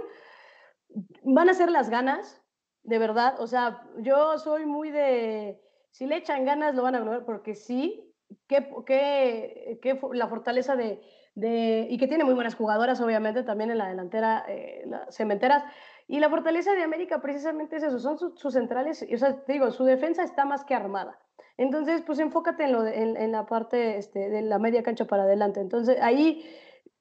van 1.22 1.49
a 1.49 1.55
ser 1.55 1.70
las 1.70 1.91
ganas, 1.91 2.43
de 2.82 2.99
verdad. 2.99 3.41
O 3.41 3.47
sea, 3.47 3.82
yo 3.99 4.39
soy 4.39 4.66
muy 4.66 4.91
de, 4.91 5.61
si 5.91 6.07
le 6.07 6.16
echan 6.16 6.45
ganas, 6.45 6.74
lo 6.74 6.82
van 6.82 6.95
a 6.95 7.01
lograr, 7.01 7.24
porque 7.24 7.55
sí, 7.55 8.06
qué, 8.47 8.68
qué, 8.87 9.79
qué 9.83 10.01
la 10.12 10.29
fortaleza 10.29 10.77
de, 10.77 11.01
de, 11.37 11.87
y 11.91 11.99
que 11.99 12.09
tiene 12.09 12.24
muy 12.24 12.35
buenas 12.35 12.55
jugadoras, 12.55 13.01
obviamente, 13.01 13.43
también 13.43 13.70
en 13.70 13.79
la 13.79 13.89
delantera, 13.89 14.45
eh, 14.49 14.85
las 14.87 15.14
cementeras. 15.14 15.64
Y 16.09 16.20
la 16.20 16.31
fortaleza 16.31 16.72
de 16.72 16.83
América 16.83 17.20
precisamente 17.20 17.77
es 17.77 17.83
eso, 17.83 17.99
son 17.99 18.18
sus, 18.18 18.53
centrales, 18.53 19.07
o 19.12 19.16
sea, 19.16 19.45
te 19.45 19.53
digo, 19.53 19.70
su 19.70 19.85
defensa 19.85 20.22
está 20.22 20.45
más 20.45 20.64
que 20.64 20.74
armada. 20.74 21.18
Entonces, 21.59 22.03
pues 22.03 22.18
enfócate 22.18 22.64
en, 22.64 22.72
lo 22.72 22.87
en, 22.87 23.16
en, 23.16 23.33
la 23.33 23.47
parte 23.47 23.97
este, 23.99 24.31
de 24.31 24.43
la 24.43 24.59
media 24.59 24.83
cancha 24.83 25.07
para 25.07 25.24
adelante. 25.24 25.61
Entonces, 25.61 25.99
ahí, 26.01 26.45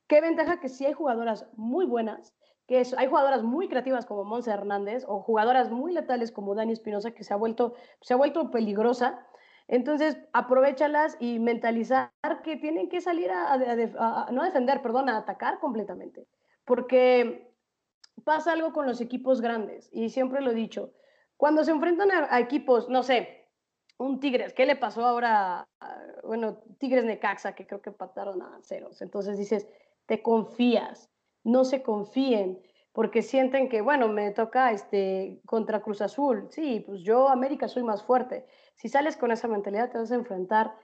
qué 0.08 0.22
ventaja 0.22 0.60
que 0.60 0.70
sí 0.70 0.86
hay 0.86 0.94
jugadoras 0.94 1.48
muy 1.56 1.86
buenas, 1.86 2.34
que 2.68 2.82
hay 2.98 3.08
jugadoras 3.08 3.44
muy 3.44 3.68
creativas 3.68 4.06
como 4.06 4.24
Monse 4.24 4.52
Hernández 4.52 5.06
o 5.08 5.22
jugadoras 5.22 5.72
muy 5.72 5.94
letales 5.94 6.32
como 6.32 6.56
Dani 6.56 6.74
Espinosa, 6.74 7.12
que 7.12 7.24
se 7.24 7.34
ha 7.34 7.38
vuelto, 7.38 7.76
se 8.02 8.14
ha 8.14 8.18
vuelto 8.18 8.50
peligrosa 8.50 9.26
entonces, 9.68 10.18
aprovechalas 10.34 11.18
y 11.20 11.40
mentalizar 11.40 12.12
que 12.44 12.56
tienen 12.58 12.88
que 12.88 13.02
salir 13.02 13.32
a, 13.32 13.58
no 14.32 14.42
a 14.42 14.46
defender, 14.46 14.82
perdón, 14.82 15.10
a 15.10 15.18
atacar 15.18 15.60
completamente. 15.60 16.28
Porque 16.66 17.52
pasa 18.24 18.54
algo 18.54 18.74
con 18.74 18.86
los 18.86 19.02
equipos 19.02 19.42
grandes, 19.42 19.90
y 19.92 20.10
siempre 20.10 20.42
lo 20.42 20.52
he 20.52 20.56
dicho, 20.56 20.94
cuando 21.38 21.64
se 21.64 21.72
enfrentan 21.72 22.10
a, 22.12 22.40
equipos, 22.40 22.90
no 22.90 23.04
sé, 23.04 23.50
un 23.98 24.20
Tigres, 24.20 24.54
¿qué 24.54 24.66
le 24.66 24.76
pasó 24.76 25.06
ahora? 25.06 25.68
bueno, 26.24 26.58
Tigres 26.80 27.06
Necaxa, 27.06 27.56
que 27.56 27.68
creo 27.68 27.82
que 27.82 27.92
pataron 27.92 28.42
a 28.42 28.60
ceros. 28.62 29.02
Entonces 29.02 29.38
dices, 29.38 29.68
te 30.06 30.22
confías, 30.22 31.10
no 31.44 31.64
se 31.64 31.82
confíen, 31.82 32.62
porque 32.92 33.22
sienten 33.22 33.70
que, 33.70 33.82
bueno, 33.82 34.08
me 34.08 34.32
toca 34.32 34.72
este, 34.72 35.42
contra 35.46 35.82
Cruz 35.82 36.02
Azul. 36.02 36.48
Sí, 36.50 36.84
pues 36.86 37.02
yo, 37.02 37.30
América, 37.30 37.68
soy 37.68 37.84
más 37.84 38.04
fuerte. 38.04 38.46
Si 38.76 38.90
sales 38.90 39.18
con 39.18 39.32
esa 39.32 39.48
mentalidad, 39.48 39.92
te 39.92 39.98
vas 39.98 40.12
a 40.12 40.16
enfrentar 40.16 40.76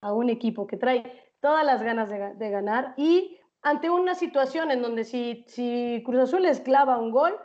a 0.00 0.12
un 0.12 0.28
equipo 0.30 0.66
que 0.66 0.76
trae 0.76 1.32
todas 1.40 1.64
las 1.64 1.82
ganas 1.82 2.08
de, 2.10 2.50
ganar 2.50 2.94
y 2.96 3.38
ante 3.62 3.90
una 3.90 4.14
situación 4.14 4.70
en 4.70 4.82
donde 4.82 5.04
si, 5.04 5.44
si 5.46 6.02
Cruz 6.04 6.20
Azul 6.20 6.42
les 6.42 6.60
clava 6.60 6.98
un 6.98 7.10
gol, 7.10 7.38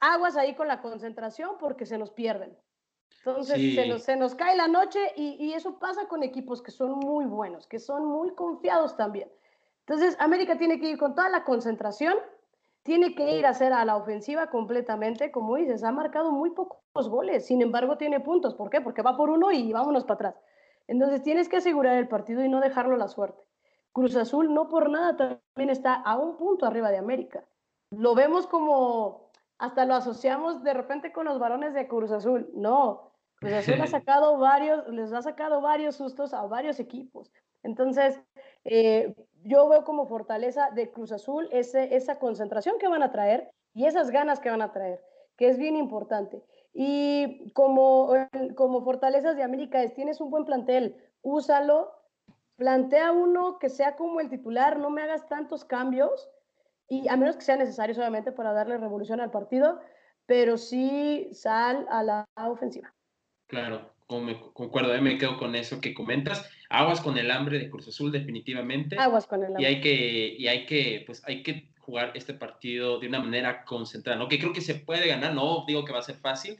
aguas 0.00 0.36
ahí 0.36 0.54
con 0.54 0.68
la 0.68 0.80
concentración 0.80 1.56
porque 1.58 1.86
se 1.86 1.98
nos 1.98 2.10
pierden. 2.10 2.56
Entonces 3.18 3.74
se, 3.74 3.86
nos, 3.86 4.02
se, 4.02 4.16
nos, 4.16 4.34
cae 4.34 4.56
la 4.56 4.68
noche 4.68 4.98
y, 5.16 5.36
y, 5.38 5.52
eso 5.52 5.78
pasa 5.78 6.06
con 6.08 6.22
equipos 6.22 6.62
que 6.62 6.70
son 6.70 6.92
muy 6.92 7.26
buenos, 7.26 7.66
que 7.66 7.78
son 7.78 8.06
muy 8.06 8.34
confiados 8.34 8.96
también. 8.96 9.30
Entonces 9.80 10.16
América 10.20 10.56
tiene 10.56 10.80
que 10.80 10.90
ir 10.90 10.98
con 10.98 11.14
toda 11.14 11.28
la 11.28 11.44
concentración 11.44 12.14
tiene 12.82 13.14
que 13.14 13.36
ir 13.36 13.46
a 13.46 13.50
hacer 13.50 13.72
a 13.72 13.84
la 13.84 13.96
ofensiva 13.96 14.48
completamente, 14.48 15.30
como 15.30 15.56
dices, 15.56 15.84
ha 15.84 15.92
marcado 15.92 16.32
muy 16.32 16.50
pocos 16.50 17.08
goles, 17.08 17.46
sin 17.46 17.62
embargo 17.62 17.96
tiene 17.96 18.20
puntos. 18.20 18.54
¿Por 18.54 18.70
qué? 18.70 18.80
Porque 18.80 19.02
va 19.02 19.16
por 19.16 19.30
uno 19.30 19.52
y 19.52 19.72
vámonos 19.72 20.04
para 20.04 20.14
atrás. 20.14 20.34
Entonces 20.88 21.22
tienes 21.22 21.48
que 21.48 21.58
asegurar 21.58 21.96
el 21.98 22.08
partido 22.08 22.42
y 22.42 22.48
no 22.48 22.60
dejarlo 22.60 22.94
a 22.94 22.98
la 22.98 23.08
suerte. 23.08 23.44
Cruz 23.92 24.16
Azul 24.16 24.52
no 24.54 24.68
por 24.68 24.88
nada 24.88 25.16
también 25.16 25.70
está 25.70 25.94
a 25.94 26.16
un 26.16 26.36
punto 26.36 26.66
arriba 26.66 26.90
de 26.90 26.98
América. 26.98 27.44
Lo 27.90 28.14
vemos 28.14 28.46
como, 28.46 29.30
hasta 29.58 29.84
lo 29.84 29.94
asociamos 29.94 30.62
de 30.62 30.74
repente 30.74 31.12
con 31.12 31.26
los 31.26 31.38
varones 31.38 31.74
de 31.74 31.86
Cruz 31.86 32.10
Azul. 32.12 32.48
No, 32.54 33.12
Cruz 33.36 33.52
Azul 33.52 33.80
ha 33.80 33.86
sacado 33.86 34.38
varios, 34.38 34.88
les 34.88 35.12
ha 35.12 35.22
sacado 35.22 35.60
varios 35.60 35.96
sustos 35.96 36.32
a 36.32 36.46
varios 36.46 36.80
equipos. 36.80 37.30
Entonces, 37.62 38.20
eh, 38.64 39.14
yo 39.44 39.68
veo 39.68 39.84
como 39.84 40.06
fortaleza 40.06 40.70
de 40.70 40.90
Cruz 40.90 41.12
Azul 41.12 41.48
ese, 41.50 41.94
esa 41.94 42.18
concentración 42.18 42.78
que 42.78 42.88
van 42.88 43.02
a 43.02 43.12
traer 43.12 43.50
y 43.72 43.86
esas 43.86 44.10
ganas 44.10 44.40
que 44.40 44.50
van 44.50 44.62
a 44.62 44.72
traer, 44.72 45.02
que 45.36 45.48
es 45.48 45.58
bien 45.58 45.76
importante. 45.76 46.42
Y 46.72 47.50
como, 47.52 48.12
como 48.56 48.82
fortalezas 48.82 49.36
de 49.36 49.42
América 49.42 49.82
es, 49.82 49.94
tienes 49.94 50.20
un 50.20 50.30
buen 50.30 50.44
plantel, 50.44 50.96
úsalo, 51.22 51.92
plantea 52.56 53.12
uno 53.12 53.58
que 53.58 53.68
sea 53.68 53.96
como 53.96 54.20
el 54.20 54.28
titular, 54.28 54.78
no 54.78 54.90
me 54.90 55.02
hagas 55.02 55.28
tantos 55.28 55.64
cambios, 55.64 56.30
y 56.88 57.08
a 57.08 57.16
menos 57.16 57.36
que 57.36 57.42
sea 57.42 57.56
necesario 57.56 57.94
solamente 57.94 58.32
para 58.32 58.52
darle 58.52 58.76
revolución 58.76 59.20
al 59.20 59.30
partido, 59.30 59.80
pero 60.26 60.58
sí 60.58 61.28
sal 61.32 61.86
a 61.88 62.02
la 62.02 62.28
ofensiva. 62.36 62.92
Claro, 63.46 63.90
concuerdo, 64.52 64.94
eh, 64.94 65.00
me 65.00 65.18
quedo 65.18 65.38
con 65.38 65.54
eso 65.54 65.80
que 65.80 65.94
comentas. 65.94 66.50
Aguas 66.68 67.00
con 67.00 67.16
el 67.16 67.30
hambre 67.30 67.58
de 67.58 67.70
Cruz 67.70 67.88
Azul, 67.88 68.10
definitivamente. 68.10 68.96
Aguas 68.98 69.26
con 69.26 69.40
el 69.40 69.48
hambre. 69.48 69.62
Y 69.62 69.66
hay 69.66 69.80
que, 69.80 70.36
y 70.38 70.48
hay 70.48 70.66
que, 70.66 71.04
pues 71.06 71.22
hay 71.26 71.42
que 71.42 71.70
jugar 71.78 72.12
este 72.14 72.34
partido 72.34 72.98
de 72.98 73.08
una 73.08 73.20
manera 73.20 73.64
concentrada, 73.64 74.18
¿no? 74.18 74.28
Que 74.28 74.38
creo 74.38 74.52
que 74.52 74.60
se 74.60 74.74
puede 74.74 75.08
ganar, 75.08 75.34
no 75.34 75.64
digo 75.66 75.84
que 75.84 75.92
va 75.92 76.00
a 76.00 76.02
ser 76.02 76.16
fácil, 76.16 76.58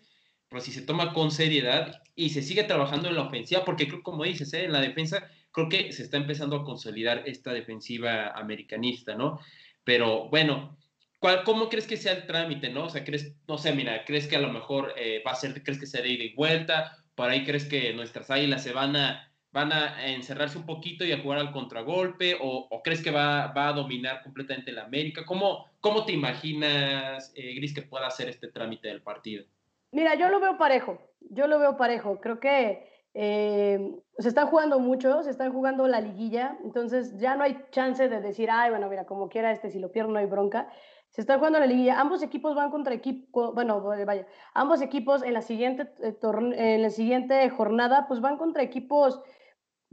pero 0.48 0.61
si 0.61 0.72
se 0.72 0.82
toma 0.82 1.12
con 1.12 1.30
seriedad 1.30 2.03
y 2.16 2.30
se 2.30 2.42
sigue 2.42 2.64
trabajando 2.64 3.09
en 3.09 3.14
la 3.14 3.22
ofensiva, 3.22 3.64
porque 3.64 3.86
creo, 3.86 4.03
como 4.03 4.24
dices, 4.24 4.53
¿eh? 4.53 4.64
en 4.64 4.72
la 4.72 4.80
defensa, 4.80 5.30
creo 5.53 5.68
que 5.68 5.92
se 5.92 6.03
está 6.03 6.16
empezando 6.16 6.57
a 6.57 6.64
consolidar 6.64 7.22
esta 7.26 7.53
defensiva 7.53 8.28
americanista, 8.28 9.14
¿no? 9.14 9.40
Pero 9.84 10.28
bueno, 10.28 10.76
¿cuál, 11.20 11.44
¿cómo 11.44 11.68
crees 11.68 11.86
que 11.86 11.96
sea 11.96 12.12
el 12.12 12.26
trámite, 12.26 12.70
no? 12.70 12.84
O 12.86 12.90
sea, 12.90 13.05
crees, 13.05 13.32
no 13.46 13.59
sé, 13.59 13.72
mira, 13.72 14.05
¿crees 14.05 14.26
que 14.26 14.36
a 14.36 14.40
lo 14.40 14.53
mejor 14.53 14.92
eh, 14.96 15.22
va 15.24 15.32
a 15.32 15.36
ser, 15.36 15.62
crees 15.62 15.78
que 15.78 15.86
sea 15.86 16.03
de 16.03 16.09
ida 16.09 16.24
y 16.24 16.34
vuelta? 16.34 16.99
Por 17.20 17.28
ahí 17.28 17.44
crees 17.44 17.66
que 17.66 17.92
nuestras 17.92 18.30
águilas 18.30 18.62
se 18.62 18.72
van 18.72 18.96
a, 18.96 19.30
van 19.52 19.74
a 19.74 20.06
encerrarse 20.06 20.56
un 20.56 20.64
poquito 20.64 21.04
y 21.04 21.12
a 21.12 21.20
jugar 21.20 21.38
al 21.38 21.52
contragolpe, 21.52 22.34
o, 22.40 22.80
crees 22.82 23.02
que 23.02 23.10
va, 23.10 23.52
a 23.54 23.72
dominar 23.74 24.22
completamente 24.22 24.72
la 24.72 24.84
América? 24.84 25.26
¿Cómo, 25.26 25.66
cómo 25.80 26.06
te 26.06 26.12
imaginas, 26.12 27.30
eh, 27.34 27.56
Gris, 27.56 27.74
que 27.74 27.82
pueda 27.82 28.06
hacer 28.06 28.30
este 28.30 28.48
trámite 28.48 28.88
del 28.88 29.02
partido? 29.02 29.44
Mira, 29.92 30.14
yo 30.14 30.30
lo 30.30 30.40
veo 30.40 30.56
parejo, 30.56 30.98
yo 31.28 31.46
lo 31.46 31.58
veo 31.58 31.76
parejo. 31.76 32.22
Creo 32.22 32.40
que 32.40 32.88
eh, 33.12 33.98
se 34.16 34.28
están 34.28 34.46
jugando 34.46 34.78
mucho, 34.78 35.22
se 35.22 35.28
están 35.28 35.52
jugando 35.52 35.86
la 35.88 36.00
liguilla, 36.00 36.56
entonces 36.64 37.18
ya 37.18 37.34
no 37.34 37.44
hay 37.44 37.62
chance 37.70 38.08
de 38.08 38.22
decir, 38.22 38.48
ay, 38.50 38.70
bueno, 38.70 38.88
mira, 38.88 39.04
como 39.04 39.28
quiera 39.28 39.52
este, 39.52 39.68
si 39.68 39.78
lo 39.78 39.92
pierdo 39.92 40.10
no 40.10 40.20
hay 40.20 40.26
bronca. 40.26 40.70
Se 41.11 41.20
está 41.20 41.36
jugando 41.36 41.58
la 41.58 41.66
liguilla. 41.66 42.00
Ambos 42.00 42.22
equipos 42.22 42.54
van 42.54 42.70
contra 42.70 42.94
equipo, 42.94 43.52
bueno, 43.52 43.80
vaya, 43.82 44.26
ambos 44.54 44.80
equipos 44.80 45.22
en 45.22 45.34
la 45.34 45.42
siguiente 45.42 45.92
eh, 46.02 46.16
en 46.22 46.82
la 46.82 46.90
siguiente 46.90 47.48
jornada, 47.50 48.06
pues 48.06 48.20
van 48.20 48.38
contra 48.38 48.62
equipos, 48.62 49.20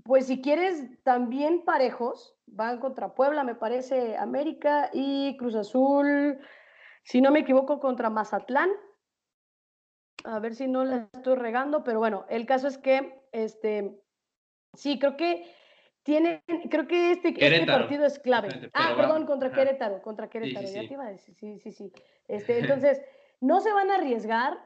pues 0.04 0.28
si 0.28 0.42
quieres, 0.42 0.86
también 1.04 1.64
parejos. 1.66 2.36
Van 2.50 2.80
contra 2.80 3.14
Puebla, 3.14 3.44
me 3.44 3.56
parece, 3.56 4.16
América 4.16 4.90
y 4.94 5.36
Cruz 5.38 5.56
Azul, 5.56 6.40
si 7.04 7.20
no 7.20 7.30
me 7.30 7.40
equivoco, 7.40 7.80
contra 7.80 8.10
Mazatlán. 8.10 8.70
A 10.24 10.40
ver 10.40 10.56
si 10.56 10.68
no 10.68 10.86
la 10.86 11.10
estoy 11.14 11.36
regando, 11.36 11.84
pero 11.84 12.00
bueno, 12.00 12.26
el 12.30 12.46
caso 12.46 12.68
es 12.68 12.78
que, 12.78 13.22
este, 13.34 14.02
sí, 14.74 14.98
creo 14.98 15.18
que 15.18 15.46
tiene, 16.08 16.42
creo 16.70 16.88
que 16.88 17.12
este, 17.12 17.34
este 17.38 17.66
partido 17.66 18.06
es 18.06 18.18
clave. 18.18 18.72
Ah, 18.74 18.94
perdón, 18.96 19.26
contra 19.26 19.52
Querétaro, 19.52 20.02
contra 20.02 20.30
Querétaro, 20.30 20.66
ya 20.66 20.88
te 20.88 20.94
iba 20.94 21.04
a 21.06 21.10
decir, 21.10 21.36
sí, 21.36 21.60
sí, 21.60 21.74
sí. 21.74 21.92
Este, 22.30 22.60
entonces, 22.60 23.02
no 23.42 23.60
se 23.60 23.74
van 23.74 23.92
a 23.92 23.96
arriesgar, 23.96 24.58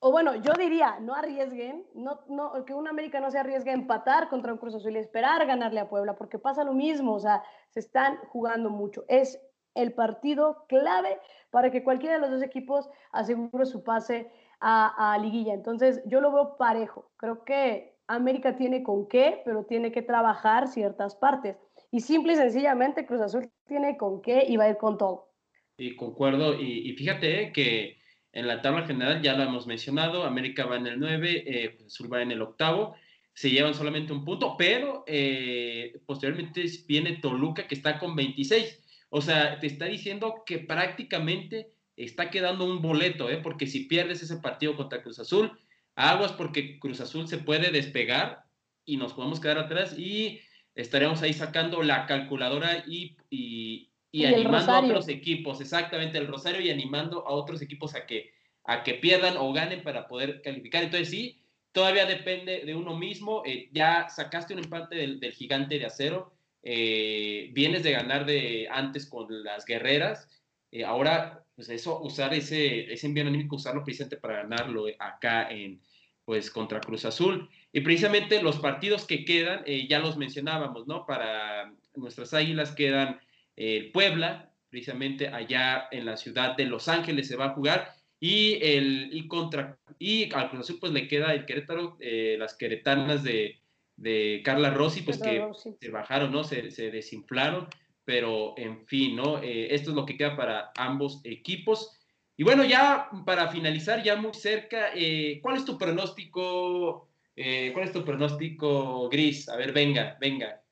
o 0.00 0.12
bueno, 0.12 0.34
yo 0.34 0.52
diría, 0.52 0.98
no 1.00 1.14
arriesguen, 1.14 1.86
no, 1.94 2.20
no, 2.28 2.66
que 2.66 2.74
un 2.74 2.86
América 2.86 3.18
no 3.18 3.30
se 3.30 3.38
arriesgue 3.38 3.70
a 3.70 3.72
empatar 3.72 4.28
contra 4.28 4.52
un 4.52 4.58
Cruz 4.58 4.74
Azul 4.74 4.94
y 4.94 4.98
esperar 4.98 5.46
ganarle 5.46 5.80
a 5.80 5.88
Puebla, 5.88 6.16
porque 6.16 6.38
pasa 6.38 6.64
lo 6.64 6.74
mismo, 6.74 7.14
o 7.14 7.20
sea, 7.20 7.42
se 7.70 7.80
están 7.80 8.18
jugando 8.28 8.68
mucho. 8.68 9.06
Es 9.08 9.40
el 9.72 9.94
partido 9.94 10.66
clave 10.68 11.18
para 11.50 11.70
que 11.70 11.82
cualquiera 11.82 12.16
de 12.16 12.20
los 12.20 12.30
dos 12.30 12.42
equipos 12.42 12.90
asegure 13.10 13.64
su 13.64 13.82
pase 13.84 14.30
a, 14.60 15.14
a 15.14 15.16
liguilla. 15.16 15.54
Entonces, 15.54 16.02
yo 16.04 16.20
lo 16.20 16.30
veo 16.30 16.58
parejo. 16.58 17.10
Creo 17.16 17.42
que 17.42 17.93
América 18.06 18.56
tiene 18.56 18.82
con 18.82 19.08
qué, 19.08 19.40
pero 19.44 19.64
tiene 19.64 19.92
que 19.92 20.02
trabajar 20.02 20.68
ciertas 20.68 21.16
partes. 21.16 21.56
Y 21.90 22.00
simple 22.00 22.34
y 22.34 22.36
sencillamente 22.36 23.06
Cruz 23.06 23.20
Azul 23.20 23.50
tiene 23.66 23.96
con 23.96 24.20
qué 24.20 24.44
y 24.48 24.56
va 24.56 24.64
a 24.64 24.70
ir 24.70 24.76
con 24.76 24.98
todo. 24.98 25.30
Y 25.76 25.96
concuerdo, 25.96 26.60
y, 26.60 26.92
fíjate 26.92 27.52
que 27.52 27.98
en 28.32 28.46
la 28.46 28.62
tabla 28.62 28.86
general 28.86 29.22
ya 29.22 29.34
lo 29.34 29.42
hemos 29.42 29.66
mencionado, 29.66 30.24
América 30.24 30.66
va 30.66 30.76
en 30.76 30.86
el 30.86 31.00
9, 31.00 31.44
eh, 31.46 31.78
Azul 31.86 32.12
va 32.12 32.22
en 32.22 32.30
el 32.30 32.42
octavo, 32.42 32.94
se 33.32 33.50
llevan 33.50 33.74
solamente 33.74 34.12
un 34.12 34.24
punto, 34.24 34.56
pero 34.56 35.02
eh, 35.06 36.00
posteriormente 36.06 36.64
viene 36.86 37.18
Toluca 37.18 37.66
que 37.66 37.74
está 37.74 37.98
con 37.98 38.14
26. 38.14 38.80
O 39.10 39.20
sea, 39.20 39.58
te 39.58 39.66
está 39.66 39.86
diciendo 39.86 40.42
que 40.46 40.58
prácticamente 40.58 41.72
está 41.96 42.30
quedando 42.30 42.64
un 42.64 42.80
boleto, 42.80 43.30
¿eh? 43.30 43.38
porque 43.42 43.66
si 43.66 43.84
pierdes 43.86 44.22
ese 44.22 44.36
partido 44.36 44.76
contra 44.76 45.02
Cruz 45.02 45.18
Azul, 45.18 45.52
aguas 45.96 46.32
porque 46.32 46.78
Cruz 46.78 47.00
Azul 47.00 47.28
se 47.28 47.38
puede 47.38 47.70
despegar 47.70 48.44
y 48.84 48.96
nos 48.96 49.12
podemos 49.12 49.40
quedar 49.40 49.58
atrás 49.58 49.98
y 49.98 50.40
estaremos 50.74 51.22
ahí 51.22 51.32
sacando 51.32 51.82
la 51.82 52.06
calculadora 52.06 52.84
y, 52.86 53.16
y, 53.30 53.90
animando 54.24 54.72
a 54.72 54.80
otros 54.80 55.08
equipos, 55.08 55.60
exactamente 55.60 56.18
el 56.18 56.26
Rosario 56.26 56.60
y 56.60 56.70
animando 56.70 57.26
a 57.26 57.32
otros 57.32 57.62
equipos 57.62 57.94
a 57.94 58.06
que, 58.06 58.32
a 58.64 58.82
que 58.82 58.94
pierdan 58.94 59.36
o 59.36 59.52
ganen 59.52 59.82
para 59.82 60.06
poder 60.06 60.42
calificar. 60.42 60.84
Entonces 60.84 61.10
sí, 61.10 61.40
todavía 61.72 62.06
depende 62.06 62.64
de 62.64 62.74
uno 62.74 62.96
mismo. 62.96 63.42
Eh, 63.44 63.68
ya 63.72 64.08
sacaste 64.08 64.54
un 64.54 64.60
empate 64.60 64.96
del, 64.96 65.32
gigante 65.32 65.78
de 65.78 65.86
acero, 65.86 66.32
eh, 66.62 67.50
vienes 67.52 67.82
de 67.82 67.92
ganar 67.92 68.24
de 68.24 68.68
antes 68.70 69.06
con 69.06 69.26
las 69.44 69.64
guerreras. 69.64 70.28
Eh, 70.74 70.84
ahora 70.84 71.44
pues 71.54 71.68
eso, 71.68 72.00
usar 72.02 72.34
ese, 72.34 72.92
ese 72.92 73.06
envío 73.06 73.24
anímico, 73.24 73.56
usarlo 73.56 73.84
precisamente 73.84 74.16
para 74.16 74.42
ganarlo 74.42 74.86
acá 74.98 75.48
en, 75.50 75.80
pues, 76.24 76.50
contra 76.50 76.80
Cruz 76.80 77.04
Azul. 77.04 77.48
Y 77.72 77.80
precisamente 77.80 78.42
los 78.42 78.58
partidos 78.58 79.06
que 79.06 79.24
quedan, 79.24 79.62
eh, 79.66 79.86
ya 79.88 80.00
los 80.00 80.16
mencionábamos, 80.16 80.88
¿no? 80.88 81.06
Para 81.06 81.72
nuestras 81.94 82.34
águilas 82.34 82.72
quedan 82.72 83.20
el 83.54 83.92
Puebla, 83.92 84.50
precisamente 84.68 85.28
allá 85.28 85.86
en 85.92 86.06
la 86.06 86.16
ciudad 86.16 86.56
de 86.56 86.64
Los 86.64 86.88
Ángeles 86.88 87.28
se 87.28 87.36
va 87.36 87.46
a 87.46 87.54
jugar, 87.54 87.94
y, 88.18 88.58
el, 88.60 89.10
y, 89.12 89.28
contra, 89.28 89.78
y 89.98 90.32
al 90.34 90.50
Cruz 90.50 90.62
Azul 90.62 90.78
pues 90.80 90.92
le 90.92 91.06
queda 91.06 91.34
el 91.34 91.46
Querétaro, 91.46 91.96
eh, 92.00 92.34
las 92.36 92.54
queretanas 92.54 93.22
de, 93.22 93.60
de 93.96 94.42
Carla 94.44 94.70
Rossi, 94.70 95.02
pues 95.02 95.18
que 95.18 95.40
se 95.80 95.90
bajaron, 95.90 96.32
¿no? 96.32 96.42
Se, 96.42 96.72
se 96.72 96.90
desinflaron 96.90 97.68
pero 98.04 98.54
en 98.56 98.86
fin, 98.86 99.16
¿no? 99.16 99.42
Eh, 99.42 99.74
esto 99.74 99.90
es 99.90 99.96
lo 99.96 100.04
que 100.04 100.16
queda 100.16 100.36
para 100.36 100.72
ambos 100.76 101.20
equipos. 101.24 101.98
Y 102.36 102.44
bueno, 102.44 102.64
ya 102.64 103.08
para 103.24 103.48
finalizar, 103.48 104.02
ya 104.02 104.16
muy 104.16 104.34
cerca, 104.34 104.90
eh, 104.94 105.40
¿cuál 105.42 105.56
es 105.56 105.64
tu 105.64 105.78
pronóstico? 105.78 107.08
Eh, 107.36 107.70
¿Cuál 107.72 107.86
es 107.86 107.92
tu 107.92 108.04
pronóstico, 108.04 109.08
Gris? 109.08 109.48
A 109.48 109.56
ver, 109.56 109.72
venga, 109.72 110.16
venga. 110.20 110.62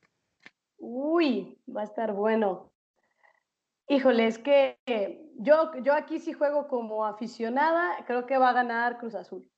Uy, 0.79 1.57
va 1.75 1.83
a 1.83 1.85
estar 1.85 2.13
bueno. 2.13 2.73
Híjole, 3.89 4.27
es 4.27 4.39
que 4.39 4.77
yo, 5.39 5.73
yo 5.83 5.95
aquí 5.95 6.19
sí 6.19 6.33
juego 6.33 6.69
como 6.69 7.05
aficionada, 7.05 8.05
creo 8.07 8.27
que 8.27 8.39
va 8.39 8.51
a 8.51 8.55
ganar 8.55 8.99
Cruz 8.99 9.15
Azul. 9.15 9.49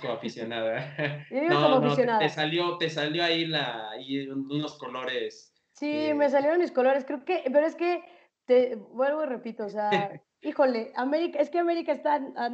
como 0.00 0.14
aficionada. 0.14 0.96
Yo 1.30 1.40
digo 1.40 1.54
como 1.62 1.86
aficionada. 1.86 2.18
Te 2.20 2.28
salió, 2.28 2.78
te 2.78 2.90
salió 2.90 3.24
ahí, 3.24 3.46
la, 3.46 3.90
ahí 3.90 4.28
unos 4.28 4.78
colores 4.78 5.51
Sí, 5.82 6.14
me 6.14 6.30
salieron 6.30 6.60
mis 6.60 6.70
colores, 6.70 7.04
creo 7.04 7.24
que, 7.24 7.42
pero 7.52 7.66
es 7.66 7.74
que, 7.74 8.04
te 8.44 8.76
vuelvo 8.76 9.24
y 9.24 9.26
repito, 9.26 9.64
o 9.64 9.68
sea, 9.68 9.90
híjole, 10.40 10.92
América, 10.94 11.40
es 11.40 11.50
que 11.50 11.58
América 11.58 11.90
está 11.90 12.20
a, 12.36 12.48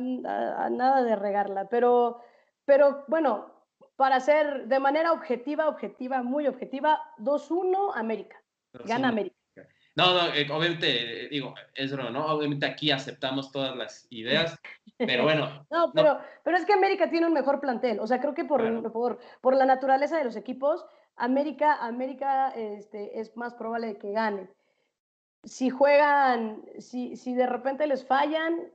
nada 0.71 1.03
de 1.03 1.15
regarla, 1.15 1.69
pero, 1.69 2.23
pero 2.65 3.05
bueno, 3.07 3.53
para 3.97 4.19
ser 4.21 4.67
de 4.67 4.81
manera 4.81 5.13
objetiva, 5.13 5.69
objetiva, 5.69 6.23
muy 6.23 6.47
objetiva, 6.47 7.03
2-1 7.19 7.93
América, 7.97 8.43
gana 8.87 9.09
América. 9.09 9.37
No, 9.95 10.15
no, 10.15 10.33
eh, 10.33 10.47
obviamente, 10.51 11.25
eh, 11.25 11.29
digo, 11.29 11.55
es 11.75 11.93
¿no? 11.93 12.27
Obviamente 12.29 12.65
aquí 12.65 12.91
aceptamos 12.91 13.53
todas 13.53 13.77
las 13.77 14.07
ideas, 14.09 14.59
pero 14.97 15.25
bueno. 15.25 15.67
no, 15.71 15.93
pero, 15.93 16.19
pero 16.45 16.57
es 16.57 16.65
que 16.65 16.73
América 16.73 17.11
tiene 17.11 17.27
un 17.27 17.35
mejor 17.35 17.61
plantel, 17.61 18.01
o 18.01 18.07
sea, 18.07 18.21
creo 18.21 18.33
que 18.33 18.47
por, 18.47 18.91
por, 18.91 19.19
por 19.43 19.55
la 19.55 19.67
naturaleza 19.67 20.17
de 20.17 20.25
los 20.25 20.37
equipos, 20.37 20.87
América, 21.19 21.75
América 21.85 22.51
este, 22.51 23.21
es 23.21 23.37
más 23.37 23.55
probable 23.55 23.99
que 23.99 24.13
gane. 24.13 24.49
Si 25.45 25.71
juegan, 25.71 26.63
si, 26.79 27.17
si 27.17 27.35
de 27.35 27.47
repente 27.47 27.87
les 27.87 28.07
fallan, 28.07 28.71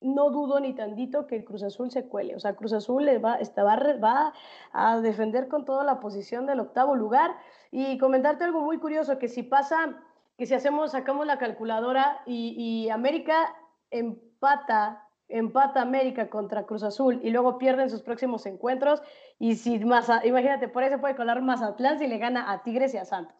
no 0.00 0.30
dudo 0.30 0.60
ni 0.60 0.74
tantito 0.74 1.26
que 1.26 1.44
Cruz 1.44 1.62
Azul 1.62 1.90
se 1.90 2.06
cuele. 2.08 2.36
O 2.36 2.40
sea, 2.40 2.56
Cruz 2.56 2.72
Azul 2.72 3.06
va, 3.24 3.38
va, 3.38 3.96
va, 4.02 4.32
a 4.72 5.00
defender 5.00 5.48
con 5.48 5.64
toda 5.64 5.84
la 5.84 6.00
posición 6.00 6.46
del 6.46 6.60
octavo 6.60 6.94
lugar. 6.94 7.36
Y 7.70 7.98
comentarte 7.98 8.44
algo 8.44 8.60
muy 8.60 8.78
curioso, 8.78 9.18
que 9.18 9.28
si 9.28 9.42
pasa, 9.42 9.98
que 10.36 10.46
si 10.46 10.54
hacemos, 10.54 10.92
sacamos 10.92 11.26
la 11.26 11.38
calculadora 11.38 12.22
y, 12.26 12.54
y 12.56 12.90
América 12.90 13.56
empata 13.90 15.04
empata 15.28 15.80
América 15.80 16.28
contra 16.28 16.64
Cruz 16.64 16.82
Azul 16.82 17.20
y 17.22 17.30
luego 17.30 17.58
pierden 17.58 17.90
sus 17.90 18.02
próximos 18.02 18.46
encuentros. 18.46 19.02
Y 19.38 19.56
si 19.56 19.78
más, 19.80 20.10
imagínate, 20.24 20.68
por 20.68 20.84
eso 20.84 21.00
puede 21.00 21.16
colar 21.16 21.42
Mazatlán 21.42 21.98
si 21.98 22.06
le 22.06 22.18
gana 22.18 22.50
a 22.50 22.62
Tigres 22.62 22.94
y 22.94 22.98
a 22.98 23.04
Santos. 23.04 23.36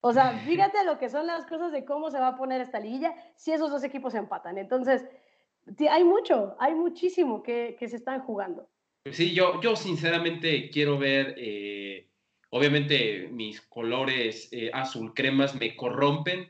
O 0.00 0.12
sea, 0.12 0.38
fíjate 0.46 0.84
lo 0.84 0.98
que 0.98 1.08
son 1.08 1.26
las 1.26 1.46
cosas 1.46 1.72
de 1.72 1.84
cómo 1.84 2.10
se 2.10 2.18
va 2.18 2.28
a 2.28 2.36
poner 2.36 2.60
esta 2.60 2.80
liguilla 2.80 3.14
si 3.36 3.52
esos 3.52 3.70
dos 3.70 3.84
equipos 3.84 4.14
empatan. 4.14 4.58
Entonces, 4.58 5.04
hay 5.90 6.04
mucho, 6.04 6.56
hay 6.58 6.74
muchísimo 6.74 7.42
que, 7.42 7.76
se 7.78 7.96
están 7.96 8.20
jugando. 8.20 8.68
Sí, 9.10 9.34
yo, 9.34 9.60
yo 9.60 9.76
sinceramente 9.76 10.70
quiero 10.70 10.98
ver, 10.98 11.34
eh, 11.38 12.08
obviamente 12.50 13.28
mis 13.30 13.60
colores 13.60 14.48
eh, 14.52 14.70
azul 14.72 15.14
cremas 15.14 15.54
me 15.54 15.76
corrompen, 15.76 16.48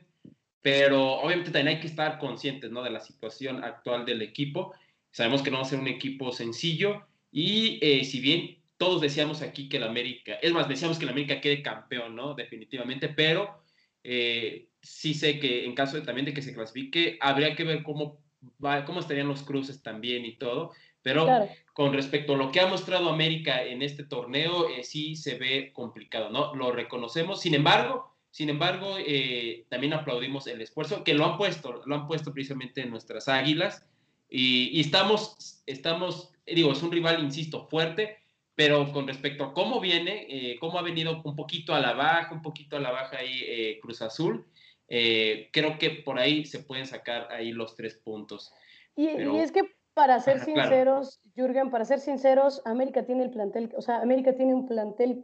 pero 0.61 1.13
obviamente 1.13 1.51
también 1.51 1.75
hay 1.75 1.81
que 1.81 1.87
estar 1.87 2.19
conscientes 2.19 2.69
¿no? 2.69 2.83
de 2.83 2.89
la 2.89 2.99
situación 2.99 3.63
actual 3.63 4.05
del 4.05 4.21
equipo. 4.21 4.73
Sabemos 5.11 5.41
que 5.41 5.51
no 5.51 5.57
va 5.57 5.63
a 5.63 5.65
ser 5.65 5.79
un 5.79 5.87
equipo 5.87 6.31
sencillo 6.31 7.05
y 7.31 7.79
eh, 7.81 8.03
si 8.03 8.19
bien 8.19 8.58
todos 8.79 9.01
decíamos 9.01 9.43
aquí 9.43 9.69
que 9.69 9.77
el 9.77 9.83
América, 9.83 10.39
es 10.41 10.51
más, 10.51 10.67
decíamos 10.67 10.97
que 10.97 11.05
el 11.05 11.11
América 11.11 11.41
quede 11.41 11.61
campeón, 11.61 12.15
¿no? 12.15 12.33
Definitivamente, 12.33 13.09
pero 13.09 13.61
eh, 14.03 14.69
sí 14.81 15.13
sé 15.13 15.39
que 15.39 15.65
en 15.65 15.75
caso 15.75 15.97
de, 15.97 16.03
también 16.03 16.25
de 16.25 16.33
que 16.33 16.41
se 16.41 16.53
clasifique, 16.53 17.19
habría 17.21 17.55
que 17.55 17.63
ver 17.63 17.83
cómo, 17.83 18.19
va, 18.63 18.85
cómo 18.85 19.01
estarían 19.01 19.27
los 19.27 19.43
cruces 19.43 19.83
también 19.83 20.25
y 20.25 20.37
todo. 20.37 20.71
Pero 21.01 21.27
con 21.73 21.93
respecto 21.93 22.33
a 22.33 22.37
lo 22.37 22.51
que 22.51 22.59
ha 22.59 22.67
mostrado 22.67 23.09
América 23.09 23.63
en 23.63 23.81
este 23.81 24.03
torneo, 24.03 24.69
eh, 24.69 24.83
sí 24.83 25.15
se 25.15 25.35
ve 25.35 25.71
complicado, 25.73 26.29
¿no? 26.29 26.53
Lo 26.55 26.71
reconocemos. 26.71 27.41
Sin 27.41 27.55
embargo, 27.55 28.13
sin 28.31 28.49
embargo, 28.49 28.95
eh, 28.99 29.65
también 29.69 29.93
aplaudimos 29.93 30.45
el 30.47 30.61
esfuerzo 30.61 31.03
que 31.03 31.13
lo 31.13 31.25
han 31.25 31.37
puesto, 31.37 31.81
lo 31.85 31.95
han 31.95 32.07
puesto 32.07 32.33
precisamente 32.33 32.81
en 32.81 32.91
nuestras 32.91 33.27
águilas. 33.27 33.85
Y, 34.29 34.79
estamos, 34.79 35.63
estamos, 35.65 36.31
digo, 36.45 36.71
es 36.71 36.83
un 36.83 36.91
rival, 36.91 37.23
insisto, 37.23 37.67
fuerte, 37.67 38.19
pero 38.59 38.91
con 38.91 39.07
respecto 39.07 39.45
a 39.45 39.53
cómo 39.53 39.79
viene, 39.79 40.27
eh, 40.29 40.57
cómo 40.59 40.77
ha 40.77 40.81
venido 40.81 41.21
un 41.23 41.33
poquito 41.33 41.73
a 41.73 41.79
la 41.79 41.93
baja, 41.93 42.33
un 42.33 42.41
poquito 42.41 42.75
a 42.75 42.81
la 42.81 42.91
baja 42.91 43.19
ahí 43.19 43.41
eh, 43.47 43.79
Cruz 43.81 44.01
Azul, 44.01 44.45
creo 44.85 45.77
que 45.79 46.01
por 46.03 46.19
ahí 46.19 46.43
se 46.45 46.59
pueden 46.59 46.85
sacar 46.85 47.31
ahí 47.31 47.53
los 47.53 47.73
tres 47.77 47.95
puntos. 47.95 48.53
Y, 48.97 49.07
es 49.07 49.53
que 49.53 49.61
para 49.93 50.19
ser 50.19 50.41
sinceros, 50.41 51.21
Jürgen, 51.37 51.69
para 51.69 51.85
ser 51.85 51.99
sinceros, 52.01 52.61
América 52.65 53.05
tiene 53.05 53.23
el 53.23 53.31
plantel, 53.31 53.71
o 53.77 53.81
sea, 53.81 54.01
América 54.01 54.35
tiene 54.35 54.53
un 54.53 54.67
plantel 54.67 55.23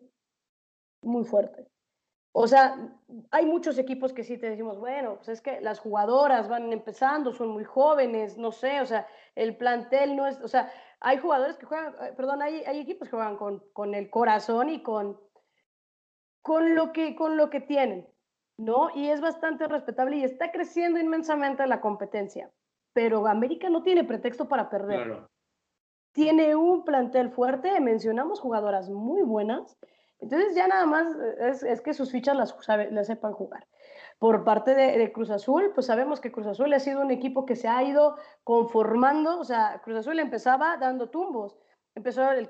muy 1.02 1.26
fuerte. 1.26 1.68
o 2.32 2.48
sea, 2.48 2.90
hay 3.32 3.46
muchos 3.46 3.78
equipos 3.78 4.14
que 4.14 4.24
sí 4.24 4.38
te 4.38 4.50
decimos, 4.50 4.80
bueno, 4.80 5.18
pues 5.18 5.28
es 5.28 5.42
que 5.42 5.60
las 5.60 5.80
jugadoras 5.80 6.48
van 6.48 6.72
empezando, 6.72 7.34
son 7.34 7.50
muy 7.50 7.66
jóvenes, 7.66 8.38
no 8.38 8.54
sé, 8.54 8.80
o 8.80 8.86
sea, 8.86 9.06
el 9.36 9.58
plantel 9.58 10.16
no 10.16 10.26
es, 10.26 10.40
o 10.40 10.48
sea, 10.48 10.72
hay 11.00 11.18
jugadores 11.18 11.58
que 11.58 11.66
juegan, 11.66 11.96
eh, 12.02 12.14
perdón, 12.16 12.41
hay, 12.41 12.64
hay 12.66 12.80
equipos 12.80 13.08
que 13.08 13.16
juegan 13.16 13.38
con, 13.38 13.64
con 13.74 13.93
el 13.96 14.10
corazón 14.10 14.70
y 14.70 14.82
con, 14.82 15.20
con, 16.41 16.76
lo 16.76 16.91
que, 16.91 17.16
con 17.16 17.38
lo 17.38 17.50
que 17.50 17.62
tienen, 17.62 18.08
¿no? 18.58 18.89
Y 18.96 19.10
es 19.10 19.22
bastante 19.22 19.68
respetable 19.68 20.18
y 20.18 20.24
está 20.24 20.52
creciendo 20.52 21.00
inmensamente 21.00 21.66
la 21.68 21.82
competencia, 21.82 22.52
pero 22.93 23.28
América 23.28 23.70
no 23.70 23.84
tiene 23.84 24.04
pretexto 24.04 24.48
para 24.48 24.70
perder. 24.70 25.28
Tiene 26.14 26.56
un 26.56 26.86
plantel 26.86 27.30
fuerte, 27.32 27.80
mencionamos 27.82 28.39
jugadoras 28.39 28.89
muy 28.89 29.22
buenas, 29.22 29.78
entonces 30.20 30.56
ya 30.56 30.68
nada 30.68 30.86
más 30.86 31.08
es, 31.39 31.64
es 31.64 31.82
que 31.82 31.93
sus 31.93 32.12
fichas 32.12 32.38
las, 32.38 32.56
las 32.91 33.08
sepan 33.08 33.34
jugar. 33.34 33.68
Por 34.20 34.43
parte 34.43 34.76
de, 34.76 35.11
Cruz 35.11 35.30
Azul, 35.30 35.72
pues 35.74 35.88
sabemos 35.88 36.22
que 36.22 36.32
Cruz 36.32 36.47
Azul 36.47 36.74
ha 36.74 36.80
sido 36.80 37.01
un 37.01 37.11
equipo 37.11 37.45
que 37.45 37.55
se 37.55 37.68
ha 37.68 37.84
ido 37.84 38.16
conformando, 38.43 39.39
o 39.39 39.43
sea, 39.43 39.82
Cruz 39.84 39.97
Azul 39.97 40.20
empezaba 40.20 40.78
dando 40.78 41.09
tumbos, 41.09 41.57
empezó 41.95 42.32
el, 42.32 42.49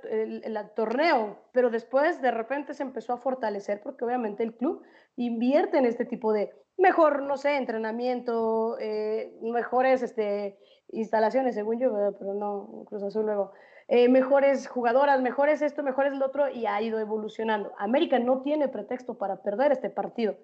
torneo, 0.76 1.40
pero 1.52 1.70
después 1.70 2.22
de 2.22 2.32
repente 2.32 2.74
se 2.74 2.84
empezó 2.84 3.14
a 3.14 3.18
fortalecer 3.18 3.82
porque 3.82 4.06
obviamente 4.06 4.44
el 4.44 4.56
club 4.56 4.84
invierte 5.16 5.78
en 5.78 5.86
este 5.86 6.06
tipo 6.06 6.34
de 6.34 6.52
mejor, 6.78 7.24
no 7.24 7.38
sé, 7.38 7.56
entrenamiento, 7.56 8.78
eh, 8.80 9.34
mejores 9.42 10.04
este, 10.04 10.60
instalaciones, 10.90 11.56
según 11.56 11.80
yo, 11.80 11.92
pero 12.20 12.34
no, 12.34 12.86
Cruz 12.86 13.04
Azul 13.04 13.26
luego. 13.26 13.54
Eh, 13.88 14.10
mejores 14.10 14.68
jugadoras, 14.68 15.22
mejores 15.22 15.62
esto, 15.62 15.84
mejores 15.84 16.14
lo 16.14 16.26
otro, 16.26 16.50
y 16.50 16.66
ha 16.66 16.82
ido 16.82 17.00
evolucionando. 17.00 17.72
América 17.78 18.18
no 18.18 18.42
tiene 18.42 18.68
pretexto 18.68 19.18
para 19.18 19.44
perder 19.44 19.72
este 19.72 19.90
partido. 19.90 20.36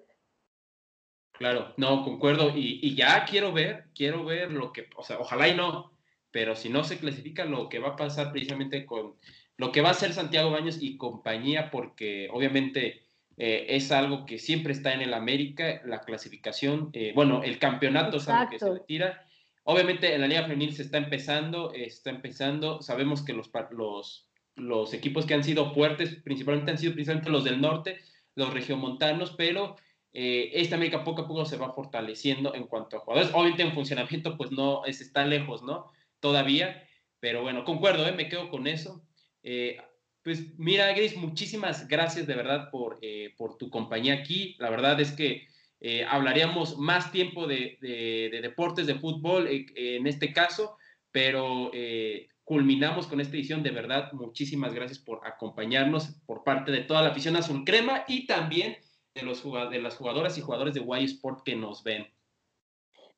Claro, 1.42 1.74
no, 1.76 2.04
concuerdo, 2.04 2.56
y, 2.56 2.78
y, 2.82 2.94
ya 2.94 3.24
quiero 3.24 3.52
ver, 3.52 3.86
quiero 3.94 4.24
ver 4.24 4.52
lo 4.52 4.72
que, 4.72 4.88
o 4.96 5.02
sea, 5.02 5.18
ojalá 5.18 5.48
y 5.48 5.56
no, 5.56 5.92
pero 6.30 6.54
si 6.54 6.68
no 6.68 6.84
se 6.84 6.98
clasifica 6.98 7.44
lo 7.44 7.68
que 7.68 7.80
va 7.80 7.88
a 7.88 7.96
pasar 7.96 8.30
precisamente 8.30 8.86
con 8.86 9.16
lo 9.56 9.72
que 9.72 9.80
va 9.80 9.88
a 9.88 9.92
hacer 9.92 10.12
Santiago 10.12 10.52
Baños 10.52 10.78
y 10.80 10.96
compañía, 10.96 11.70
porque 11.72 12.28
obviamente 12.32 13.02
eh, 13.36 13.66
es 13.70 13.90
algo 13.90 14.24
que 14.24 14.38
siempre 14.38 14.72
está 14.72 14.94
en 14.94 15.02
el 15.02 15.14
América, 15.14 15.82
la 15.84 16.02
clasificación, 16.02 16.90
eh, 16.92 17.12
bueno, 17.14 17.42
el 17.42 17.58
campeonato 17.58 18.18
es 18.18 18.28
algo 18.28 18.48
que 18.48 18.58
se 18.60 18.70
retira 18.70 19.26
Obviamente 19.64 20.12
en 20.12 20.20
la 20.20 20.26
Liga 20.26 20.42
Femenil 20.42 20.74
se 20.74 20.82
está 20.82 20.98
empezando, 20.98 21.72
está 21.72 22.10
empezando. 22.10 22.82
Sabemos 22.82 23.22
que 23.22 23.32
los, 23.32 23.50
los, 23.70 24.28
los 24.56 24.92
equipos 24.92 25.24
que 25.24 25.34
han 25.34 25.44
sido 25.44 25.72
fuertes, 25.72 26.16
principalmente 26.24 26.72
han 26.72 26.78
sido 26.78 26.94
principalmente 26.94 27.30
los 27.30 27.44
del 27.44 27.60
norte, 27.60 28.00
los 28.34 28.52
regiomontanos, 28.52 29.34
pero 29.36 29.76
eh, 30.14 30.50
esta 30.54 30.76
América 30.76 31.04
poco 31.04 31.22
a 31.22 31.28
poco 31.28 31.44
se 31.46 31.56
va 31.56 31.72
fortaleciendo 31.72 32.54
en 32.54 32.66
cuanto 32.66 32.96
a 32.96 33.00
jugadores. 33.00 33.30
Obviamente 33.34 33.62
en 33.62 33.72
funcionamiento 33.72 34.36
pues 34.36 34.50
no 34.50 34.84
es, 34.84 35.00
está 35.00 35.24
lejos, 35.24 35.62
¿no? 35.62 35.90
Todavía, 36.20 36.86
pero 37.18 37.42
bueno, 37.42 37.64
concuerdo, 37.64 38.06
¿eh? 38.06 38.12
me 38.12 38.28
quedo 38.28 38.50
con 38.50 38.66
eso. 38.66 39.02
Eh, 39.42 39.78
pues 40.22 40.58
mira, 40.58 40.92
Gris, 40.92 41.16
muchísimas 41.16 41.88
gracias 41.88 42.26
de 42.26 42.34
verdad 42.34 42.70
por, 42.70 42.98
eh, 43.00 43.34
por 43.36 43.56
tu 43.56 43.70
compañía 43.70 44.14
aquí. 44.14 44.56
La 44.58 44.70
verdad 44.70 45.00
es 45.00 45.12
que 45.12 45.48
hablaríamos 46.08 46.78
más 46.78 47.10
tiempo 47.10 47.48
de, 47.48 47.76
deportes, 48.40 48.86
de 48.86 48.94
fútbol 48.94 49.48
en 49.50 50.06
este 50.06 50.32
caso, 50.32 50.76
pero 51.10 51.72
culminamos 52.44 53.08
con 53.08 53.20
esta 53.20 53.34
edición. 53.34 53.64
De 53.64 53.72
verdad, 53.72 54.12
muchísimas 54.12 54.74
gracias 54.74 55.00
por 55.00 55.26
acompañarnos 55.26 56.20
por 56.24 56.44
parte 56.44 56.70
de 56.70 56.82
toda 56.82 57.02
la 57.02 57.08
afición 57.08 57.34
azul 57.34 57.64
crema 57.64 58.04
y 58.06 58.26
también 58.26 58.76
de, 59.14 59.22
los, 59.22 59.42
de 59.42 59.80
las 59.80 59.96
jugadoras 59.96 60.38
y 60.38 60.40
jugadores 60.40 60.74
de 60.74 60.80
Y 60.80 61.04
Sport 61.04 61.42
que 61.44 61.56
nos 61.56 61.82
ven. 61.82 62.06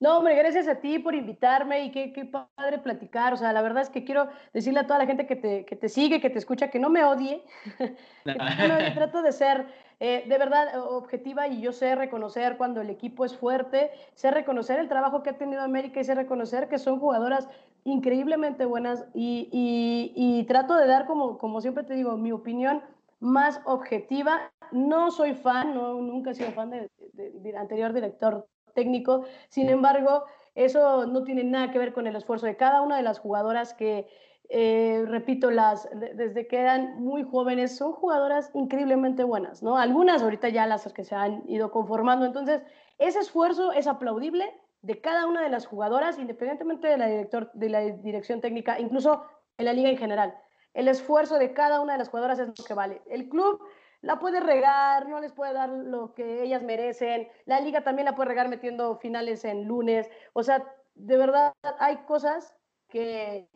No, 0.01 0.19
hombre, 0.19 0.35
gracias 0.35 0.67
a 0.69 0.81
ti 0.81 0.99
por 0.99 1.15
invitarme 1.15 1.85
y 1.85 1.91
qué, 1.93 2.13
qué, 2.13 2.25
padre 2.25 2.79
platicar. 2.79 3.33
O 3.33 3.37
sea, 3.37 3.53
la 3.53 3.63
verdad 3.63 3.83
es 3.83 3.91
que 3.91 4.05
quiero 4.05 4.29
decirle 4.53 4.81
a 4.81 4.87
toda 4.87 4.99
la 4.99 5.07
gente 5.07 5.27
que 5.27 5.37
te, 5.37 5.65
que 5.65 5.77
te 5.77 5.89
sigue, 5.89 6.21
que 6.21 6.31
te 6.31 6.39
escucha, 6.39 6.69
que 6.69 6.81
no 6.81 6.91
me 6.91 7.05
odie. 7.05 7.43
trato 8.95 9.23
de 9.23 9.33
ser 9.33 9.67
eh, 10.01 10.25
de 10.27 10.39
verdad 10.39 10.79
objetiva 10.91 11.47
y 11.47 11.61
yo 11.61 11.73
sé 11.73 11.95
reconocer 11.95 12.57
cuando 12.57 12.81
el 12.81 12.91
equipo 12.91 13.25
es 13.25 13.37
fuerte, 13.37 13.93
sé 14.15 14.31
reconocer 14.31 14.81
el 14.81 14.89
trabajo 14.89 15.23
que 15.23 15.31
ha 15.31 15.39
tenido 15.39 15.63
América 15.63 16.01
y 16.01 16.05
sé 16.05 16.15
reconocer 16.15 16.69
que 16.69 16.79
son 16.79 16.99
jugadoras 16.99 17.49
increíblemente 17.85 18.65
buenas 18.65 19.07
y, 19.15 19.49
y, 19.53 20.45
trato 20.45 20.75
de 20.75 20.87
dar, 20.87 21.07
como, 21.07 21.39
como 21.39 21.61
siempre 21.61 21.85
te 21.85 21.95
digo, 21.95 22.17
mi 22.17 22.33
opinión 22.33 22.83
más 23.21 23.61
objetiva. 23.65 24.53
No 24.73 25.11
soy 25.11 25.35
fan, 25.35 25.75
no, 25.75 25.95
nunca 25.95 26.31
he 26.31 26.35
sido 26.35 26.53
fan 26.53 26.71
del 26.71 26.91
de, 27.13 27.57
anterior 27.57 27.93
director 27.93 28.47
técnico. 28.75 29.25
Sin 29.49 29.69
embargo, 29.69 30.25
eso 30.55 31.07
no 31.07 31.25
tiene 31.25 31.45
nada 31.45 31.71
que 31.71 31.79
ver 31.79 31.93
con 31.93 32.07
el 32.07 32.17
esfuerzo 32.17 32.47
de 32.47 32.57
cada 32.57 32.83
una 32.83 32.97
de 32.97 33.03
las 33.03 33.19
jugadoras 33.19 33.75
que, 33.75 34.09
eh, 34.49 35.05
repito, 35.07 35.51
las, 35.51 35.89
desde 35.93 36.47
que 36.47 36.59
eran 36.59 37.03
muy 37.03 37.23
jóvenes, 37.23 37.77
son 37.77 37.93
jugadoras 37.93 38.51
increíblemente 38.55 39.25
buenas, 39.25 39.63
¿no? 39.63 39.77
Algunas 39.77 40.23
ahorita 40.23 40.49
ya 40.49 40.67
las 40.67 40.93
que 40.93 41.05
se 41.05 41.15
han 41.15 41.43
ido 41.49 41.71
conformando. 41.71 42.27
Entonces, 42.27 42.63
ese 42.99 43.19
esfuerzo 43.21 43.73
es 43.73 43.87
aplaudible 43.87 44.53
de 44.83 45.01
cada 45.01 45.27
una 45.27 45.43
de 45.43 45.49
las 45.49 45.67
jugadoras, 45.67 46.19
independientemente 46.19 46.89
de 46.89 46.99
la, 46.99 47.07
director, 47.07 47.51
de 47.55 47.69
la 47.71 47.81
dirección 47.81 48.41
técnica, 48.41 48.79
incluso 48.79 49.25
en 49.57 49.65
la 49.65 49.73
liga 49.73 49.89
en 49.89 49.97
general. 49.97 50.35
El 50.75 50.89
esfuerzo 50.89 51.39
de 51.39 51.55
cada 51.55 51.81
una 51.81 51.93
de 51.95 52.01
las 52.01 52.09
jugadoras 52.09 52.39
es 52.39 52.49
lo 52.49 52.65
que 52.65 52.75
vale. 52.75 53.01
El 53.07 53.29
club 53.29 53.61
la 54.03 54.19
puede 54.19 54.41
regar, 54.41 55.09
no 55.09 55.21
les 55.21 55.33
puede 55.33 55.55
dar 55.55 55.71
lo 55.71 56.15
que 56.15 56.43
ellas 56.43 56.63
merecen. 56.63 57.29
La 57.47 57.61
liga 57.61 57.83
también 57.83 58.05
la 58.05 58.15
puede 58.15 58.29
regar 58.29 58.49
metiendo 58.49 58.97
finales 58.99 59.45
en 59.45 59.65
lunes. 59.65 60.11
O 60.35 60.43
sea, 60.43 60.63
de 60.95 61.17
verdad 61.17 61.55
hay 61.79 61.97
cosas 61.99 62.55
que 62.89 63.49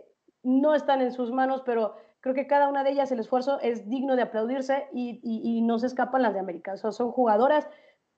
no 0.43 0.75
están 0.75 1.03
en 1.03 1.13
sus 1.13 1.31
manos, 1.33 1.63
pero 1.67 1.97
creo 2.21 2.35
que 2.35 2.47
cada 2.47 2.69
una 2.69 2.83
de 2.83 2.91
ellas 2.91 3.13
el 3.13 3.21
esfuerzo 3.21 3.61
es 3.61 3.89
digno 3.89 4.17
de 4.17 4.23
aplaudirse 4.23 4.89
y, 4.93 5.61
no 5.63 5.79
se 5.79 5.87
escapan 5.87 6.23
las 6.23 6.33
de 6.33 6.41
América. 6.41 6.77
son 6.77 7.13
jugadoras 7.13 7.69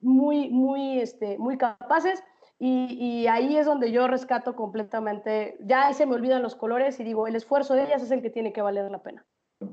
muy, 0.01 0.51
muy, 0.51 1.01
este, 1.01 1.37
muy 1.39 1.59
capaces 1.59 2.23
y, 2.61 2.97
y, 3.01 3.27
ahí 3.27 3.57
es 3.57 3.67
donde 3.67 3.91
yo 3.91 4.07
rescato 4.07 4.55
completamente, 4.55 5.57
ya 5.61 5.93
se 5.95 6.07
me 6.07 6.15
olvidan 6.15 6.43
los 6.43 6.55
colores 6.55 7.01
y 7.01 7.05
digo, 7.05 7.27
el 7.27 7.35
esfuerzo 7.35 7.75
de 7.75 7.85
ellas 7.85 8.03
es 8.03 8.11
el 8.11 8.23
que 8.23 8.31
tiene 8.31 8.53
que 8.53 8.63
valer 8.63 8.91
la 8.91 9.03
pena. 9.03 9.25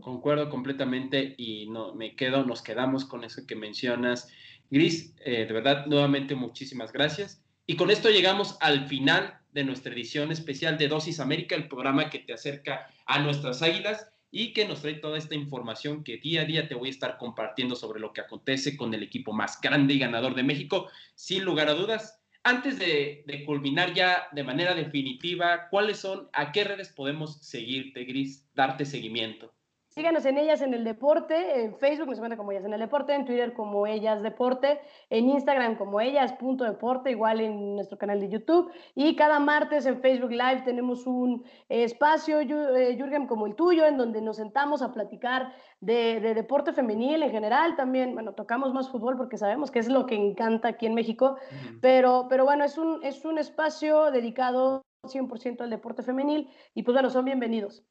Concuerdo 0.01 0.49
completamente 0.49 1.35
y 1.37 1.69
no, 1.69 1.93
me 1.93 2.15
quedo, 2.15 2.45
nos 2.45 2.61
quedamos 2.61 3.05
con 3.05 3.23
eso 3.23 3.45
que 3.45 3.55
mencionas. 3.55 4.29
Gris, 4.69 5.15
eh, 5.23 5.45
de 5.45 5.53
verdad, 5.53 5.85
nuevamente 5.85 6.35
muchísimas 6.35 6.91
gracias. 6.91 7.41
Y 7.65 7.75
con 7.75 7.91
esto 7.91 8.09
llegamos 8.09 8.57
al 8.61 8.87
final 8.87 9.39
de 9.53 9.63
nuestra 9.63 9.93
edición 9.93 10.31
especial 10.31 10.77
de 10.77 10.87
Dosis 10.87 11.19
América, 11.19 11.55
el 11.55 11.67
programa 11.67 12.09
que 12.09 12.19
te 12.19 12.33
acerca 12.33 12.87
a 13.05 13.19
nuestras 13.19 13.61
águilas 13.61 14.09
y 14.29 14.53
que 14.53 14.67
nos 14.67 14.81
trae 14.81 14.95
toda 14.95 15.17
esta 15.17 15.35
información 15.35 16.03
que 16.03 16.17
día 16.17 16.41
a 16.41 16.45
día 16.45 16.67
te 16.67 16.75
voy 16.75 16.89
a 16.89 16.91
estar 16.91 17.17
compartiendo 17.17 17.75
sobre 17.75 17.99
lo 17.99 18.13
que 18.13 18.21
acontece 18.21 18.75
con 18.75 18.93
el 18.93 19.03
equipo 19.03 19.33
más 19.33 19.59
grande 19.61 19.93
y 19.93 19.99
ganador 19.99 20.35
de 20.35 20.43
México, 20.43 20.89
sin 21.15 21.43
lugar 21.43 21.69
a 21.69 21.73
dudas. 21.73 22.21
Antes 22.43 22.79
de, 22.79 23.23
culminar 23.45 23.93
ya 23.93 24.27
de 24.31 24.43
manera 24.43 24.73
definitiva, 24.73 25.67
¿cuáles 25.69 25.99
son, 25.99 26.29
a 26.33 26.51
qué 26.51 26.63
redes 26.63 26.89
podemos 26.89 27.41
seguirte, 27.41 28.05
Gris, 28.05 28.47
darte 28.53 28.85
seguimiento? 28.85 29.53
Síganos 29.97 30.27
en 30.27 30.37
Ellas 30.37 30.61
en 30.61 30.75
el 30.75 30.83
Deporte, 30.83 31.63
en 31.63 31.75
Facebook 31.75 32.05
nos 32.05 32.19
encuentran 32.19 32.37
como 32.37 32.51
Ellas 32.51 32.65
en 32.65 32.73
el 32.73 32.81
Deporte, 32.81 33.15
en 33.15 33.25
Twitter 33.25 33.53
como 33.53 33.87
Ellas 33.87 34.21
Deporte, 34.21 34.79
en 35.09 35.27
Instagram 35.27 35.75
como 35.75 35.99
Ellas.deporte, 35.99 37.09
igual 37.09 37.41
en 37.41 37.73
nuestro 37.73 37.97
canal 37.97 38.19
de 38.19 38.29
YouTube. 38.29 38.71
Y 38.93 39.15
cada 39.15 39.39
martes 39.39 39.87
en 39.87 39.99
Facebook 39.99 40.29
Live 40.29 40.61
tenemos 40.65 41.07
un 41.07 41.43
espacio, 41.67 42.41
eh, 42.41 42.95
Jürgen, 42.95 43.25
como 43.25 43.47
el 43.47 43.55
tuyo, 43.55 43.87
en 43.87 43.97
donde 43.97 44.21
nos 44.21 44.37
sentamos 44.37 44.83
a 44.83 44.93
platicar 44.93 45.51
de, 45.79 46.19
deporte 46.19 46.73
femenil 46.73 47.23
en 47.23 47.31
general. 47.31 47.75
También, 47.75 48.13
bueno, 48.13 48.33
tocamos 48.33 48.75
más 48.75 48.91
fútbol 48.91 49.17
porque 49.17 49.39
sabemos 49.39 49.71
que 49.71 49.79
es 49.79 49.89
lo 49.89 50.05
que 50.05 50.13
encanta 50.13 50.67
aquí 50.67 50.85
en 50.85 50.93
México. 50.93 51.37
pero, 51.81 52.27
pero 52.29 52.45
bueno, 52.45 52.63
es 52.65 52.77
un, 52.77 53.03
es 53.03 53.25
un 53.25 53.39
espacio 53.39 54.11
dedicado 54.11 54.83
100% 55.05 55.61
al 55.61 55.71
deporte 55.71 56.03
femenil 56.03 56.51
y 56.75 56.83
pues 56.83 56.93
bueno, 56.93 57.09
son 57.09 57.25
bienvenidos. 57.25 57.83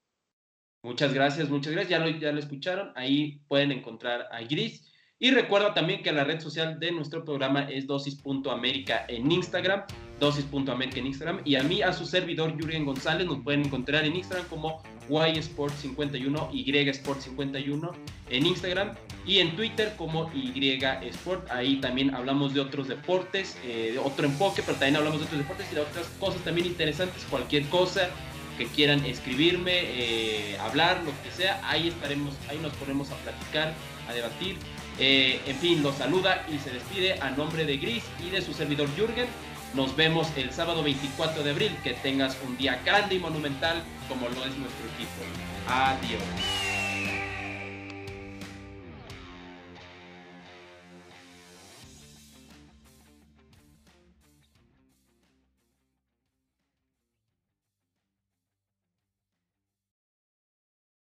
Muchas 0.86 1.12
gracias, 1.12 1.50
muchas 1.50 1.72
gracias. 1.72 1.90
Ya 1.90 1.98
lo, 1.98 2.08
ya 2.16 2.30
lo 2.30 2.38
escucharon. 2.38 2.92
Ahí 2.94 3.40
pueden 3.48 3.72
encontrar 3.72 4.28
a 4.30 4.40
Gris. 4.42 4.84
Y 5.18 5.32
recuerda 5.32 5.74
también 5.74 6.00
que 6.04 6.12
la 6.12 6.22
red 6.22 6.40
social 6.40 6.78
de 6.78 6.92
nuestro 6.92 7.24
programa 7.24 7.62
es 7.62 7.88
dosis.américa 7.88 9.04
en 9.08 9.32
Instagram, 9.32 9.82
dosis.américa 10.20 11.00
en 11.00 11.06
Instagram. 11.08 11.40
Y 11.44 11.56
a 11.56 11.64
mí, 11.64 11.82
a 11.82 11.92
su 11.92 12.06
servidor, 12.06 12.52
Jurgen 12.52 12.84
González, 12.84 13.26
nos 13.26 13.42
pueden 13.42 13.64
encontrar 13.64 14.04
en 14.04 14.14
Instagram 14.14 14.46
como 14.46 14.80
YSport51, 15.08 16.50
YSport51 16.52 17.90
en 18.30 18.46
Instagram 18.46 18.94
y 19.26 19.38
en 19.38 19.56
Twitter 19.56 19.92
como 19.98 20.30
YSport. 20.32 21.50
Ahí 21.50 21.80
también 21.80 22.14
hablamos 22.14 22.54
de 22.54 22.60
otros 22.60 22.86
deportes, 22.86 23.58
eh, 23.64 23.90
de 23.94 23.98
otro 23.98 24.26
enfoque, 24.26 24.62
pero 24.64 24.78
también 24.78 24.96
hablamos 24.96 25.18
de 25.18 25.24
otros 25.24 25.40
deportes 25.40 25.66
y 25.72 25.74
de 25.74 25.80
otras 25.80 26.06
cosas 26.20 26.40
también 26.44 26.68
interesantes, 26.68 27.26
cualquier 27.28 27.64
cosa 27.70 28.08
que 28.56 28.66
quieran 28.66 29.04
escribirme, 29.04 29.72
eh, 29.74 30.58
hablar, 30.58 31.02
lo 31.04 31.12
que 31.22 31.30
sea, 31.30 31.60
ahí 31.64 31.88
estaremos, 31.88 32.34
ahí 32.48 32.58
nos 32.58 32.72
ponemos 32.74 33.10
a 33.10 33.16
platicar, 33.16 33.74
a 34.08 34.12
debatir 34.12 34.56
Eh, 34.98 35.42
en 35.46 35.56
fin, 35.56 35.82
los 35.82 35.96
saluda 35.96 36.46
y 36.48 36.58
se 36.58 36.70
despide 36.70 37.20
a 37.20 37.30
nombre 37.30 37.66
de 37.66 37.76
Gris 37.76 38.02
y 38.26 38.30
de 38.30 38.40
su 38.40 38.54
servidor 38.54 38.88
Jürgen. 38.96 39.26
Nos 39.74 39.94
vemos 39.94 40.28
el 40.36 40.52
sábado 40.52 40.82
24 40.82 41.42
de 41.42 41.50
abril. 41.50 41.76
Que 41.84 41.92
tengas 41.92 42.34
un 42.46 42.56
día 42.56 42.80
grande 42.82 43.16
y 43.16 43.18
monumental 43.18 43.82
como 44.08 44.22
lo 44.22 44.44
es 44.46 44.56
nuestro 44.56 44.86
equipo. 44.94 45.20
Adiós. 45.68 46.65